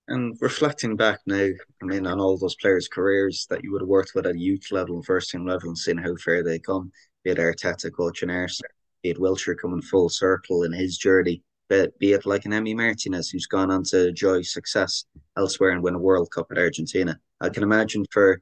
And 0.08 0.36
reflecting 0.40 0.94
back 0.94 1.18
now, 1.26 1.48
I 1.82 1.84
mean, 1.84 2.06
on 2.06 2.20
all 2.20 2.38
those 2.38 2.54
players' 2.56 2.88
careers 2.88 3.46
that 3.50 3.64
you 3.64 3.72
would 3.72 3.82
have 3.82 3.88
worked 3.88 4.12
with 4.14 4.26
at 4.26 4.38
youth 4.38 4.68
level 4.70 4.94
and 4.96 5.04
first 5.04 5.30
team 5.30 5.46
level 5.46 5.68
and 5.68 5.76
seeing 5.76 5.98
how 5.98 6.14
far 6.16 6.44
they 6.44 6.60
come, 6.60 6.92
be 7.24 7.30
it 7.30 7.38
Arteta 7.38 7.90
coaching 7.92 8.30
Arsenal, 8.30 8.70
be 9.02 9.10
it 9.10 9.18
Wilshere 9.18 9.58
coming 9.58 9.82
full 9.82 10.08
circle 10.08 10.62
in 10.62 10.72
his 10.72 10.96
journey, 10.96 11.42
but 11.68 11.98
be 11.98 12.12
it 12.12 12.24
like 12.24 12.44
an 12.44 12.52
Emi 12.52 12.76
Martinez 12.76 13.30
who's 13.30 13.46
gone 13.46 13.72
on 13.72 13.82
to 13.84 14.08
enjoy 14.08 14.42
success 14.42 15.04
elsewhere 15.36 15.70
and 15.70 15.82
win 15.82 15.96
a 15.96 15.98
World 15.98 16.30
Cup 16.30 16.46
at 16.52 16.58
Argentina. 16.58 17.18
I 17.40 17.48
can 17.48 17.64
imagine 17.64 18.04
for 18.12 18.40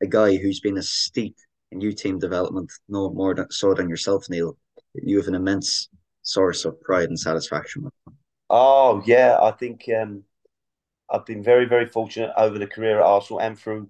a 0.00 0.06
guy 0.06 0.36
who's 0.36 0.60
been 0.60 0.78
a 0.78 0.82
steep 0.82 1.34
youth 1.78 1.96
team 1.96 2.18
development, 2.18 2.72
no 2.88 3.10
more 3.10 3.34
than, 3.34 3.50
so 3.50 3.74
than 3.74 3.88
yourself, 3.88 4.26
Neil, 4.28 4.56
you 4.94 5.16
have 5.18 5.28
an 5.28 5.34
immense 5.34 5.88
source 6.22 6.64
of 6.64 6.80
pride 6.80 7.08
and 7.08 7.18
satisfaction. 7.18 7.88
Oh 8.48 9.02
yeah, 9.06 9.38
I 9.40 9.52
think 9.52 9.84
um, 10.00 10.24
I've 11.08 11.26
been 11.26 11.42
very, 11.42 11.66
very 11.66 11.86
fortunate 11.86 12.32
over 12.36 12.58
the 12.58 12.66
career 12.66 12.98
at 12.98 13.06
Arsenal 13.06 13.40
and 13.40 13.58
through 13.58 13.88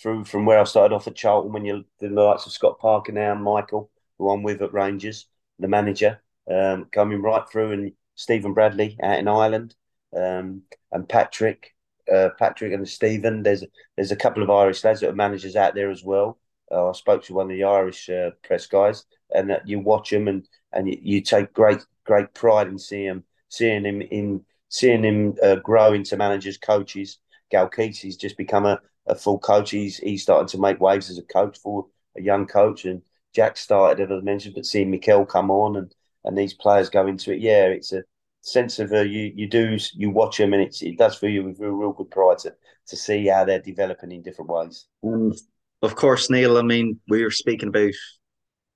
through 0.00 0.24
from 0.24 0.44
where 0.44 0.58
I 0.58 0.64
started 0.64 0.94
off 0.94 1.06
at 1.06 1.14
Charlton 1.14 1.52
when 1.52 1.64
you're 1.64 1.82
the 2.00 2.08
likes 2.08 2.46
of 2.46 2.52
Scott 2.52 2.78
Parker 2.78 3.12
now 3.12 3.32
and 3.32 3.42
Michael, 3.42 3.90
who 4.18 4.30
I'm 4.30 4.42
with 4.42 4.60
at 4.62 4.72
Rangers, 4.72 5.26
the 5.58 5.68
manager, 5.68 6.22
um, 6.50 6.86
coming 6.92 7.22
right 7.22 7.48
through 7.48 7.72
and 7.72 7.92
Stephen 8.14 8.52
Bradley 8.52 8.96
out 9.02 9.18
in 9.18 9.28
Ireland, 9.28 9.74
um, 10.14 10.62
and 10.92 11.08
Patrick, 11.08 11.74
uh, 12.12 12.30
Patrick 12.38 12.72
and 12.72 12.88
Stephen. 12.88 13.42
There's 13.42 13.64
there's 13.96 14.12
a 14.12 14.16
couple 14.16 14.42
of 14.42 14.50
Irish 14.50 14.84
lads 14.84 15.00
that 15.00 15.10
are 15.10 15.14
managers 15.14 15.56
out 15.56 15.74
there 15.74 15.90
as 15.90 16.04
well. 16.04 16.38
Uh, 16.70 16.90
I 16.90 16.92
spoke 16.92 17.22
to 17.24 17.34
one 17.34 17.50
of 17.50 17.56
the 17.56 17.64
Irish 17.64 18.08
uh, 18.08 18.30
press 18.42 18.66
guys, 18.66 19.04
and 19.30 19.56
you 19.64 19.80
watch 19.80 20.10
them 20.10 20.28
and 20.28 20.46
and 20.72 20.88
you, 20.88 20.98
you, 21.00 21.20
take 21.20 21.52
great 21.52 21.84
great 22.04 22.34
pride 22.34 22.68
in 22.68 22.78
seeing 22.78 23.06
him, 23.06 23.24
seeing 23.48 23.84
him 23.84 24.02
in 24.02 24.44
seeing 24.68 25.04
him 25.04 25.36
uh, 25.42 25.56
grow 25.56 25.92
into 25.92 26.16
managers, 26.16 26.58
coaches. 26.58 27.18
Gal 27.50 27.68
Keats, 27.68 28.00
he's 28.00 28.16
just 28.16 28.36
become 28.36 28.66
a, 28.66 28.80
a 29.06 29.14
full 29.14 29.38
coach. 29.38 29.70
He's 29.70 29.98
he's 29.98 30.22
starting 30.22 30.48
to 30.48 30.58
make 30.58 30.80
waves 30.80 31.10
as 31.10 31.18
a 31.18 31.22
coach 31.22 31.58
for 31.58 31.86
a 32.16 32.22
young 32.22 32.46
coach, 32.46 32.84
and 32.84 33.02
Jack 33.34 33.56
started, 33.56 34.10
as 34.10 34.18
I 34.18 34.20
mentioned, 34.22 34.54
but 34.54 34.66
seeing 34.66 34.90
Mikel 34.90 35.26
come 35.26 35.50
on 35.50 35.76
and 35.76 35.94
and 36.24 36.36
these 36.36 36.54
players 36.54 36.90
go 36.90 37.06
into 37.06 37.32
it, 37.32 37.40
yeah, 37.40 37.66
it's 37.66 37.92
a 37.92 38.02
sense 38.40 38.78
of 38.78 38.92
uh, 38.92 39.00
you 39.00 39.32
you 39.34 39.48
do 39.48 39.76
you 39.94 40.10
watch 40.10 40.38
them 40.38 40.52
and 40.54 40.62
it's 40.62 40.82
it 40.82 40.98
does 40.98 41.16
fill 41.16 41.30
you 41.30 41.44
with 41.44 41.60
real, 41.60 41.72
real 41.72 41.92
good 41.92 42.10
pride 42.10 42.38
to 42.38 42.54
to 42.86 42.96
see 42.96 43.26
how 43.26 43.44
they're 43.44 43.60
developing 43.60 44.12
in 44.12 44.22
different 44.22 44.50
ways. 44.50 44.86
And 45.02 45.34
of 45.82 45.94
course, 45.94 46.30
Neil, 46.30 46.58
I 46.58 46.62
mean, 46.62 47.00
we 47.08 47.22
were 47.22 47.30
speaking 47.30 47.68
about 47.68 47.92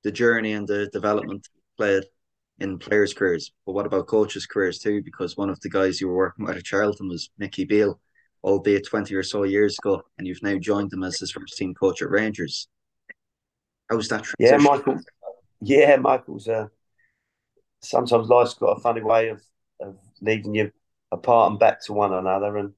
the 0.02 0.12
journey 0.12 0.52
and 0.52 0.66
the 0.66 0.88
development 0.92 1.48
played 1.76 2.04
in 2.58 2.78
players' 2.78 3.14
careers, 3.14 3.52
but 3.64 3.72
what 3.72 3.86
about 3.86 4.06
coaches' 4.06 4.46
careers 4.46 4.78
too? 4.78 5.02
Because 5.02 5.36
one 5.36 5.50
of 5.50 5.60
the 5.60 5.70
guys 5.70 6.00
you 6.00 6.08
were 6.08 6.16
working 6.16 6.44
with 6.44 6.56
at 6.56 6.64
Charlton 6.64 7.08
was 7.08 7.30
Mickey 7.38 7.64
Beale, 7.64 7.98
albeit 8.44 8.86
twenty 8.86 9.14
or 9.14 9.22
so 9.22 9.44
years 9.44 9.78
ago, 9.78 10.02
and 10.18 10.26
you've 10.26 10.42
now 10.42 10.58
joined 10.58 10.92
him 10.92 11.02
as 11.02 11.18
his 11.18 11.32
first 11.32 11.56
team 11.56 11.74
coach 11.74 12.02
at 12.02 12.10
Rangers. 12.10 12.68
How's 13.88 14.08
that 14.08 14.24
transition? 14.24 14.36
Yeah, 14.38 14.70
Michael. 14.70 15.00
Yeah, 15.62 15.96
Michael's. 15.96 16.48
Uh, 16.48 16.68
sometimes 17.80 18.28
life's 18.28 18.54
got 18.54 18.76
a 18.76 18.80
funny 18.80 19.02
way 19.02 19.28
of 19.28 19.42
of 19.80 19.96
leading 20.20 20.54
you 20.54 20.70
apart 21.10 21.50
and 21.50 21.58
back 21.58 21.82
to 21.84 21.92
one 21.92 22.12
another. 22.12 22.58
And 22.58 22.74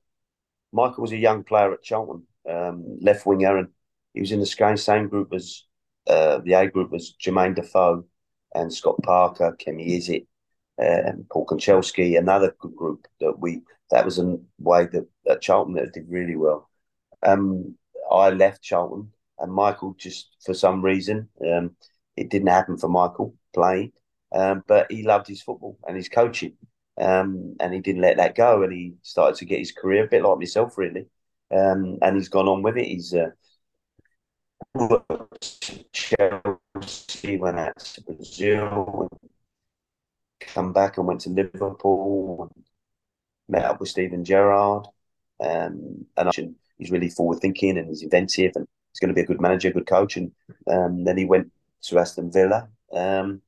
Michael 0.72 1.02
was 1.02 1.12
a 1.12 1.16
young 1.16 1.42
player 1.42 1.72
at 1.72 1.82
Charlton, 1.82 2.24
um, 2.48 2.98
left 3.00 3.26
winger, 3.26 3.58
and 3.58 3.68
he 4.14 4.20
was 4.20 4.32
in 4.32 4.40
the 4.40 4.76
same 4.76 5.08
group 5.08 5.32
as 5.32 5.64
uh, 6.06 6.38
the 6.44 6.52
A 6.54 6.68
group 6.68 6.90
was 6.90 7.14
Jermaine 7.22 7.54
Defoe 7.54 8.04
and 8.54 8.72
Scott 8.72 8.96
Parker, 9.02 9.56
Kemi 9.58 9.96
Izzet, 9.96 10.26
and 10.78 11.28
Paul 11.30 11.46
Konchesky, 11.46 12.18
another 12.18 12.54
good 12.58 12.74
group 12.74 13.06
that 13.20 13.38
we 13.38 13.62
that 13.90 14.04
was 14.04 14.18
a 14.18 14.38
way 14.58 14.86
that 14.86 15.06
at 15.28 15.42
Charlton 15.42 15.74
that 15.74 15.92
did 15.92 16.08
really 16.08 16.36
well. 16.36 16.68
Um, 17.22 17.76
I 18.10 18.30
left 18.30 18.62
Charlton, 18.62 19.12
and 19.38 19.52
Michael 19.52 19.94
just 19.98 20.36
for 20.44 20.54
some 20.54 20.82
reason 20.82 21.28
um, 21.46 21.76
it 22.16 22.30
didn't 22.30 22.48
happen 22.48 22.76
for 22.76 22.88
Michael 22.88 23.34
playing, 23.54 23.92
um, 24.34 24.64
but 24.66 24.90
he 24.90 25.02
loved 25.02 25.28
his 25.28 25.42
football 25.42 25.78
and 25.86 25.96
his 25.96 26.08
coaching, 26.08 26.54
um, 27.00 27.54
and 27.60 27.72
he 27.72 27.80
didn't 27.80 28.02
let 28.02 28.16
that 28.16 28.34
go, 28.34 28.62
and 28.62 28.72
he 28.72 28.94
started 29.02 29.36
to 29.38 29.44
get 29.44 29.58
his 29.58 29.72
career 29.72 30.04
a 30.04 30.08
bit 30.08 30.22
like 30.22 30.38
myself, 30.38 30.76
really, 30.76 31.06
um, 31.50 31.98
and 32.02 32.16
he's 32.16 32.28
gone 32.28 32.48
on 32.48 32.62
with 32.62 32.76
it. 32.76 32.86
He's 32.86 33.14
uh, 33.14 33.30
Chelsea, 35.92 37.36
went 37.36 37.58
out 37.58 37.78
to 37.78 38.00
Brazil, 38.02 39.08
and 39.10 39.20
come 40.40 40.72
back 40.72 40.96
and 40.96 41.06
went 41.06 41.20
to 41.22 41.30
Liverpool, 41.30 42.50
met 43.48 43.64
up 43.64 43.80
with 43.80 43.90
Steven 43.90 44.24
Gerrard, 44.24 44.86
um, 45.40 46.06
and 46.16 46.56
he's 46.78 46.90
really 46.90 47.10
forward 47.10 47.40
thinking 47.40 47.76
and 47.76 47.88
he's 47.88 48.02
inventive 48.02 48.52
and 48.54 48.66
he's 48.92 49.00
going 49.00 49.08
to 49.08 49.14
be 49.14 49.20
a 49.20 49.26
good 49.26 49.40
manager, 49.40 49.70
good 49.70 49.86
coach. 49.86 50.16
And 50.16 50.32
um, 50.66 51.04
then 51.04 51.18
he 51.18 51.24
went 51.26 51.52
to 51.82 51.98
Aston 51.98 52.32
Villa, 52.32 52.68
um, 52.92 53.42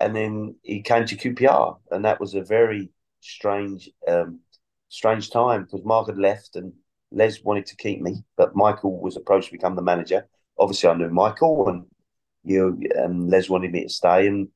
and 0.00 0.16
then 0.16 0.56
he 0.62 0.82
came 0.82 1.04
to 1.06 1.16
QPR, 1.16 1.78
and 1.90 2.04
that 2.04 2.18
was 2.18 2.34
a 2.34 2.42
very 2.42 2.90
strange, 3.20 3.88
um, 4.08 4.40
strange 4.88 5.30
time 5.30 5.62
because 5.64 5.84
Mark 5.84 6.08
had 6.08 6.18
left 6.18 6.56
and 6.56 6.72
Les 7.12 7.42
wanted 7.44 7.66
to 7.66 7.76
keep 7.76 8.00
me, 8.00 8.24
but 8.36 8.56
Michael 8.56 9.00
was 9.00 9.16
approached 9.16 9.46
to 9.46 9.52
become 9.52 9.76
the 9.76 9.82
manager. 9.82 10.26
Obviously, 10.60 10.90
I 10.90 10.94
knew 10.94 11.10
Michael, 11.10 11.68
and 11.68 11.86
you 12.44 12.78
and 12.94 13.30
Les 13.30 13.50
wanted 13.50 13.72
me 13.72 13.84
to 13.84 13.88
stay, 13.88 14.28
and 14.28 14.48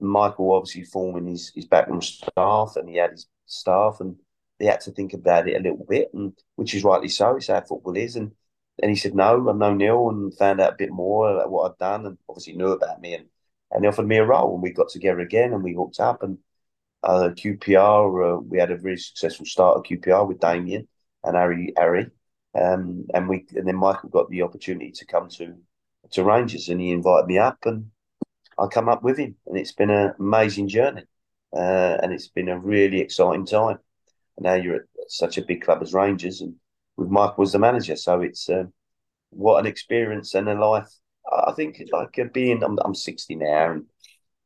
Michael 0.00 0.52
obviously 0.52 0.84
forming 0.84 1.26
his 1.28 1.52
his 1.54 1.66
backroom 1.66 2.02
staff, 2.02 2.74
and 2.76 2.88
he 2.88 2.96
had 2.96 3.12
his 3.12 3.28
staff, 3.46 3.98
and 4.00 4.16
they 4.58 4.66
had 4.66 4.80
to 4.82 4.92
think 4.92 5.14
about 5.14 5.48
it 5.48 5.56
a 5.56 5.62
little 5.62 5.86
bit, 5.88 6.10
and 6.14 6.32
which 6.56 6.74
is 6.74 6.84
rightly 6.84 7.08
so. 7.08 7.36
It's 7.36 7.48
how 7.48 7.60
football 7.62 7.96
is, 7.96 8.16
and 8.16 8.32
and 8.82 8.90
he 8.90 8.96
said 8.96 9.14
no, 9.14 9.48
I 9.48 9.52
know 9.54 9.74
Neil, 9.74 10.10
and 10.10 10.36
found 10.36 10.60
out 10.60 10.74
a 10.74 10.76
bit 10.76 10.90
more 10.90 11.30
about 11.32 11.50
what 11.50 11.70
I'd 11.72 11.78
done, 11.78 12.06
and 12.06 12.18
obviously 12.28 12.54
knew 12.54 12.72
about 12.72 13.00
me, 13.00 13.14
and 13.14 13.26
and 13.70 13.84
he 13.84 13.88
offered 13.88 14.08
me 14.08 14.18
a 14.18 14.24
role, 14.26 14.54
and 14.54 14.62
we 14.62 14.70
got 14.70 14.90
together 14.90 15.20
again, 15.20 15.52
and 15.52 15.62
we 15.62 15.74
hooked 15.74 16.00
up, 16.00 16.22
and 16.22 16.38
uh, 17.02 17.30
QPR, 17.36 18.38
uh, 18.38 18.40
we 18.40 18.58
had 18.58 18.70
a 18.70 18.76
very 18.76 18.98
successful 18.98 19.46
start 19.46 19.78
at 19.78 19.90
QPR 19.90 20.26
with 20.28 20.40
Damien 20.40 20.88
and 21.24 21.36
Harry, 21.36 21.72
Harry, 21.76 22.10
um, 22.54 23.06
and 23.14 23.28
we, 23.28 23.46
and 23.54 23.66
then 23.66 23.76
Michael 23.76 24.08
got 24.08 24.30
the 24.30 24.42
opportunity 24.42 24.90
to 24.92 25.06
come 25.06 25.28
to 25.30 25.56
to 26.10 26.24
Rangers, 26.24 26.68
and 26.68 26.80
he 26.80 26.90
invited 26.90 27.26
me 27.26 27.38
up, 27.38 27.58
and 27.64 27.90
I 28.58 28.66
come 28.66 28.88
up 28.88 29.02
with 29.02 29.18
him, 29.18 29.36
and 29.46 29.56
it's 29.56 29.72
been 29.72 29.90
an 29.90 30.14
amazing 30.18 30.68
journey, 30.68 31.04
uh, 31.54 31.98
and 32.02 32.12
it's 32.12 32.28
been 32.28 32.48
a 32.48 32.58
really 32.58 33.00
exciting 33.00 33.46
time. 33.46 33.78
And 34.36 34.44
now 34.44 34.54
you're 34.54 34.76
at 34.76 34.82
such 35.08 35.38
a 35.38 35.44
big 35.44 35.62
club 35.62 35.82
as 35.82 35.94
Rangers, 35.94 36.40
and 36.40 36.54
with 36.96 37.08
Michael 37.08 37.44
as 37.44 37.52
the 37.52 37.58
manager, 37.58 37.96
so 37.96 38.20
it's 38.20 38.48
uh, 38.48 38.64
what 39.30 39.60
an 39.60 39.66
experience 39.66 40.34
and 40.34 40.48
a 40.48 40.54
life 40.54 40.92
I 41.30 41.52
think 41.52 41.82
like 41.92 42.32
being 42.32 42.62
I'm, 42.62 42.78
I'm 42.84 42.94
60 42.94 43.36
now, 43.36 43.72
and 43.72 43.84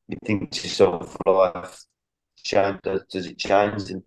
you 0.08 0.18
think 0.24 0.50
to 0.52 0.62
yourself, 0.62 1.16
life 1.26 1.84
change, 2.42 2.80
does, 2.82 3.02
does 3.10 3.26
it 3.26 3.38
change? 3.38 3.90
And 3.90 4.02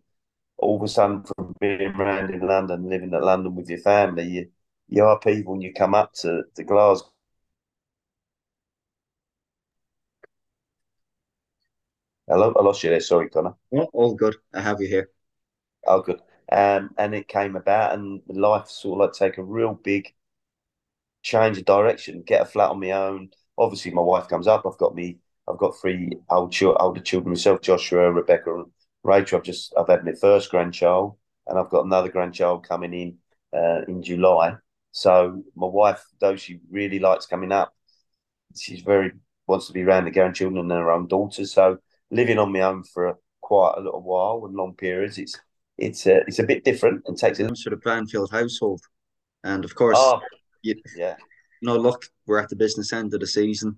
all 0.59 0.77
of 0.77 0.83
a 0.83 0.87
sudden, 0.87 1.23
from 1.23 1.55
being 1.59 1.81
around 1.81 2.31
in 2.33 2.41
London, 2.41 2.89
living 2.89 3.13
in 3.13 3.21
London 3.21 3.55
with 3.55 3.69
your 3.69 3.79
family, 3.79 4.27
you 4.27 4.51
you 4.89 5.03
are 5.05 5.19
people, 5.19 5.53
and 5.53 5.63
you 5.63 5.73
come 5.73 5.93
up 5.95 6.13
to, 6.13 6.43
to 6.55 6.63
Glasgow. 6.63 7.09
Hello, 12.27 12.53
I 12.57 12.61
lost 12.63 12.83
you 12.83 12.89
there. 12.91 12.99
Sorry, 13.01 13.29
Connor. 13.29 13.55
Oh, 13.73 13.89
all 13.93 14.15
good. 14.15 14.35
I 14.53 14.61
have 14.61 14.79
you 14.81 14.87
here. 14.87 15.09
Oh, 15.87 16.01
good. 16.01 16.21
Um, 16.51 16.91
and 16.97 17.15
it 17.15 17.27
came 17.27 17.55
about, 17.55 17.93
and 17.95 18.21
life 18.27 18.67
sort 18.69 19.01
of 19.01 19.07
like 19.07 19.13
take 19.13 19.37
a 19.39 19.43
real 19.43 19.73
big 19.75 20.13
change 21.21 21.57
of 21.57 21.65
direction, 21.65 22.23
get 22.25 22.41
a 22.41 22.45
flat 22.45 22.71
on 22.71 22.79
my 22.79 22.91
own. 22.91 23.29
Obviously, 23.57 23.91
my 23.91 24.01
wife 24.01 24.27
comes 24.27 24.47
up. 24.47 24.65
I've 24.65 24.77
got 24.77 24.95
me. 24.95 25.17
I've 25.47 25.57
got 25.57 25.79
three 25.79 26.17
old 26.29 26.55
older 26.61 27.01
children 27.01 27.31
myself: 27.31 27.61
Joshua, 27.61 28.11
Rebecca, 28.11 28.53
and 28.55 28.65
Rachel. 29.03 29.39
I've 29.39 29.45
just 29.45 29.73
I've 29.77 29.87
had 29.87 30.05
my 30.05 30.13
first 30.13 30.49
grandchild, 30.49 31.17
and 31.47 31.57
I've 31.57 31.69
got 31.69 31.85
another 31.85 32.09
grandchild 32.09 32.67
coming 32.67 32.93
in 32.93 33.17
uh, 33.53 33.81
in 33.87 34.01
July. 34.03 34.55
So 34.91 35.43
my 35.55 35.67
wife, 35.67 36.03
though 36.19 36.35
she 36.35 36.59
really 36.69 36.99
likes 36.99 37.25
coming 37.25 37.51
up, 37.51 37.73
she's 38.55 38.81
very 38.81 39.11
wants 39.47 39.67
to 39.67 39.73
be 39.73 39.83
around 39.83 40.05
the 40.05 40.11
grandchildren 40.11 40.59
and 40.59 40.71
her 40.71 40.91
own 40.91 41.07
daughters. 41.07 41.53
So 41.53 41.77
living 42.11 42.37
on 42.37 42.51
my 42.51 42.61
own 42.61 42.83
for 42.83 43.07
a, 43.07 43.15
quite 43.41 43.75
a 43.77 43.81
little 43.81 44.01
while 44.01 44.45
and 44.45 44.55
long 44.55 44.75
periods, 44.75 45.17
it's 45.17 45.39
it's 45.77 46.05
uh, 46.07 46.21
it's 46.27 46.39
a 46.39 46.43
bit 46.43 46.63
different 46.63 47.03
and 47.05 47.17
takes 47.17 47.39
a 47.39 47.55
sort 47.55 47.73
of 47.73 47.81
Banfield 47.81 48.31
household, 48.31 48.81
and 49.43 49.65
of 49.65 49.75
course. 49.75 49.97
Oh 49.99 50.21
you, 50.61 50.75
yeah. 50.95 51.15
No, 51.61 51.75
look, 51.75 52.05
we're 52.25 52.39
at 52.39 52.49
the 52.49 52.55
business 52.55 52.93
end 52.93 53.13
of 53.13 53.19
the 53.19 53.27
season. 53.27 53.77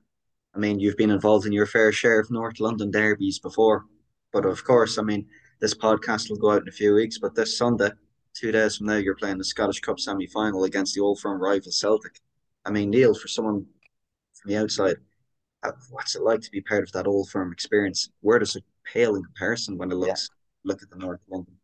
I 0.54 0.60
mean, 0.60 0.80
you've 0.80 0.98
been 0.98 1.12
involved 1.12 1.46
in 1.46 1.54
your 1.54 1.66
fair 1.66 1.92
share 1.92 2.20
of 2.20 2.30
North 2.30 2.60
London 2.60 2.92
derbies 2.92 3.40
before, 3.40 3.86
but 4.32 4.46
of 4.46 4.64
course, 4.64 4.98
I 4.98 5.02
mean, 5.02 5.28
this 5.60 5.74
podcast 5.74 6.30
will 6.30 6.38
go 6.38 6.52
out 6.52 6.64
in 6.64 6.68
a 6.68 6.72
few 6.72 6.94
weeks. 6.96 7.18
But 7.18 7.36
this 7.36 7.58
Sunday, 7.58 7.92
two 8.34 8.52
days 8.52 8.78
from 8.78 8.88
now, 8.88 8.98
you're 8.98 9.16
playing 9.16 9.38
the 9.38 9.44
Scottish 9.44 9.80
Cup 9.80 10.00
semi 10.00 10.28
final 10.28 10.64
against 10.64 10.96
the 10.96 11.02
old 11.02 11.20
firm 11.20 11.42
rival 11.42 11.72
Celtic. 11.72 12.20
I 12.66 12.72
mean, 12.72 12.90
Neil, 12.90 13.14
for 13.14 13.28
someone 13.28 13.66
from 14.34 14.52
the 14.52 14.58
outside, 14.58 14.98
uh, 15.64 15.72
what's 15.90 16.16
it 16.16 16.24
like 16.24 16.42
to 16.42 16.52
be 16.52 16.62
part 16.62 16.84
of 16.84 16.92
that 16.94 17.08
old 17.08 17.30
firm 17.30 17.52
experience? 17.52 18.10
Where 18.22 18.40
does 18.40 18.56
it 18.56 18.64
pale 18.84 19.16
in 19.16 19.24
comparison 19.24 19.78
when 19.78 19.92
it 19.92 19.96
looks 19.96 20.30
yeah. 20.32 20.72
look 20.72 20.82
at 20.82 20.90
the 20.90 20.98
North 20.98 21.22
London? 21.30 21.56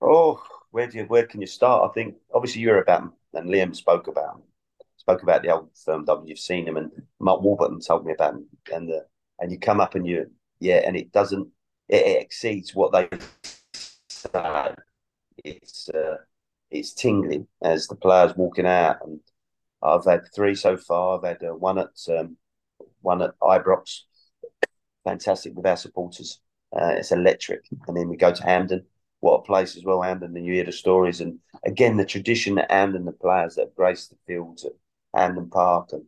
Oh, 0.00 0.42
where 0.70 0.86
do 0.86 0.98
you 0.98 1.04
where 1.04 1.26
can 1.26 1.40
you 1.40 1.46
start? 1.46 1.90
I 1.90 1.92
think 1.92 2.16
obviously 2.32 2.62
you're 2.62 2.80
about 2.80 3.12
and 3.34 3.50
Liam 3.50 3.74
spoke 3.74 4.06
about 4.06 4.42
spoke 4.96 5.22
about 5.22 5.42
the 5.42 5.50
old 5.50 5.70
firm 5.84 6.04
W. 6.04 6.28
You've 6.28 6.38
seen 6.38 6.64
them, 6.64 6.76
and 6.76 6.90
Mark 7.20 7.42
Warburton 7.42 7.80
told 7.80 8.04
me 8.04 8.12
about 8.12 8.34
them, 8.34 8.46
and 8.72 8.88
the 8.88 9.06
and 9.38 9.52
you 9.52 9.58
come 9.58 9.80
up 9.80 9.94
and 9.94 10.06
you 10.06 10.30
yeah, 10.60 10.82
and 10.86 10.96
it 10.96 11.12
doesn't 11.12 11.48
it, 11.88 12.06
it 12.06 12.22
exceeds 12.22 12.74
what 12.74 12.92
they 12.92 13.08
say. 14.08 14.74
It's 15.44 15.88
uh, 15.90 16.16
it's 16.70 16.92
tingling 16.92 17.46
as 17.62 17.86
the 17.86 17.96
players 17.96 18.36
walking 18.36 18.66
out, 18.66 18.98
and 19.04 19.20
I've 19.82 20.04
had 20.04 20.22
three 20.34 20.54
so 20.54 20.76
far. 20.76 21.18
I've 21.18 21.24
had 21.24 21.48
uh, 21.48 21.54
one 21.54 21.78
at 21.78 21.90
um, 22.10 22.36
one 23.02 23.22
at 23.22 23.38
Ibrox, 23.40 24.00
fantastic 25.04 25.54
with 25.54 25.66
our 25.66 25.76
supporters. 25.76 26.40
Uh, 26.74 26.94
it's 26.98 27.12
electric, 27.12 27.62
and 27.86 27.96
then 27.96 28.08
we 28.08 28.16
go 28.16 28.32
to 28.32 28.42
Hampden. 28.42 28.84
what 29.20 29.38
a 29.38 29.42
place 29.42 29.76
as 29.76 29.84
well, 29.84 30.02
and 30.02 30.22
and 30.22 30.44
you 30.44 30.54
hear 30.54 30.64
the 30.64 30.72
stories, 30.72 31.20
and 31.20 31.38
again 31.64 31.96
the 31.96 32.04
tradition 32.04 32.58
and 32.58 32.94
and 32.94 33.06
the 33.06 33.12
players 33.12 33.54
that 33.54 33.66
have 33.66 33.74
graced 33.74 34.10
the 34.10 34.16
fields 34.26 34.64
at 34.64 34.72
Hampden 35.14 35.48
Park, 35.50 35.90
and 35.92 36.04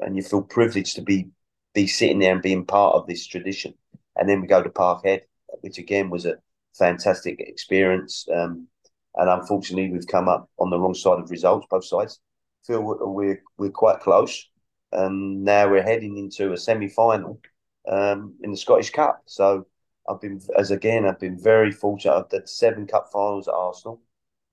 and 0.00 0.16
you 0.16 0.22
feel 0.22 0.42
privileged 0.42 0.96
to 0.96 1.02
be 1.02 1.30
be 1.76 1.86
sitting 1.86 2.18
there 2.18 2.32
and 2.32 2.42
being 2.42 2.64
part 2.64 2.94
of 2.94 3.06
this 3.06 3.26
tradition. 3.26 3.74
And 4.16 4.26
then 4.26 4.40
we 4.40 4.46
go 4.46 4.62
to 4.62 4.70
Parkhead, 4.70 5.20
which 5.60 5.76
again 5.76 6.08
was 6.08 6.24
a 6.24 6.38
fantastic 6.72 7.38
experience. 7.38 8.26
Um, 8.34 8.66
and 9.14 9.28
unfortunately, 9.28 9.92
we've 9.92 10.06
come 10.06 10.26
up 10.26 10.48
on 10.58 10.70
the 10.70 10.78
wrong 10.78 10.94
side 10.94 11.18
of 11.18 11.30
results, 11.30 11.66
both 11.70 11.84
sides. 11.84 12.18
Feel 12.66 12.82
we're 12.82 13.42
we're 13.58 13.70
quite 13.70 14.00
close, 14.00 14.48
and 14.90 15.44
now 15.44 15.70
we're 15.70 15.82
heading 15.82 16.16
into 16.16 16.52
a 16.52 16.56
semi 16.56 16.88
final 16.88 17.40
um, 17.86 18.34
in 18.42 18.50
the 18.50 18.56
Scottish 18.56 18.90
Cup. 18.90 19.22
So 19.26 19.66
I've 20.08 20.20
been, 20.20 20.40
as 20.58 20.70
again, 20.70 21.04
I've 21.04 21.20
been 21.20 21.38
very 21.38 21.72
fortunate. 21.72 22.16
I've 22.16 22.30
done 22.30 22.46
seven 22.46 22.86
cup 22.86 23.10
finals 23.12 23.48
at 23.48 23.54
Arsenal, 23.54 24.00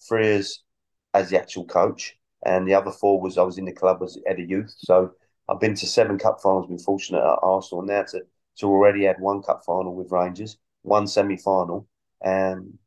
three 0.07 0.27
as 0.27 0.59
as 1.13 1.29
the 1.29 1.39
actual 1.39 1.65
coach, 1.65 2.17
and 2.45 2.67
the 2.67 2.73
other 2.73 2.91
four 2.91 3.21
was 3.21 3.37
I 3.37 3.43
was 3.43 3.57
in 3.57 3.65
the 3.65 3.71
club 3.71 4.03
as 4.03 4.17
at 4.29 4.39
a 4.39 4.43
youth. 4.43 4.73
So 4.77 5.13
I've 5.49 5.59
been 5.59 5.75
to 5.75 5.87
seven 5.87 6.17
cup 6.17 6.41
finals. 6.41 6.67
Been 6.67 6.79
fortunate 6.79 7.19
at 7.19 7.39
Arsenal, 7.41 7.83
now 7.83 8.03
to 8.03 8.21
to 8.59 8.67
already 8.67 9.05
had 9.05 9.19
one 9.19 9.41
cup 9.41 9.63
final 9.65 9.95
with 9.95 10.11
Rangers, 10.11 10.57
one 10.83 11.07
semi 11.07 11.37
final, 11.37 11.87
and 12.21 12.59
um, 12.59 12.79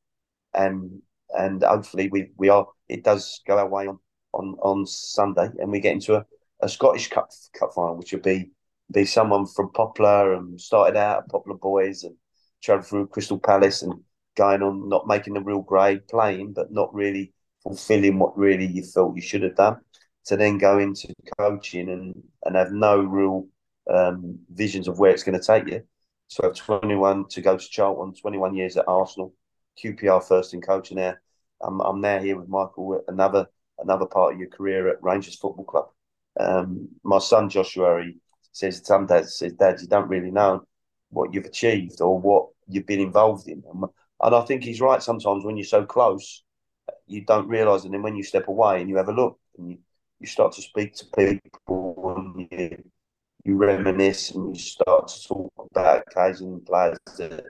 and 0.54 1.02
and 1.36 1.62
hopefully 1.62 2.08
we 2.08 2.30
we 2.36 2.48
are. 2.48 2.66
It 2.88 3.04
does 3.04 3.42
go 3.46 3.58
our 3.58 3.68
way 3.68 3.86
on 3.86 3.98
on 4.32 4.56
on 4.62 4.86
Sunday, 4.86 5.48
and 5.58 5.70
we 5.70 5.80
get 5.80 5.92
into 5.92 6.16
a, 6.16 6.26
a 6.60 6.68
Scottish 6.68 7.08
Cup 7.08 7.30
Cup 7.58 7.72
final, 7.74 7.96
which 7.96 8.12
would 8.12 8.22
be 8.22 8.50
be 8.92 9.04
someone 9.04 9.46
from 9.46 9.72
Poplar 9.72 10.34
and 10.34 10.60
started 10.60 10.96
out 10.96 11.24
at 11.24 11.28
Poplar 11.28 11.56
Boys 11.56 12.04
and 12.04 12.14
travelled 12.62 12.86
through 12.86 13.08
Crystal 13.08 13.38
Palace 13.38 13.82
and 13.82 13.94
going 14.36 14.62
on 14.62 14.88
not 14.88 15.06
making 15.06 15.34
the 15.34 15.40
real 15.40 15.62
grade, 15.62 16.06
playing 16.08 16.52
but 16.52 16.72
not 16.72 16.94
really 16.94 17.32
fulfilling 17.62 18.18
what 18.18 18.36
really 18.38 18.66
you 18.66 18.82
felt 18.82 19.16
you 19.16 19.22
should 19.22 19.42
have 19.42 19.56
done. 19.56 19.80
To 20.26 20.36
then 20.36 20.58
go 20.58 20.78
into 20.78 21.14
coaching 21.38 21.88
and 21.88 22.22
and 22.44 22.56
have 22.56 22.72
no 22.72 22.98
real 22.98 23.46
um, 23.88 24.38
visions 24.50 24.88
of 24.88 24.98
where 24.98 25.12
it's 25.12 25.22
going 25.22 25.38
to 25.38 25.46
take 25.46 25.68
you. 25.68 25.82
So 26.28 26.48
at 26.48 26.56
21 26.56 27.28
to 27.28 27.40
go 27.40 27.56
to 27.56 27.68
Charlton, 27.68 28.14
21 28.20 28.54
years 28.56 28.76
at 28.76 28.88
Arsenal, 28.88 29.32
QPR 29.82 30.26
first 30.26 30.54
in 30.54 30.60
coaching 30.60 30.96
there. 30.96 31.20
I'm, 31.62 31.80
I'm 31.80 32.00
now 32.00 32.18
here 32.18 32.36
with 32.36 32.48
Michael, 32.48 33.02
another 33.08 33.46
another 33.78 34.06
part 34.06 34.34
of 34.34 34.40
your 34.40 34.48
career 34.48 34.88
at 34.88 35.02
Rangers 35.02 35.36
Football 35.36 35.64
Club. 35.64 35.88
Um, 36.38 36.88
my 37.02 37.18
son 37.18 37.48
Joshua, 37.48 38.02
he 38.04 38.16
says 38.52 38.82
some 38.84 39.06
days, 39.06 39.36
says, 39.36 39.52
Dad, 39.52 39.80
you 39.80 39.86
don't 39.86 40.08
really 40.08 40.30
know 40.30 40.66
what 41.10 41.32
you've 41.32 41.44
achieved 41.44 42.00
or 42.00 42.18
what 42.18 42.48
you've 42.68 42.86
been 42.86 43.00
involved 43.00 43.48
in. 43.48 43.62
And, 43.72 43.84
and 44.22 44.34
I 44.34 44.40
think 44.42 44.64
he's 44.64 44.80
right. 44.80 45.02
Sometimes 45.02 45.44
when 45.44 45.56
you're 45.56 45.64
so 45.64 45.84
close, 45.84 46.42
you 47.06 47.24
don't 47.24 47.48
realise. 47.48 47.84
And 47.84 47.94
then 47.94 48.02
when 48.02 48.16
you 48.16 48.22
step 48.22 48.48
away 48.48 48.80
and 48.80 48.88
you 48.88 48.96
have 48.96 49.08
a 49.08 49.12
look 49.12 49.38
and 49.58 49.70
you, 49.70 49.78
you 50.20 50.26
start 50.26 50.52
to 50.52 50.62
speak 50.62 50.94
to 50.94 51.06
people 51.16 52.14
and 52.16 52.48
you, 52.50 52.84
you 53.44 53.56
reminisce 53.56 54.30
and 54.30 54.54
you 54.54 54.60
start 54.60 55.08
to 55.08 55.28
talk 55.28 55.52
about 55.70 56.04
occasion 56.08 56.60
players 56.66 56.98
that 57.18 57.44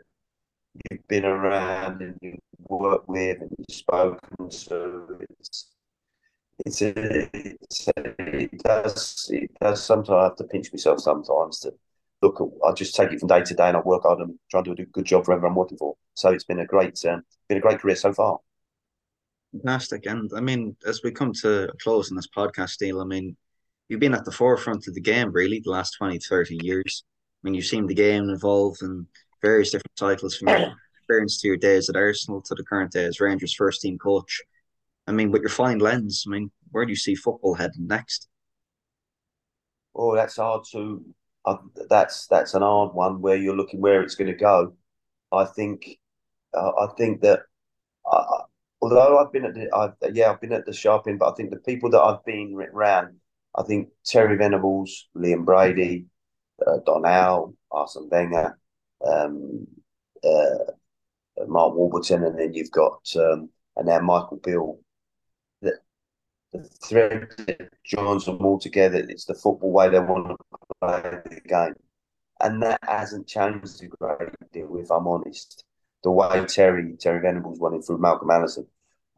you've 0.91 1.07
been 1.09 1.25
around 1.25 2.03
and 2.03 2.19
you've 2.21 2.39
worked 2.69 3.09
with 3.09 3.41
and 3.41 3.51
you've 3.59 3.77
spoken 3.77 4.49
to. 4.49 5.19
It's, 5.39 5.71
it's, 6.65 6.83
a, 6.83 7.31
it's 7.33 7.89
a, 7.89 8.15
it 8.19 8.59
does 8.63 9.31
it 9.33 9.51
does 9.61 9.85
sometimes 9.85 10.11
I 10.11 10.25
have 10.25 10.37
to 10.37 10.45
pinch 10.45 10.73
myself 10.73 11.01
sometimes 11.01 11.61
to 11.61 11.73
look 12.23 12.41
at, 12.41 12.47
I 12.67 12.73
just 12.73 12.95
take 12.95 13.13
it 13.13 13.21
from 13.21 13.29
day 13.29 13.43
to 13.43 13.55
day 13.55 13.69
and 13.69 13.77
I 13.77 13.81
work 13.81 14.03
hard 14.03 14.21
and 14.21 14.39
try 14.51 14.61
and 14.61 14.77
do 14.77 14.83
a 14.83 14.87
good 14.87 15.05
job 15.05 15.25
for 15.25 15.33
whoever 15.33 15.47
I'm 15.47 15.55
working 15.55 15.79
for. 15.79 15.97
So 16.15 16.31
it's 16.31 16.45
been 16.45 16.61
a 16.61 16.67
great 16.67 17.05
um, 17.07 17.23
been 17.49 17.59
a 17.59 17.61
great 17.61 17.79
career 17.79 17.97
so 17.97 18.13
far. 18.13 18.39
Fantastic. 19.63 20.07
And 20.07 20.31
I 20.37 20.41
mean, 20.41 20.77
as 20.87 21.03
we 21.03 21.11
come 21.11 21.33
to 21.41 21.71
a 21.71 21.77
close 21.79 22.11
in 22.11 22.17
this 22.17 22.29
podcast 22.29 22.79
deal, 22.79 23.01
I 23.01 23.05
mean, 23.05 23.37
you've 23.89 24.01
been 24.01 24.15
at 24.15 24.25
the 24.25 24.33
forefront 24.33 24.87
of 24.87 24.95
the 24.95 25.01
game 25.01 25.33
really 25.33 25.61
the 25.61 25.71
last 25.71 25.93
20, 25.93 26.19
30 26.19 26.59
years. 26.63 27.05
I 27.07 27.41
mean, 27.47 27.55
you've 27.55 27.65
seen 27.65 27.87
the 27.87 27.95
game 27.95 28.29
evolve 28.31 28.77
in 28.83 29.07
various 29.43 29.71
different 29.71 29.99
cycles 29.99 30.37
from 30.37 30.49
your 30.49 30.75
experience 30.99 31.41
to 31.41 31.49
your 31.49 31.57
days 31.57 31.89
at 31.89 31.97
Arsenal 31.97 32.43
to 32.43 32.55
the 32.55 32.65
current 32.65 32.93
day 32.93 33.05
as 33.05 33.21
Rangers 33.21 33.55
first 33.55 33.81
team 33.81 33.99
coach. 33.99 34.43
I 35.07 35.13
mean, 35.13 35.31
with 35.31 35.43
your 35.43 35.51
fine 35.51 35.79
lens, 35.79 36.25
I 36.27 36.31
mean, 36.31 36.51
where 36.73 36.85
do 36.85 36.91
you 36.91 36.97
see 36.97 37.15
football 37.15 37.55
heading 37.55 37.87
next? 37.87 38.29
Oh, 39.95 40.15
that's 40.15 40.37
hard 40.37 40.65
to. 40.73 41.05
Uh, 41.45 41.59
that's 41.89 42.27
that's 42.27 42.55
an 42.55 42.63
hard 42.63 42.93
one 42.93 43.21
where 43.21 43.37
you're 43.37 43.57
looking 43.57 43.81
where 43.81 44.03
it's 44.03 44.17
going 44.17 44.27
to 44.27 44.37
go. 44.37 44.75
I 45.31 45.45
think, 45.45 45.99
uh, 46.53 46.73
I 46.77 46.89
think 46.99 47.21
that, 47.21 47.43
uh, 48.11 48.43
although 48.81 49.19
I've 49.19 49.33
been 49.33 49.45
at 49.45 49.55
the, 49.55 49.75
I've, 49.75 50.15
yeah, 50.15 50.31
I've 50.31 50.41
been 50.41 50.53
at 50.53 50.67
the 50.67 50.73
sharp 50.73 51.07
end, 51.09 51.19
but 51.19 51.31
I 51.33 51.35
think 51.35 51.51
the 51.51 51.57
people 51.57 51.91
that 51.91 52.01
I've 52.01 52.25
been 52.25 52.55
around, 52.55 53.17
I 53.55 53.63
think 53.63 53.89
Terry 54.05 54.37
Venables, 54.37 55.09
Liam 55.17 55.45
Brady, 55.45 56.07
uh, 56.67 56.79
Don 56.85 57.05
Howe, 57.05 57.55
Arsene 57.71 58.09
Wenger, 58.11 58.59
um, 59.07 59.67
uh, 60.25 60.73
Mark 61.47 61.75
Warburton, 61.75 62.25
and 62.25 62.39
then 62.39 62.55
you've 62.55 62.71
got 62.71 63.03
um, 63.17 63.51
and 63.77 63.87
now 63.87 64.01
Michael 64.01 64.41
Beale 64.43 64.79
the 66.53 66.69
thread 66.85 67.29
that 67.39 67.69
joins 67.85 68.25
them 68.25 68.45
all 68.45 68.59
together. 68.59 69.05
It's 69.09 69.25
the 69.25 69.35
football 69.35 69.73
way 69.73 69.89
they 69.89 69.99
want 69.99 70.29
to 70.29 70.37
play 70.81 71.21
the 71.31 71.41
game. 71.41 71.75
And 72.41 72.63
that 72.63 72.81
hasn't 72.83 73.27
changed 73.27 73.83
a 73.83 73.87
great 73.87 74.31
deal, 74.53 74.77
if 74.77 74.91
I'm 74.91 75.07
honest. 75.07 75.65
The 76.07 76.13
way 76.13 76.45
Terry 76.47 76.95
Terry 77.01 77.21
Venables 77.21 77.59
running 77.59 77.83
through 77.83 77.99
Malcolm 77.99 78.31
Allison. 78.31 78.65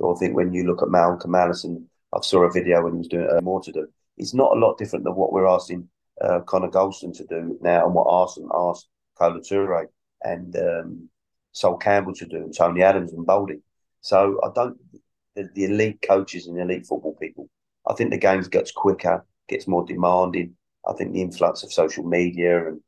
I 0.03 0.15
think 0.19 0.35
when 0.35 0.55
you 0.55 0.65
look 0.65 0.81
at 0.81 0.89
Malcolm 0.89 1.35
Allison, 1.35 1.87
I 2.15 2.21
saw 2.23 2.45
a 2.45 2.51
video 2.51 2.83
when 2.83 2.95
he 2.95 2.99
was 3.01 3.09
doing 3.09 3.29
uh, 3.31 3.43
more 3.43 3.61
to 3.61 3.71
do. 3.71 3.87
It's 4.17 4.33
not 4.33 4.57
a 4.57 4.59
lot 4.59 4.79
different 4.79 5.05
than 5.05 5.15
what 5.15 5.31
we're 5.31 5.47
asking 5.47 5.87
uh, 6.23 6.41
Connor 6.47 6.71
Goldson 6.71 7.15
to 7.19 7.27
do 7.27 7.59
now, 7.61 7.85
and 7.85 7.95
what 7.95 8.07
Arsenal 8.09 8.71
asked 8.71 8.89
Kolo 9.19 9.39
Toure 9.41 9.89
and 10.23 10.57
um, 10.57 11.11
Sol 11.53 11.77
Campbell 11.77 12.15
to 12.15 12.25
do, 12.25 12.37
and 12.37 12.57
Tony 12.57 12.83
Adams 12.83 13.13
and 13.13 13.27
Baldy. 13.27 13.61
So 14.01 14.41
I 14.43 14.49
don't 14.55 14.79
the, 15.37 15.47
the 15.55 15.65
elite 15.67 16.01
coaches 16.01 16.47
and 16.47 16.59
elite 16.59 16.87
football 16.87 17.17
people. 17.21 17.51
I 17.87 17.93
think 17.93 18.13
the 18.13 18.17
game 18.17 18.41
gets 18.45 18.73
quicker, 18.73 19.27
gets 19.47 19.69
more 19.69 19.85
demanding. 19.85 20.57
I 20.89 20.95
think 20.95 21.13
the 21.13 21.21
influx 21.21 21.63
of 21.63 21.71
social 21.71 22.05
media 22.05 22.67
and 22.67 22.81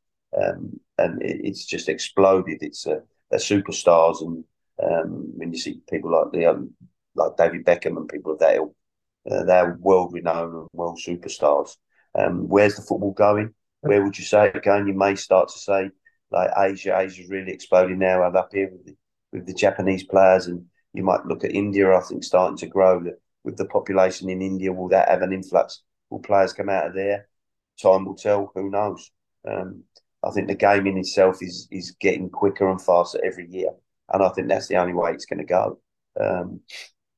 um, 0.43 0.79
and 0.97 1.21
it, 1.21 1.41
it's 1.43 1.67
just 1.67 1.87
exploded. 1.87 2.63
It's 2.63 2.87
uh, 2.87 3.01
they're 3.31 3.39
superstars, 3.39 4.21
and 4.21 4.43
um, 4.83 5.31
when 5.35 5.51
you 5.51 5.59
see 5.59 5.81
people 5.89 6.11
like 6.11 6.31
the 6.31 6.45
um, 6.45 6.71
like 7.15 7.37
David 7.37 7.65
Beckham 7.65 7.97
and 7.97 8.07
people 8.07 8.33
of 8.33 8.39
that 8.39 8.55
ilk, 8.55 8.75
uh, 9.29 9.43
they're 9.43 9.77
world 9.79 10.13
renowned 10.13 10.53
and 10.53 10.67
world 10.73 10.99
superstars. 11.05 11.77
Um, 12.13 12.47
where's 12.47 12.75
the 12.75 12.81
football 12.81 13.13
going? 13.13 13.53
Where 13.81 14.03
would 14.03 14.17
you 14.17 14.25
say 14.25 14.51
it 14.53 14.63
going? 14.63 14.87
You 14.87 14.93
may 14.93 15.15
start 15.15 15.49
to 15.49 15.59
say 15.59 15.89
like 16.31 16.51
Asia. 16.57 16.99
Asia's 16.99 17.29
really 17.29 17.51
exploding 17.51 17.99
now. 17.99 18.23
I'm 18.23 18.35
up 18.35 18.49
here 18.53 18.69
with 18.71 18.85
the, 18.85 18.95
with 19.31 19.45
the 19.47 19.53
Japanese 19.53 20.03
players 20.03 20.47
and 20.47 20.65
you 20.93 21.03
might 21.03 21.25
look 21.25 21.43
at 21.43 21.55
India, 21.55 21.95
I 21.95 22.01
think, 22.01 22.23
starting 22.23 22.57
to 22.57 22.67
grow. 22.67 23.03
With 23.43 23.57
the 23.57 23.65
population 23.65 24.29
in 24.29 24.41
India, 24.41 24.71
will 24.71 24.89
that 24.89 25.09
have 25.09 25.23
an 25.23 25.33
influx? 25.33 25.81
Will 26.09 26.19
players 26.19 26.53
come 26.53 26.69
out 26.69 26.87
of 26.87 26.93
there? 26.93 27.27
Time 27.81 28.05
will 28.05 28.15
tell. 28.15 28.51
Who 28.53 28.69
knows? 28.69 29.09
Um, 29.49 29.83
I 30.23 30.31
think 30.31 30.47
the 30.47 30.55
game 30.55 30.87
in 30.87 30.97
itself 30.97 31.41
is 31.41 31.67
is 31.71 31.91
getting 31.99 32.29
quicker 32.29 32.69
and 32.69 32.81
faster 32.81 33.19
every 33.23 33.47
year, 33.49 33.69
and 34.13 34.23
I 34.23 34.29
think 34.29 34.47
that's 34.47 34.67
the 34.67 34.77
only 34.77 34.93
way 34.93 35.11
it's 35.11 35.25
going 35.25 35.39
to 35.39 35.45
go. 35.45 35.79
Um, 36.19 36.61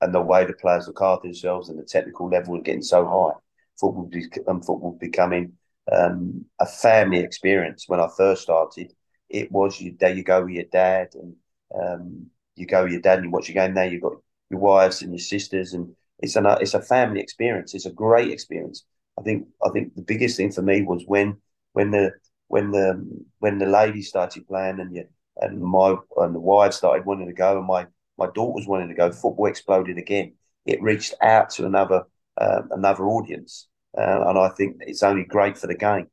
and 0.02 0.14
the 0.14 0.22
way 0.22 0.46
the 0.46 0.54
players 0.54 0.88
look 0.88 1.02
after 1.02 1.28
themselves 1.28 1.70
and 1.70 1.80
the 1.80 1.84
technical 1.84 2.30
level 2.30 2.56
is 2.58 2.64
getting 2.64 2.82
so 2.82 3.06
high, 3.06 3.40
football 3.80 4.10
and 4.12 4.48
um, 4.48 4.62
football 4.62 4.98
becoming 5.00 5.54
um, 5.92 6.46
a 6.60 6.66
family 6.66 7.20
experience. 7.20 7.86
When 7.88 8.00
I 8.00 8.08
first 8.18 8.44
started, 8.44 8.94
it 9.30 9.52
was 9.52 9.80
you 9.80 9.96
there 10.00 10.14
you 10.14 10.24
go 10.24 10.44
with 10.44 10.54
your 10.54 10.66
dad 10.72 11.10
and 11.16 11.36
um, 11.80 12.28
you 12.56 12.66
go 12.66 12.84
with 12.84 12.92
your 12.92 13.02
dad 13.02 13.20
and 13.20 13.26
you 13.26 13.32
watch 13.32 13.50
your 13.50 13.56
game. 13.56 13.74
Now 13.74 13.84
you've 13.84 14.02
got 14.02 14.14
your 14.50 14.60
wives 14.60 15.02
and 15.02 15.12
your 15.12 15.20
sisters, 15.20 15.74
and 15.74 15.96
it's 16.20 16.36
an 16.36 16.46
it's 16.62 16.74
a 16.74 16.82
family 16.82 17.22
experience. 17.22 17.74
It's 17.74 17.86
a 17.86 17.92
great 17.92 18.32
experience. 18.32 18.86
I 19.18 19.24
think 19.24 19.48
I 19.66 19.70
think 19.70 19.96
the 19.96 20.02
biggest 20.02 20.38
thing 20.38 20.52
for 20.52 20.62
me 20.62 20.84
was 20.84 21.04
when 21.08 21.38
when 21.74 21.92
the 21.92 22.12
when 22.54 22.70
the 22.70 23.04
when 23.40 23.58
the 23.58 23.66
ladies 23.66 24.10
started 24.10 24.48
playing 24.48 24.80
and 24.80 24.96
you 24.96 25.06
and 25.38 25.60
my 25.60 25.96
and 26.18 26.36
the 26.36 26.40
wives 26.40 26.76
started 26.78 27.04
wanting 27.04 27.26
to 27.26 27.34
go 27.34 27.58
and 27.58 27.66
my 27.66 27.88
my 28.20 28.28
daughters 28.36 28.68
wanting 28.68 28.90
to 28.90 28.94
go. 28.94 29.12
Football 29.12 29.48
exploded 29.48 29.98
again. 29.98 30.34
It 30.68 30.80
reached 30.80 31.16
out 31.20 31.50
to 31.56 31.66
another 31.66 32.04
uh, 32.40 32.62
another 32.70 33.06
audience, 33.06 33.68
uh, 33.98 34.26
and 34.28 34.38
I 34.38 34.50
think 34.50 34.78
it's 34.82 35.02
only 35.02 35.24
great 35.24 35.58
for 35.58 35.66
the 35.66 35.74
game. 35.90 36.06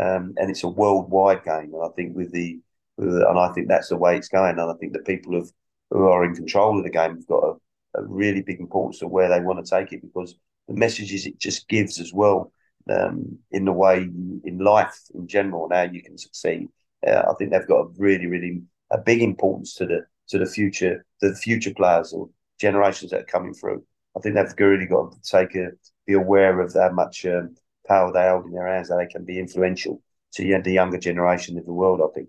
Um, 0.00 0.32
and 0.38 0.48
it's 0.50 0.64
a 0.64 0.68
worldwide 0.68 1.44
game. 1.44 1.74
And 1.74 1.84
I 1.84 1.88
think 1.94 2.16
with 2.16 2.32
the, 2.32 2.58
with 2.96 3.12
the, 3.12 3.28
and 3.28 3.38
I 3.38 3.52
think 3.52 3.68
that's 3.68 3.90
the 3.90 3.98
way 3.98 4.16
it's 4.16 4.28
going. 4.28 4.58
And 4.58 4.70
I 4.70 4.74
think 4.80 4.94
the 4.94 5.00
people 5.00 5.34
have 5.34 5.50
who 5.90 6.08
are 6.08 6.24
in 6.24 6.34
control 6.34 6.78
of 6.78 6.84
the 6.84 6.90
game 6.90 7.16
have 7.16 7.26
got 7.26 7.44
a, 7.44 8.00
a 8.00 8.04
really 8.06 8.40
big 8.40 8.60
importance 8.60 9.02
of 9.02 9.10
where 9.10 9.28
they 9.28 9.40
want 9.40 9.62
to 9.62 9.70
take 9.70 9.92
it 9.92 10.00
because 10.00 10.34
the 10.68 10.74
messages 10.74 11.26
it 11.26 11.38
just 11.38 11.68
gives 11.68 12.00
as 12.00 12.14
well 12.14 12.50
um, 12.90 13.38
in 13.50 13.64
the 13.64 13.72
way 13.72 13.98
in 14.44 14.58
life 14.58 14.98
in 15.14 15.26
general 15.26 15.68
now 15.68 15.82
you 15.82 16.02
can 16.02 16.18
succeed. 16.18 16.68
Uh, 17.06 17.22
I 17.28 17.34
think 17.34 17.50
they've 17.50 17.66
got 17.66 17.80
a 17.80 17.88
really, 17.96 18.26
really 18.26 18.62
a 18.90 18.98
big 18.98 19.22
importance 19.22 19.74
to 19.74 19.86
the 19.86 20.06
to 20.28 20.38
the 20.38 20.46
future, 20.46 21.04
the 21.20 21.34
future 21.34 21.74
players 21.74 22.12
or 22.12 22.30
generations 22.58 23.10
that 23.10 23.20
are 23.20 23.24
coming 23.24 23.54
through. 23.54 23.84
I 24.16 24.20
think 24.20 24.34
they've 24.34 24.54
really 24.58 24.86
got 24.86 25.12
to 25.12 25.20
take 25.22 25.54
a 25.56 25.70
be 26.06 26.14
aware 26.14 26.60
of 26.60 26.72
how 26.74 26.90
much 26.90 27.24
um, 27.26 27.54
power 27.86 28.12
they 28.12 28.28
hold 28.28 28.46
in 28.46 28.52
their 28.52 28.66
hands, 28.66 28.88
that 28.88 28.96
they 28.96 29.06
can 29.06 29.24
be 29.24 29.38
influential 29.38 30.02
to 30.34 30.62
the 30.62 30.72
younger 30.72 30.98
generation 30.98 31.58
of 31.58 31.66
the 31.66 31.72
world. 31.72 32.00
I 32.02 32.12
think 32.14 32.28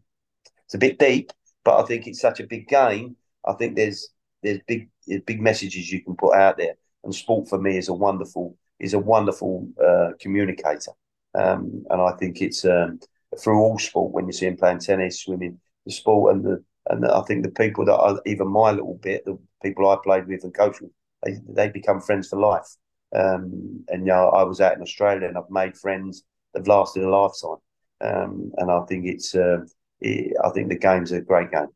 it's 0.66 0.76
a 0.76 0.80
bit 0.80 1.00
deep, 1.00 1.32
but 1.64 1.82
I 1.82 1.86
think 1.86 2.08
it's 2.08 2.22
such 2.22 2.40
a 2.40 2.48
big 2.48 2.68
game. 2.68 3.16
I 3.46 3.54
think 3.54 3.76
there's 3.76 4.10
there's 4.42 4.60
big 4.68 4.90
big 5.26 5.42
messages 5.42 5.92
you 5.92 6.04
can 6.04 6.16
put 6.16 6.36
out 6.36 6.58
there, 6.58 6.76
and 7.04 7.14
sport 7.14 7.48
for 7.48 7.60
me 7.60 7.78
is 7.78 7.90
a 7.90 7.94
wonderful 7.94 8.58
is 8.84 8.94
a 8.94 9.00
wonderful 9.00 9.68
uh, 9.84 10.12
communicator, 10.20 10.92
um, 11.36 11.84
and 11.90 12.02
I 12.02 12.12
think 12.20 12.42
it's 12.42 12.66
um, 12.66 13.00
through 13.40 13.60
all 13.60 13.80
sport 13.80 14.14
when 14.14 14.28
you 14.28 14.34
see 14.34 14.46
him 14.48 14.58
playing 14.58 14.80
tennis, 14.80 15.22
swimming, 15.22 15.60
the 15.86 15.92
sport, 15.92 16.36
and 16.36 16.44
the 16.44 16.64
and 16.88 17.06
I 17.06 17.22
think 17.22 17.44
the 17.44 17.52
people 17.52 17.86
that 17.86 17.96
are 17.96 18.22
even 18.26 18.48
my 18.48 18.72
little 18.72 19.00
bit, 19.02 19.26
the 19.26 19.38
people 19.64 19.90
I 19.90 19.98
played 20.04 20.28
with 20.28 20.44
and 20.44 20.54
coached 20.54 20.82
with, 20.82 20.92
they 21.24 21.40
they 21.48 21.70
become 21.70 22.02
friends 22.02 22.28
for 22.30 22.40
life. 22.40 22.68
Um, 23.16 23.86
and 23.90 24.02
you 24.02 24.14
know, 24.14 24.30
I 24.30 24.44
was 24.44 24.60
out 24.60 24.76
in 24.76 24.82
Australia 24.82 25.28
and 25.28 25.38
I've 25.38 25.50
made 25.50 25.78
friends 25.78 26.24
that've 26.54 26.68
lasted 26.68 27.04
a 27.04 27.10
lifetime. 27.10 27.58
Um, 28.02 28.52
and 28.58 28.72
I 28.72 28.82
think 28.86 29.06
it's, 29.06 29.36
uh, 29.36 29.60
it, 30.02 30.36
I 30.44 30.50
think 30.50 30.70
the 30.70 30.78
game's 30.78 31.12
a 31.12 31.22
great 31.22 31.52
game. 31.52 31.68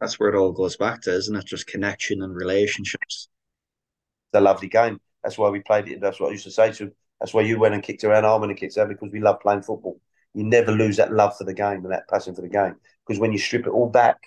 That's 0.00 0.18
where 0.18 0.30
it 0.30 0.38
all 0.38 0.52
goes 0.52 0.76
back 0.76 1.02
to, 1.02 1.12
isn't 1.12 1.36
it? 1.36 1.44
Just 1.46 1.66
connection 1.66 2.22
and 2.22 2.34
relationships. 2.34 3.28
It's 4.32 4.38
a 4.38 4.40
lovely 4.40 4.68
game. 4.68 4.98
That's 5.22 5.38
why 5.38 5.48
we 5.50 5.60
played 5.60 5.88
it. 5.88 6.00
That's 6.00 6.20
what 6.20 6.28
I 6.28 6.32
used 6.32 6.44
to 6.44 6.50
say 6.50 6.72
to. 6.72 6.92
That's 7.20 7.32
why 7.32 7.42
you 7.42 7.58
went 7.58 7.74
and 7.74 7.82
kicked 7.82 8.04
around. 8.04 8.24
I 8.24 8.34
and 8.34 8.56
kicked 8.56 8.76
around 8.76 8.88
because 8.88 9.12
we 9.12 9.20
love 9.20 9.40
playing 9.40 9.62
football. 9.62 10.00
You 10.34 10.44
never 10.44 10.72
lose 10.72 10.96
that 10.96 11.12
love 11.12 11.36
for 11.36 11.44
the 11.44 11.54
game 11.54 11.84
and 11.84 11.92
that 11.92 12.08
passion 12.08 12.34
for 12.34 12.42
the 12.42 12.48
game. 12.48 12.74
Because 13.06 13.20
when 13.20 13.32
you 13.32 13.38
strip 13.38 13.66
it 13.66 13.70
all 13.70 13.88
back, 13.88 14.18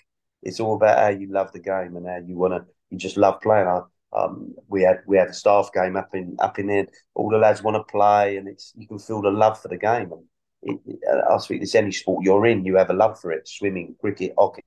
it's 0.42 0.60
all 0.60 0.76
about 0.76 0.98
how 0.98 1.08
you 1.08 1.28
love 1.30 1.52
the 1.52 1.58
game 1.58 1.96
and 1.96 2.06
how 2.06 2.18
you 2.24 2.36
want 2.36 2.54
to. 2.54 2.64
You 2.90 2.98
just 2.98 3.16
love 3.16 3.40
playing. 3.40 3.66
I, 3.66 3.80
um, 4.12 4.54
we 4.68 4.82
had 4.82 5.00
we 5.06 5.16
had 5.18 5.28
a 5.28 5.34
staff 5.34 5.70
game 5.74 5.96
up 5.96 6.14
in 6.14 6.36
up 6.38 6.58
in 6.58 6.68
there. 6.68 6.86
All 7.14 7.28
the 7.28 7.38
lads 7.38 7.62
want 7.62 7.76
to 7.76 7.82
play, 7.82 8.36
and 8.36 8.48
it's 8.48 8.72
you 8.76 8.86
can 8.86 8.98
feel 8.98 9.20
the 9.20 9.30
love 9.30 9.60
for 9.60 9.68
the 9.68 9.76
game. 9.76 10.12
And 10.12 10.24
it, 10.62 10.80
it, 10.86 10.98
I 11.28 11.36
think 11.38 11.62
it's 11.62 11.74
any 11.74 11.92
sport 11.92 12.24
you're 12.24 12.46
in, 12.46 12.64
you 12.64 12.76
have 12.76 12.90
a 12.90 12.94
love 12.94 13.20
for 13.20 13.32
it. 13.32 13.48
Swimming, 13.48 13.96
cricket, 14.00 14.32
hockey, 14.38 14.62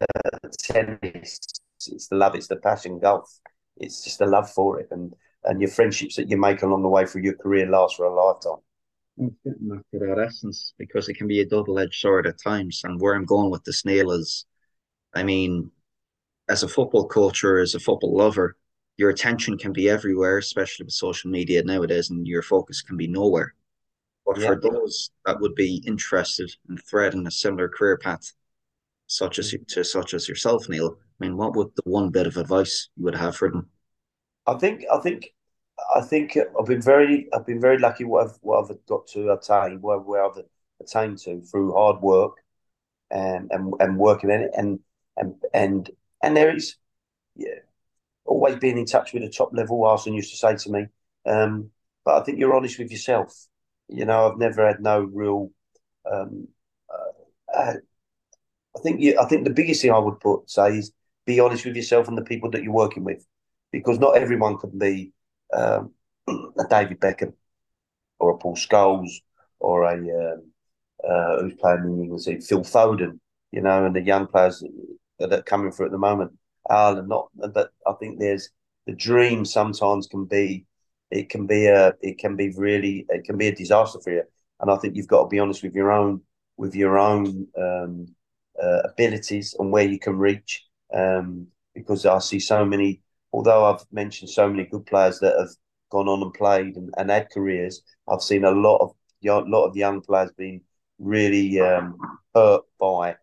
uh, 0.00 0.48
tennis. 0.58 1.40
It's 1.86 2.08
the 2.08 2.16
love. 2.16 2.34
It's 2.34 2.48
the 2.48 2.56
passion. 2.56 2.98
Golf. 2.98 3.40
It's 3.76 4.04
just 4.04 4.20
a 4.20 4.26
love 4.26 4.50
for 4.50 4.80
it, 4.80 4.88
and 4.90 5.14
and 5.44 5.60
your 5.60 5.70
friendships 5.70 6.16
that 6.16 6.30
you 6.30 6.36
make 6.36 6.62
along 6.62 6.82
the 6.82 6.88
way 6.88 7.06
through 7.06 7.22
your 7.22 7.36
career 7.36 7.68
last 7.68 7.96
for 7.96 8.06
a 8.06 8.14
lifetime. 8.14 8.62
Back 9.16 9.84
to 9.92 9.98
that 9.98 10.24
essence, 10.26 10.74
because 10.78 11.08
it 11.08 11.14
can 11.14 11.28
be 11.28 11.40
a 11.40 11.46
double-edged 11.46 12.00
sword 12.00 12.26
at 12.26 12.42
times. 12.42 12.80
And 12.82 13.00
where 13.00 13.14
I'm 13.14 13.26
going 13.26 13.50
with 13.50 13.62
the 13.64 13.72
snail 13.72 14.10
is, 14.10 14.46
I 15.14 15.22
mean, 15.22 15.70
as 16.48 16.62
a 16.62 16.68
football 16.68 17.06
culture, 17.06 17.58
as 17.58 17.74
a 17.74 17.80
football 17.80 18.16
lover, 18.16 18.56
your 18.96 19.10
attention 19.10 19.58
can 19.58 19.72
be 19.72 19.88
everywhere, 19.88 20.38
especially 20.38 20.84
with 20.84 20.94
social 20.94 21.30
media 21.30 21.62
nowadays, 21.62 22.10
and 22.10 22.26
your 22.26 22.42
focus 22.42 22.82
can 22.82 22.96
be 22.96 23.06
nowhere. 23.06 23.54
But 24.26 24.38
yeah. 24.38 24.46
for 24.46 24.60
those 24.60 25.10
that 25.26 25.40
would 25.40 25.54
be 25.54 25.82
interested 25.86 26.50
in 26.68 26.78
threading 26.78 27.26
a 27.26 27.30
similar 27.30 27.68
career 27.68 27.98
path, 27.98 28.32
such 29.06 29.38
as 29.38 29.54
to 29.68 29.84
such 29.84 30.14
as 30.14 30.28
yourself, 30.28 30.68
Neil, 30.68 30.96
I 31.20 31.26
mean, 31.26 31.36
what 31.36 31.54
would 31.56 31.68
the 31.76 31.82
one 31.84 32.10
bit 32.10 32.26
of 32.26 32.36
advice 32.36 32.88
you 32.96 33.04
would 33.04 33.14
have 33.14 33.36
for 33.36 33.50
them? 33.50 33.68
I 34.46 34.54
think, 34.54 34.84
I 34.92 34.98
think, 34.98 35.34
I 35.94 36.00
think 36.00 36.36
I've 36.58 36.66
been 36.66 36.82
very, 36.82 37.28
I've 37.32 37.46
been 37.46 37.60
very 37.60 37.78
lucky 37.78 38.04
what 38.04 38.26
I've 38.26 38.38
what 38.40 38.70
I've 38.70 38.86
got 38.86 39.06
to 39.08 39.32
attain, 39.32 39.80
where, 39.80 39.98
where 39.98 40.24
I've 40.24 40.42
attained 40.80 41.18
to 41.18 41.40
through 41.42 41.72
hard 41.72 42.00
work 42.00 42.32
and 43.10 43.50
and 43.50 43.74
and 43.80 43.98
working 43.98 44.30
in 44.30 44.42
it, 44.42 44.50
and 44.56 44.80
and 45.16 45.34
and 45.52 45.90
and 46.22 46.36
there 46.36 46.54
is, 46.54 46.76
yeah, 47.36 47.60
always 48.24 48.56
being 48.56 48.78
in 48.78 48.86
touch 48.86 49.12
with 49.12 49.22
the 49.22 49.30
top 49.30 49.50
level. 49.52 49.84
Arsene 49.84 50.14
used 50.14 50.30
to 50.30 50.36
say 50.36 50.56
to 50.56 50.70
me, 50.70 50.86
um, 51.26 51.70
but 52.04 52.20
I 52.20 52.24
think 52.24 52.38
you're 52.38 52.56
honest 52.56 52.78
with 52.78 52.90
yourself. 52.90 53.46
You 53.88 54.04
know, 54.04 54.30
I've 54.30 54.38
never 54.38 54.66
had 54.66 54.80
no 54.80 55.00
real. 55.00 55.50
Um, 56.10 56.48
uh, 56.92 57.56
uh, 57.56 57.74
I 58.76 58.80
think 58.80 59.00
you, 59.00 59.18
I 59.20 59.26
think 59.26 59.44
the 59.44 59.50
biggest 59.50 59.82
thing 59.82 59.92
I 59.92 59.98
would 59.98 60.20
put 60.20 60.50
say 60.50 60.78
is 60.78 60.92
be 61.26 61.40
honest 61.40 61.64
with 61.64 61.76
yourself 61.76 62.08
and 62.08 62.18
the 62.18 62.24
people 62.24 62.50
that 62.50 62.62
you're 62.62 62.72
working 62.72 63.04
with, 63.04 63.24
because 63.72 63.98
not 63.98 64.16
everyone 64.16 64.58
can 64.58 64.78
be 64.78 65.12
um, 65.52 65.92
a 66.28 66.64
David 66.68 67.00
Beckham 67.00 67.32
or 68.18 68.32
a 68.32 68.38
Paul 68.38 68.56
Scholes 68.56 69.10
or 69.60 69.84
a 69.84 69.94
um, 69.94 70.50
uh, 71.08 71.40
who's 71.40 71.54
playing 71.54 71.84
in 71.84 72.00
England, 72.02 72.44
Phil 72.44 72.62
Foden, 72.62 73.18
you 73.52 73.60
know, 73.60 73.84
and 73.84 73.94
the 73.94 74.00
young 74.00 74.26
players 74.26 74.62
that 75.18 75.32
are 75.32 75.42
coming 75.42 75.70
through 75.70 75.86
at 75.86 75.92
the 75.92 75.98
moment. 75.98 76.32
Alan, 76.70 77.08
not, 77.08 77.28
but 77.34 77.70
I 77.86 77.92
think 78.00 78.18
there's 78.18 78.48
the 78.86 78.94
dream 78.94 79.44
sometimes 79.44 80.06
can 80.06 80.24
be, 80.24 80.66
it 81.10 81.28
can 81.28 81.46
be 81.46 81.66
a, 81.66 81.92
it 82.00 82.18
can 82.18 82.36
be 82.36 82.50
really, 82.56 83.06
it 83.10 83.24
can 83.24 83.36
be 83.36 83.48
a 83.48 83.54
disaster 83.54 84.00
for 84.00 84.12
you. 84.12 84.22
And 84.60 84.70
I 84.70 84.76
think 84.76 84.96
you've 84.96 85.08
got 85.08 85.24
to 85.24 85.28
be 85.28 85.38
honest 85.38 85.62
with 85.62 85.74
your 85.74 85.92
own, 85.92 86.22
with 86.56 86.74
your 86.74 86.98
own 86.98 87.46
um, 87.58 88.06
uh, 88.62 88.82
abilities 88.84 89.54
and 89.58 89.70
where 89.70 89.84
you 89.84 89.98
can 89.98 90.18
reach. 90.18 90.64
Um, 90.92 91.48
because 91.74 92.06
I 92.06 92.18
see 92.18 92.38
so 92.38 92.64
many, 92.64 93.02
although 93.32 93.64
I've 93.64 93.84
mentioned 93.90 94.30
so 94.30 94.48
many 94.48 94.64
good 94.64 94.86
players 94.86 95.18
that 95.20 95.36
have 95.38 95.50
gone 95.90 96.08
on 96.08 96.22
and 96.22 96.32
played 96.34 96.76
and, 96.76 96.92
and 96.96 97.10
had 97.10 97.30
careers, 97.30 97.82
I've 98.08 98.22
seen 98.22 98.44
a 98.44 98.50
lot 98.50 98.78
of 98.78 98.94
a 99.26 99.40
lot 99.40 99.66
of 99.66 99.76
young 99.76 100.02
players 100.02 100.30
being 100.36 100.60
really 100.98 101.58
um, 101.58 101.96
hurt 102.34 102.62
by 102.78 103.16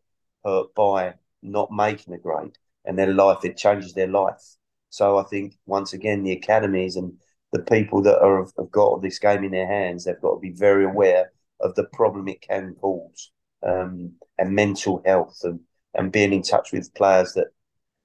hurt 0.44 0.74
by 0.74 1.14
not 1.44 1.72
making 1.72 2.14
a 2.14 2.18
grade 2.18 2.58
and 2.86 2.98
their 2.98 3.14
life, 3.14 3.44
it 3.44 3.58
changes 3.58 3.94
their 3.94 4.08
life. 4.08 4.42
So 4.90 5.18
I 5.18 5.24
think 5.24 5.56
once 5.66 5.94
again, 5.94 6.24
the 6.24 6.32
academies 6.32 6.96
and 6.96 7.14
the 7.54 7.62
people 7.62 8.02
that 8.04 8.20
are 8.20 8.40
have 8.40 8.72
got 8.72 9.02
this 9.02 9.20
game 9.20 9.44
in 9.44 9.52
their 9.52 9.68
hands, 9.68 10.04
they've 10.04 10.20
got 10.22 10.36
to 10.36 10.40
be 10.40 10.52
very 10.52 10.86
aware 10.86 11.32
of 11.60 11.76
the 11.76 11.86
problem 11.86 12.28
it 12.28 12.42
can 12.42 12.76
cause 12.82 13.32
um, 13.66 14.14
and 14.38 14.56
mental 14.56 15.02
health 15.06 15.40
and, 15.44 15.60
and 15.94 16.12
being 16.12 16.34
in 16.34 16.42
touch 16.42 16.72
with 16.72 16.94
players 16.94 17.34
that. 17.34 17.48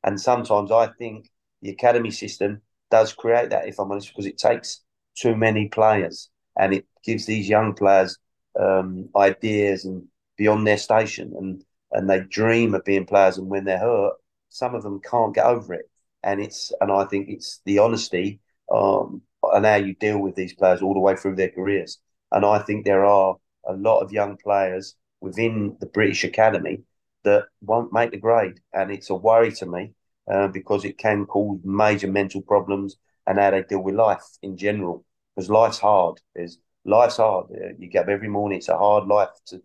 And 0.05 0.21
sometimes 0.21 0.71
I 0.71 0.89
think 0.99 1.31
the 1.63 1.71
academy 1.71 2.11
system 2.11 2.63
does 2.91 3.13
create 3.13 3.51
that, 3.51 3.67
if 3.67 3.79
I'm 3.79 3.91
honest, 3.91 4.09
because 4.09 4.27
it 4.27 4.39
takes 4.39 4.83
too 5.17 5.35
many 5.35 5.69
players 5.69 6.31
and 6.59 6.73
it 6.73 6.87
gives 7.05 7.27
these 7.27 7.49
young 7.49 7.75
players 7.75 8.19
um, 8.59 9.09
ideas 9.17 9.85
and 9.85 10.05
beyond 10.37 10.67
their 10.67 10.79
station. 10.79 11.33
And 11.37 11.65
and 11.93 12.11
they 12.11 12.21
dream 12.21 12.75
of 12.75 12.85
being 12.85 13.07
players. 13.07 13.39
And 13.39 13.49
when 13.49 13.65
they're 13.65 13.79
hurt, 13.79 14.15
some 14.49 14.75
of 14.75 14.83
them 14.83 15.01
can't 15.01 15.35
get 15.35 15.47
over 15.47 15.75
it. 15.75 15.91
And 16.23 16.41
it's 16.41 16.73
and 16.81 16.91
I 16.91 17.05
think 17.05 17.29
it's 17.29 17.61
the 17.65 17.79
honesty 17.79 18.41
um, 18.73 19.23
and 19.43 19.65
how 19.65 19.77
you 19.77 19.95
deal 19.95 20.19
with 20.19 20.35
these 20.35 20.55
players 20.55 20.83
all 20.83 20.95
the 20.95 21.01
way 21.01 21.17
through 21.17 21.37
their 21.37 21.51
careers. 21.51 21.99
And 22.33 22.45
I 22.45 22.59
think 22.61 22.85
there 22.85 23.05
are 23.05 23.37
a 23.67 23.73
lot 23.75 24.01
of 24.01 24.13
young 24.13 24.37
players 24.37 24.95
within 25.27 25.77
the 25.81 25.87
British 25.87 26.25
Academy 26.25 26.83
that 27.25 27.45
won't 27.61 27.93
make 27.93 28.13
the 28.13 28.17
grade, 28.19 28.61
and 28.73 28.91
it's 28.91 29.11
a 29.11 29.15
worry 29.15 29.53
to 29.53 29.67
me 29.67 29.93
uh, 30.33 30.49
because 30.49 30.85
it 30.85 30.99
can 30.99 31.27
cause 31.27 31.59
major 31.65 32.09
mental 32.09 32.43
problems 32.43 32.97
and 33.27 33.39
how 33.39 33.51
they 33.51 33.63
deal 33.63 33.83
with 33.83 33.95
life 33.95 34.25
in 34.43 34.57
general. 34.57 35.05
Because 35.35 35.51
life's 35.51 35.79
hard. 35.79 36.21
There's 36.35 36.59
life's 36.85 37.17
hard. 37.19 37.47
You 37.79 37.89
get 37.89 38.05
up 38.05 38.09
every 38.09 38.29
morning. 38.29 38.59
It's 38.59 38.69
a 38.69 38.79
hard 38.79 39.07
life 39.07 39.35
to 39.47 39.61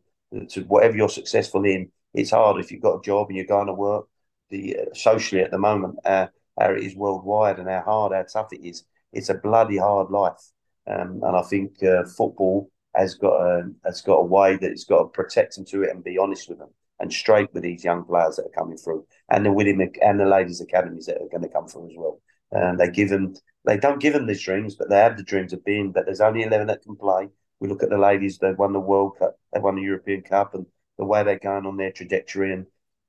to 0.49 0.61
whatever 0.61 0.95
you're 0.95 1.09
successful 1.09 1.65
in 1.65 1.91
it's 2.13 2.31
hard 2.31 2.59
if 2.59 2.71
you've 2.71 2.81
got 2.81 2.99
a 2.99 3.01
job 3.01 3.27
and 3.27 3.37
you're 3.37 3.45
going 3.45 3.67
to 3.67 3.73
work. 3.73 4.05
The 4.49 4.77
uh, 4.77 4.93
socially 4.93 5.41
at 5.41 5.51
the 5.51 5.57
moment, 5.57 5.99
uh, 6.03 6.27
how 6.59 6.71
it 6.73 6.83
is 6.83 6.95
worldwide 6.95 7.59
and 7.59 7.69
how 7.69 7.81
hard, 7.81 8.13
how 8.13 8.23
tough 8.23 8.51
it 8.51 8.67
is. 8.67 8.83
It's 9.13 9.29
a 9.29 9.33
bloody 9.35 9.77
hard 9.77 10.09
life, 10.09 10.41
um, 10.87 11.21
and 11.23 11.37
I 11.37 11.41
think 11.43 11.81
uh, 11.83 12.03
football 12.03 12.69
has 12.95 13.15
got 13.15 13.35
a 13.39 13.71
has 13.85 14.01
got 14.01 14.15
a 14.15 14.25
way 14.25 14.55
that 14.57 14.71
it's 14.71 14.85
got 14.85 15.03
to 15.03 15.09
protect 15.09 15.55
them 15.55 15.65
to 15.65 15.83
it 15.83 15.91
and 15.91 16.03
be 16.03 16.17
honest 16.17 16.49
with 16.49 16.59
them 16.59 16.69
and 16.99 17.11
straight 17.11 17.51
with 17.53 17.63
these 17.63 17.83
young 17.83 18.03
players 18.03 18.35
that 18.35 18.45
are 18.45 18.61
coming 18.61 18.77
through 18.77 19.05
and 19.29 19.45
the 19.45 19.51
women 19.51 19.91
and 20.01 20.19
the 20.19 20.25
ladies 20.25 20.61
academies 20.61 21.05
that 21.05 21.17
are 21.17 21.29
going 21.29 21.41
to 21.41 21.49
come 21.49 21.67
through 21.67 21.87
as 21.87 21.95
well. 21.95 22.21
And 22.51 22.79
they 22.79 22.89
give 22.89 23.09
them 23.09 23.33
they 23.65 23.77
don't 23.77 23.99
give 24.01 24.13
them 24.13 24.25
these 24.25 24.43
dreams, 24.43 24.75
but 24.75 24.89
they 24.89 24.97
have 24.97 25.17
the 25.17 25.23
dreams 25.23 25.53
of 25.53 25.63
being. 25.63 25.91
But 25.91 26.05
there's 26.05 26.21
only 26.21 26.43
eleven 26.43 26.67
that 26.67 26.83
can 26.83 26.95
play. 26.95 27.29
We 27.59 27.69
look 27.69 27.83
at 27.83 27.89
the 27.89 27.97
ladies; 27.97 28.37
they've 28.37 28.57
won 28.57 28.73
the 28.73 28.79
World 28.79 29.17
Cup, 29.19 29.37
they've 29.53 29.63
won 29.63 29.75
the 29.75 29.83
European 29.83 30.21
Cup, 30.21 30.53
and 30.53 30.65
the 30.97 31.05
way 31.05 31.23
they're 31.23 31.39
going 31.39 31.65
on 31.65 31.77
their 31.77 31.91
trajectory. 31.91 32.53
And 32.53 32.65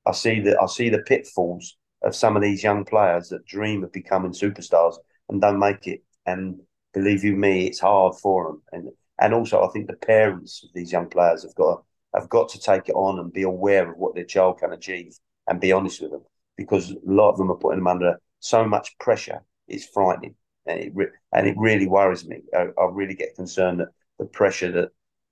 I 0.06 0.12
see 0.12 0.40
that 0.40 0.60
I 0.60 0.66
see 0.66 0.90
the 0.90 0.98
pitfalls 0.98 1.76
of 2.02 2.14
some 2.14 2.36
of 2.36 2.42
these 2.42 2.62
young 2.62 2.84
players 2.84 3.28
that 3.28 3.46
dream 3.46 3.82
of 3.82 3.92
becoming 3.92 4.32
superstars 4.32 4.96
and 5.28 5.40
don't 5.40 5.58
make 5.58 5.86
it. 5.86 6.02
And 6.26 6.60
believe 6.92 7.24
you 7.24 7.36
me, 7.36 7.66
it's 7.66 7.80
hard 7.80 8.14
for 8.16 8.46
them. 8.46 8.62
And 8.72 8.90
and 9.22 9.32
also, 9.34 9.62
I 9.62 9.68
think 9.68 9.86
the 9.86 9.94
parents 9.94 10.64
of 10.64 10.70
these 10.74 10.90
young 10.90 11.08
players 11.08 11.44
have 11.44 11.54
got 11.54 11.76
to, 11.76 12.20
have 12.20 12.28
got 12.28 12.48
to 12.50 12.60
take 12.60 12.88
it 12.88 12.94
on 12.94 13.20
and 13.20 13.32
be 13.32 13.42
aware 13.42 13.88
of 13.88 13.96
what 13.96 14.16
their 14.16 14.24
child 14.24 14.58
can 14.58 14.72
achieve 14.72 15.16
and 15.46 15.60
be 15.60 15.70
honest 15.70 16.02
with 16.02 16.10
them 16.10 16.24
because 16.56 16.90
a 16.90 16.96
lot 17.04 17.30
of 17.30 17.38
them 17.38 17.48
are 17.48 17.56
putting 17.56 17.78
them 17.78 17.86
under 17.86 18.20
so 18.40 18.66
much 18.66 18.98
pressure. 18.98 19.44
It's 19.68 19.86
frightening, 19.86 20.34
and 20.66 20.80
it 20.80 20.92
re- 20.92 21.12
and 21.32 21.46
it 21.46 21.54
really 21.56 21.86
worries 21.86 22.26
me. 22.26 22.42
I, 22.52 22.66
I, 22.76 22.88
really 22.90 23.14
get 23.14 23.36
concerned 23.36 23.78
that 23.78 23.90
the 24.18 24.24
pressure 24.24 24.72
that 24.72 24.88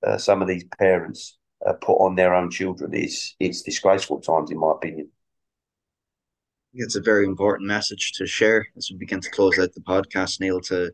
uh, 0.09 0.18
some 0.18 0.41
of 0.41 0.47
these 0.47 0.64
parents 0.78 1.36
uh, 1.66 1.72
put 1.72 1.97
on 1.97 2.14
their 2.14 2.32
own 2.32 2.49
children 2.49 2.95
is 2.95 3.34
it's 3.41 3.62
disgraceful 3.62 4.18
at 4.18 4.24
times, 4.24 4.53
in 4.53 4.59
my 4.61 4.70
opinion. 4.70 5.11
It's 6.74 6.95
a 6.95 7.03
very 7.03 7.24
important 7.24 7.66
message 7.66 8.12
to 8.12 8.26
share 8.26 8.68
as 8.76 8.88
we 8.93 8.99
begin 8.99 9.20
to 9.20 9.30
close 9.30 9.59
out 9.59 9.72
the 9.74 9.80
podcast, 9.80 10.38
Neil, 10.38 10.61
to 10.61 10.93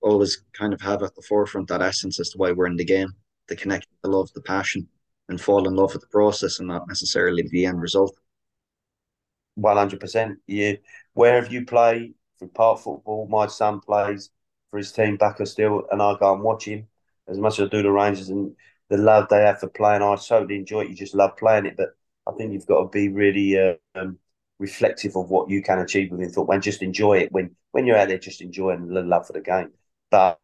always 0.00 0.42
kind 0.52 0.72
of 0.72 0.80
have 0.80 1.02
at 1.02 1.14
the 1.14 1.22
forefront 1.22 1.68
that 1.68 1.82
essence 1.82 2.20
as 2.20 2.30
to 2.30 2.38
why 2.38 2.52
we're 2.52 2.66
in 2.66 2.76
the 2.76 2.84
game, 2.84 3.12
the 3.48 3.56
connection, 3.56 3.90
the 4.02 4.10
love, 4.10 4.32
the 4.34 4.42
passion, 4.42 4.86
and 5.28 5.40
fall 5.40 5.66
in 5.66 5.74
love 5.74 5.92
with 5.92 6.02
the 6.02 6.08
process 6.08 6.58
and 6.58 6.68
not 6.68 6.86
necessarily 6.88 7.42
the 7.50 7.66
end 7.66 7.80
result. 7.80 8.16
One 9.54 9.76
hundred 9.76 10.00
percent. 10.00 10.38
You 10.46 10.78
wherever 11.14 11.48
you 11.48 11.64
play 11.64 12.12
for 12.38 12.48
park 12.48 12.80
football, 12.80 13.26
my 13.28 13.46
son 13.46 13.80
plays 13.80 14.30
for 14.70 14.78
his 14.78 14.92
team 14.92 15.16
Backer 15.16 15.46
still, 15.46 15.84
and 15.90 16.02
I 16.02 16.14
go 16.18 16.34
and 16.34 16.42
watch 16.42 16.66
him 16.66 16.86
as 17.26 17.38
much 17.38 17.58
as 17.58 17.66
I 17.66 17.70
do 17.70 17.82
the 17.82 17.90
Rangers 17.90 18.28
and 18.28 18.54
the 18.90 18.98
love 18.98 19.28
they 19.28 19.40
have 19.40 19.58
for 19.58 19.68
playing. 19.68 20.02
I 20.02 20.14
totally 20.16 20.56
enjoy 20.56 20.82
it. 20.82 20.90
You 20.90 20.94
just 20.94 21.14
love 21.14 21.36
playing 21.36 21.66
it, 21.66 21.76
but 21.76 21.96
I 22.26 22.32
think 22.32 22.52
you've 22.52 22.66
got 22.66 22.82
to 22.82 22.88
be 22.88 23.08
really 23.08 23.58
uh, 23.58 23.74
um, 23.94 24.18
reflective 24.58 25.16
of 25.16 25.30
what 25.30 25.48
you 25.48 25.62
can 25.62 25.78
achieve 25.78 26.10
within 26.10 26.30
football 26.30 26.54
and 26.54 26.62
just 26.62 26.82
enjoy 26.82 27.18
it. 27.18 27.32
When 27.32 27.56
when 27.72 27.86
you're 27.86 27.96
out 27.96 28.08
there, 28.08 28.18
just 28.18 28.42
enjoying 28.42 28.88
the 28.88 29.02
love 29.02 29.26
for 29.26 29.32
the 29.32 29.40
game. 29.40 29.70
But 30.10 30.40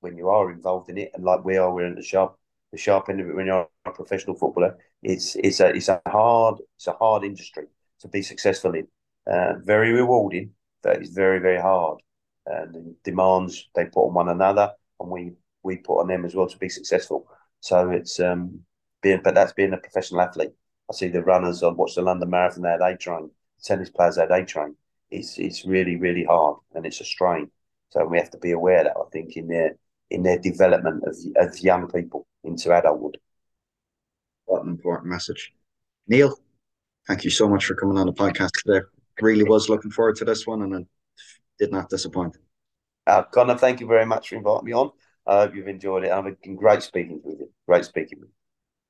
when 0.00 0.16
you 0.16 0.28
are 0.28 0.50
involved 0.50 0.90
in 0.90 0.98
it, 0.98 1.10
and 1.14 1.24
like 1.24 1.44
we 1.44 1.56
are, 1.56 1.72
we're 1.72 1.86
in 1.86 1.94
the 1.94 2.02
sharp 2.02 2.38
the 2.72 2.78
sharp 2.78 3.08
end 3.08 3.20
of 3.20 3.28
it. 3.28 3.36
When 3.36 3.46
you're 3.46 3.68
a 3.84 3.92
professional 3.92 4.36
footballer, 4.36 4.78
it's 5.02 5.36
it's 5.36 5.60
a 5.60 5.68
it's 5.68 5.88
a 5.88 6.00
hard 6.06 6.60
it's 6.76 6.86
a 6.86 6.92
hard 6.92 7.24
industry 7.24 7.66
to 8.00 8.08
be 8.08 8.22
successful 8.22 8.74
in. 8.74 8.88
Uh, 9.30 9.54
very 9.62 9.92
rewarding, 9.92 10.52
but 10.82 10.96
it's 10.96 11.10
very 11.10 11.38
very 11.38 11.60
hard. 11.60 11.98
And 12.46 12.74
the 12.74 12.96
demands 13.04 13.68
they 13.74 13.84
put 13.86 14.06
on 14.08 14.14
one 14.14 14.28
another, 14.28 14.72
and 15.00 15.10
we 15.10 15.32
we 15.62 15.76
put 15.76 16.00
on 16.00 16.08
them 16.08 16.24
as 16.24 16.34
well 16.34 16.48
to 16.48 16.58
be 16.58 16.68
successful. 16.68 17.28
So 17.60 17.90
it's 17.90 18.18
um 18.20 18.60
being, 19.02 19.20
but 19.22 19.34
that's 19.34 19.52
being 19.52 19.72
a 19.72 19.76
professional 19.78 20.22
athlete. 20.22 20.52
I 20.90 20.94
see 20.94 21.08
the 21.08 21.22
runners. 21.22 21.62
I 21.62 21.68
watch 21.68 21.94
the 21.94 22.02
London 22.02 22.30
Marathon. 22.30 22.62
They 22.62 22.96
train. 22.96 23.30
Tennis 23.62 23.90
players. 23.90 24.16
There 24.16 24.26
they 24.26 24.44
train. 24.44 24.74
It's 25.10 25.38
it's 25.38 25.64
really 25.64 25.96
really 25.96 26.24
hard, 26.24 26.56
and 26.74 26.84
it's 26.86 27.00
a 27.00 27.04
strain. 27.04 27.50
So 27.92 28.06
we 28.06 28.16
have 28.16 28.30
to 28.30 28.38
be 28.38 28.52
aware 28.52 28.84
that 28.84 28.96
I 28.96 29.02
think 29.12 29.36
in 29.36 29.48
their 29.48 29.76
in 30.10 30.22
their 30.22 30.38
development 30.38 31.04
of 31.04 31.14
of 31.36 31.58
young 31.60 31.88
people 31.88 32.26
into 32.42 32.74
adulthood. 32.74 33.18
What 34.46 34.64
an 34.64 34.70
important 34.70 35.10
message, 35.10 35.52
Neil. 36.08 36.34
Thank 37.06 37.24
you 37.24 37.30
so 37.30 37.46
much 37.48 37.66
for 37.66 37.74
coming 37.74 37.98
on 37.98 38.06
the 38.06 38.14
podcast 38.14 38.52
today. 38.64 38.86
Really 39.20 39.44
was 39.44 39.68
looking 39.68 39.90
forward 39.90 40.16
to 40.16 40.24
this 40.24 40.46
one, 40.46 40.62
and 40.62 40.74
it 40.74 40.86
did 41.58 41.70
not 41.70 41.90
disappoint. 41.90 42.38
Uh, 43.06 43.24
Connor, 43.24 43.58
thank 43.58 43.80
you 43.80 43.86
very 43.86 44.06
much 44.06 44.30
for 44.30 44.36
inviting 44.36 44.64
me 44.64 44.72
on. 44.72 44.90
I 45.26 45.40
hope 45.40 45.54
you've 45.54 45.68
enjoyed 45.68 46.04
it. 46.04 46.12
I've 46.12 46.40
been 46.40 46.56
great 46.56 46.82
speaking 46.82 47.20
with 47.22 47.40
you. 47.40 47.50
Great 47.68 47.84
speaking 47.84 48.20
with 48.20 48.30
you. 48.30 48.41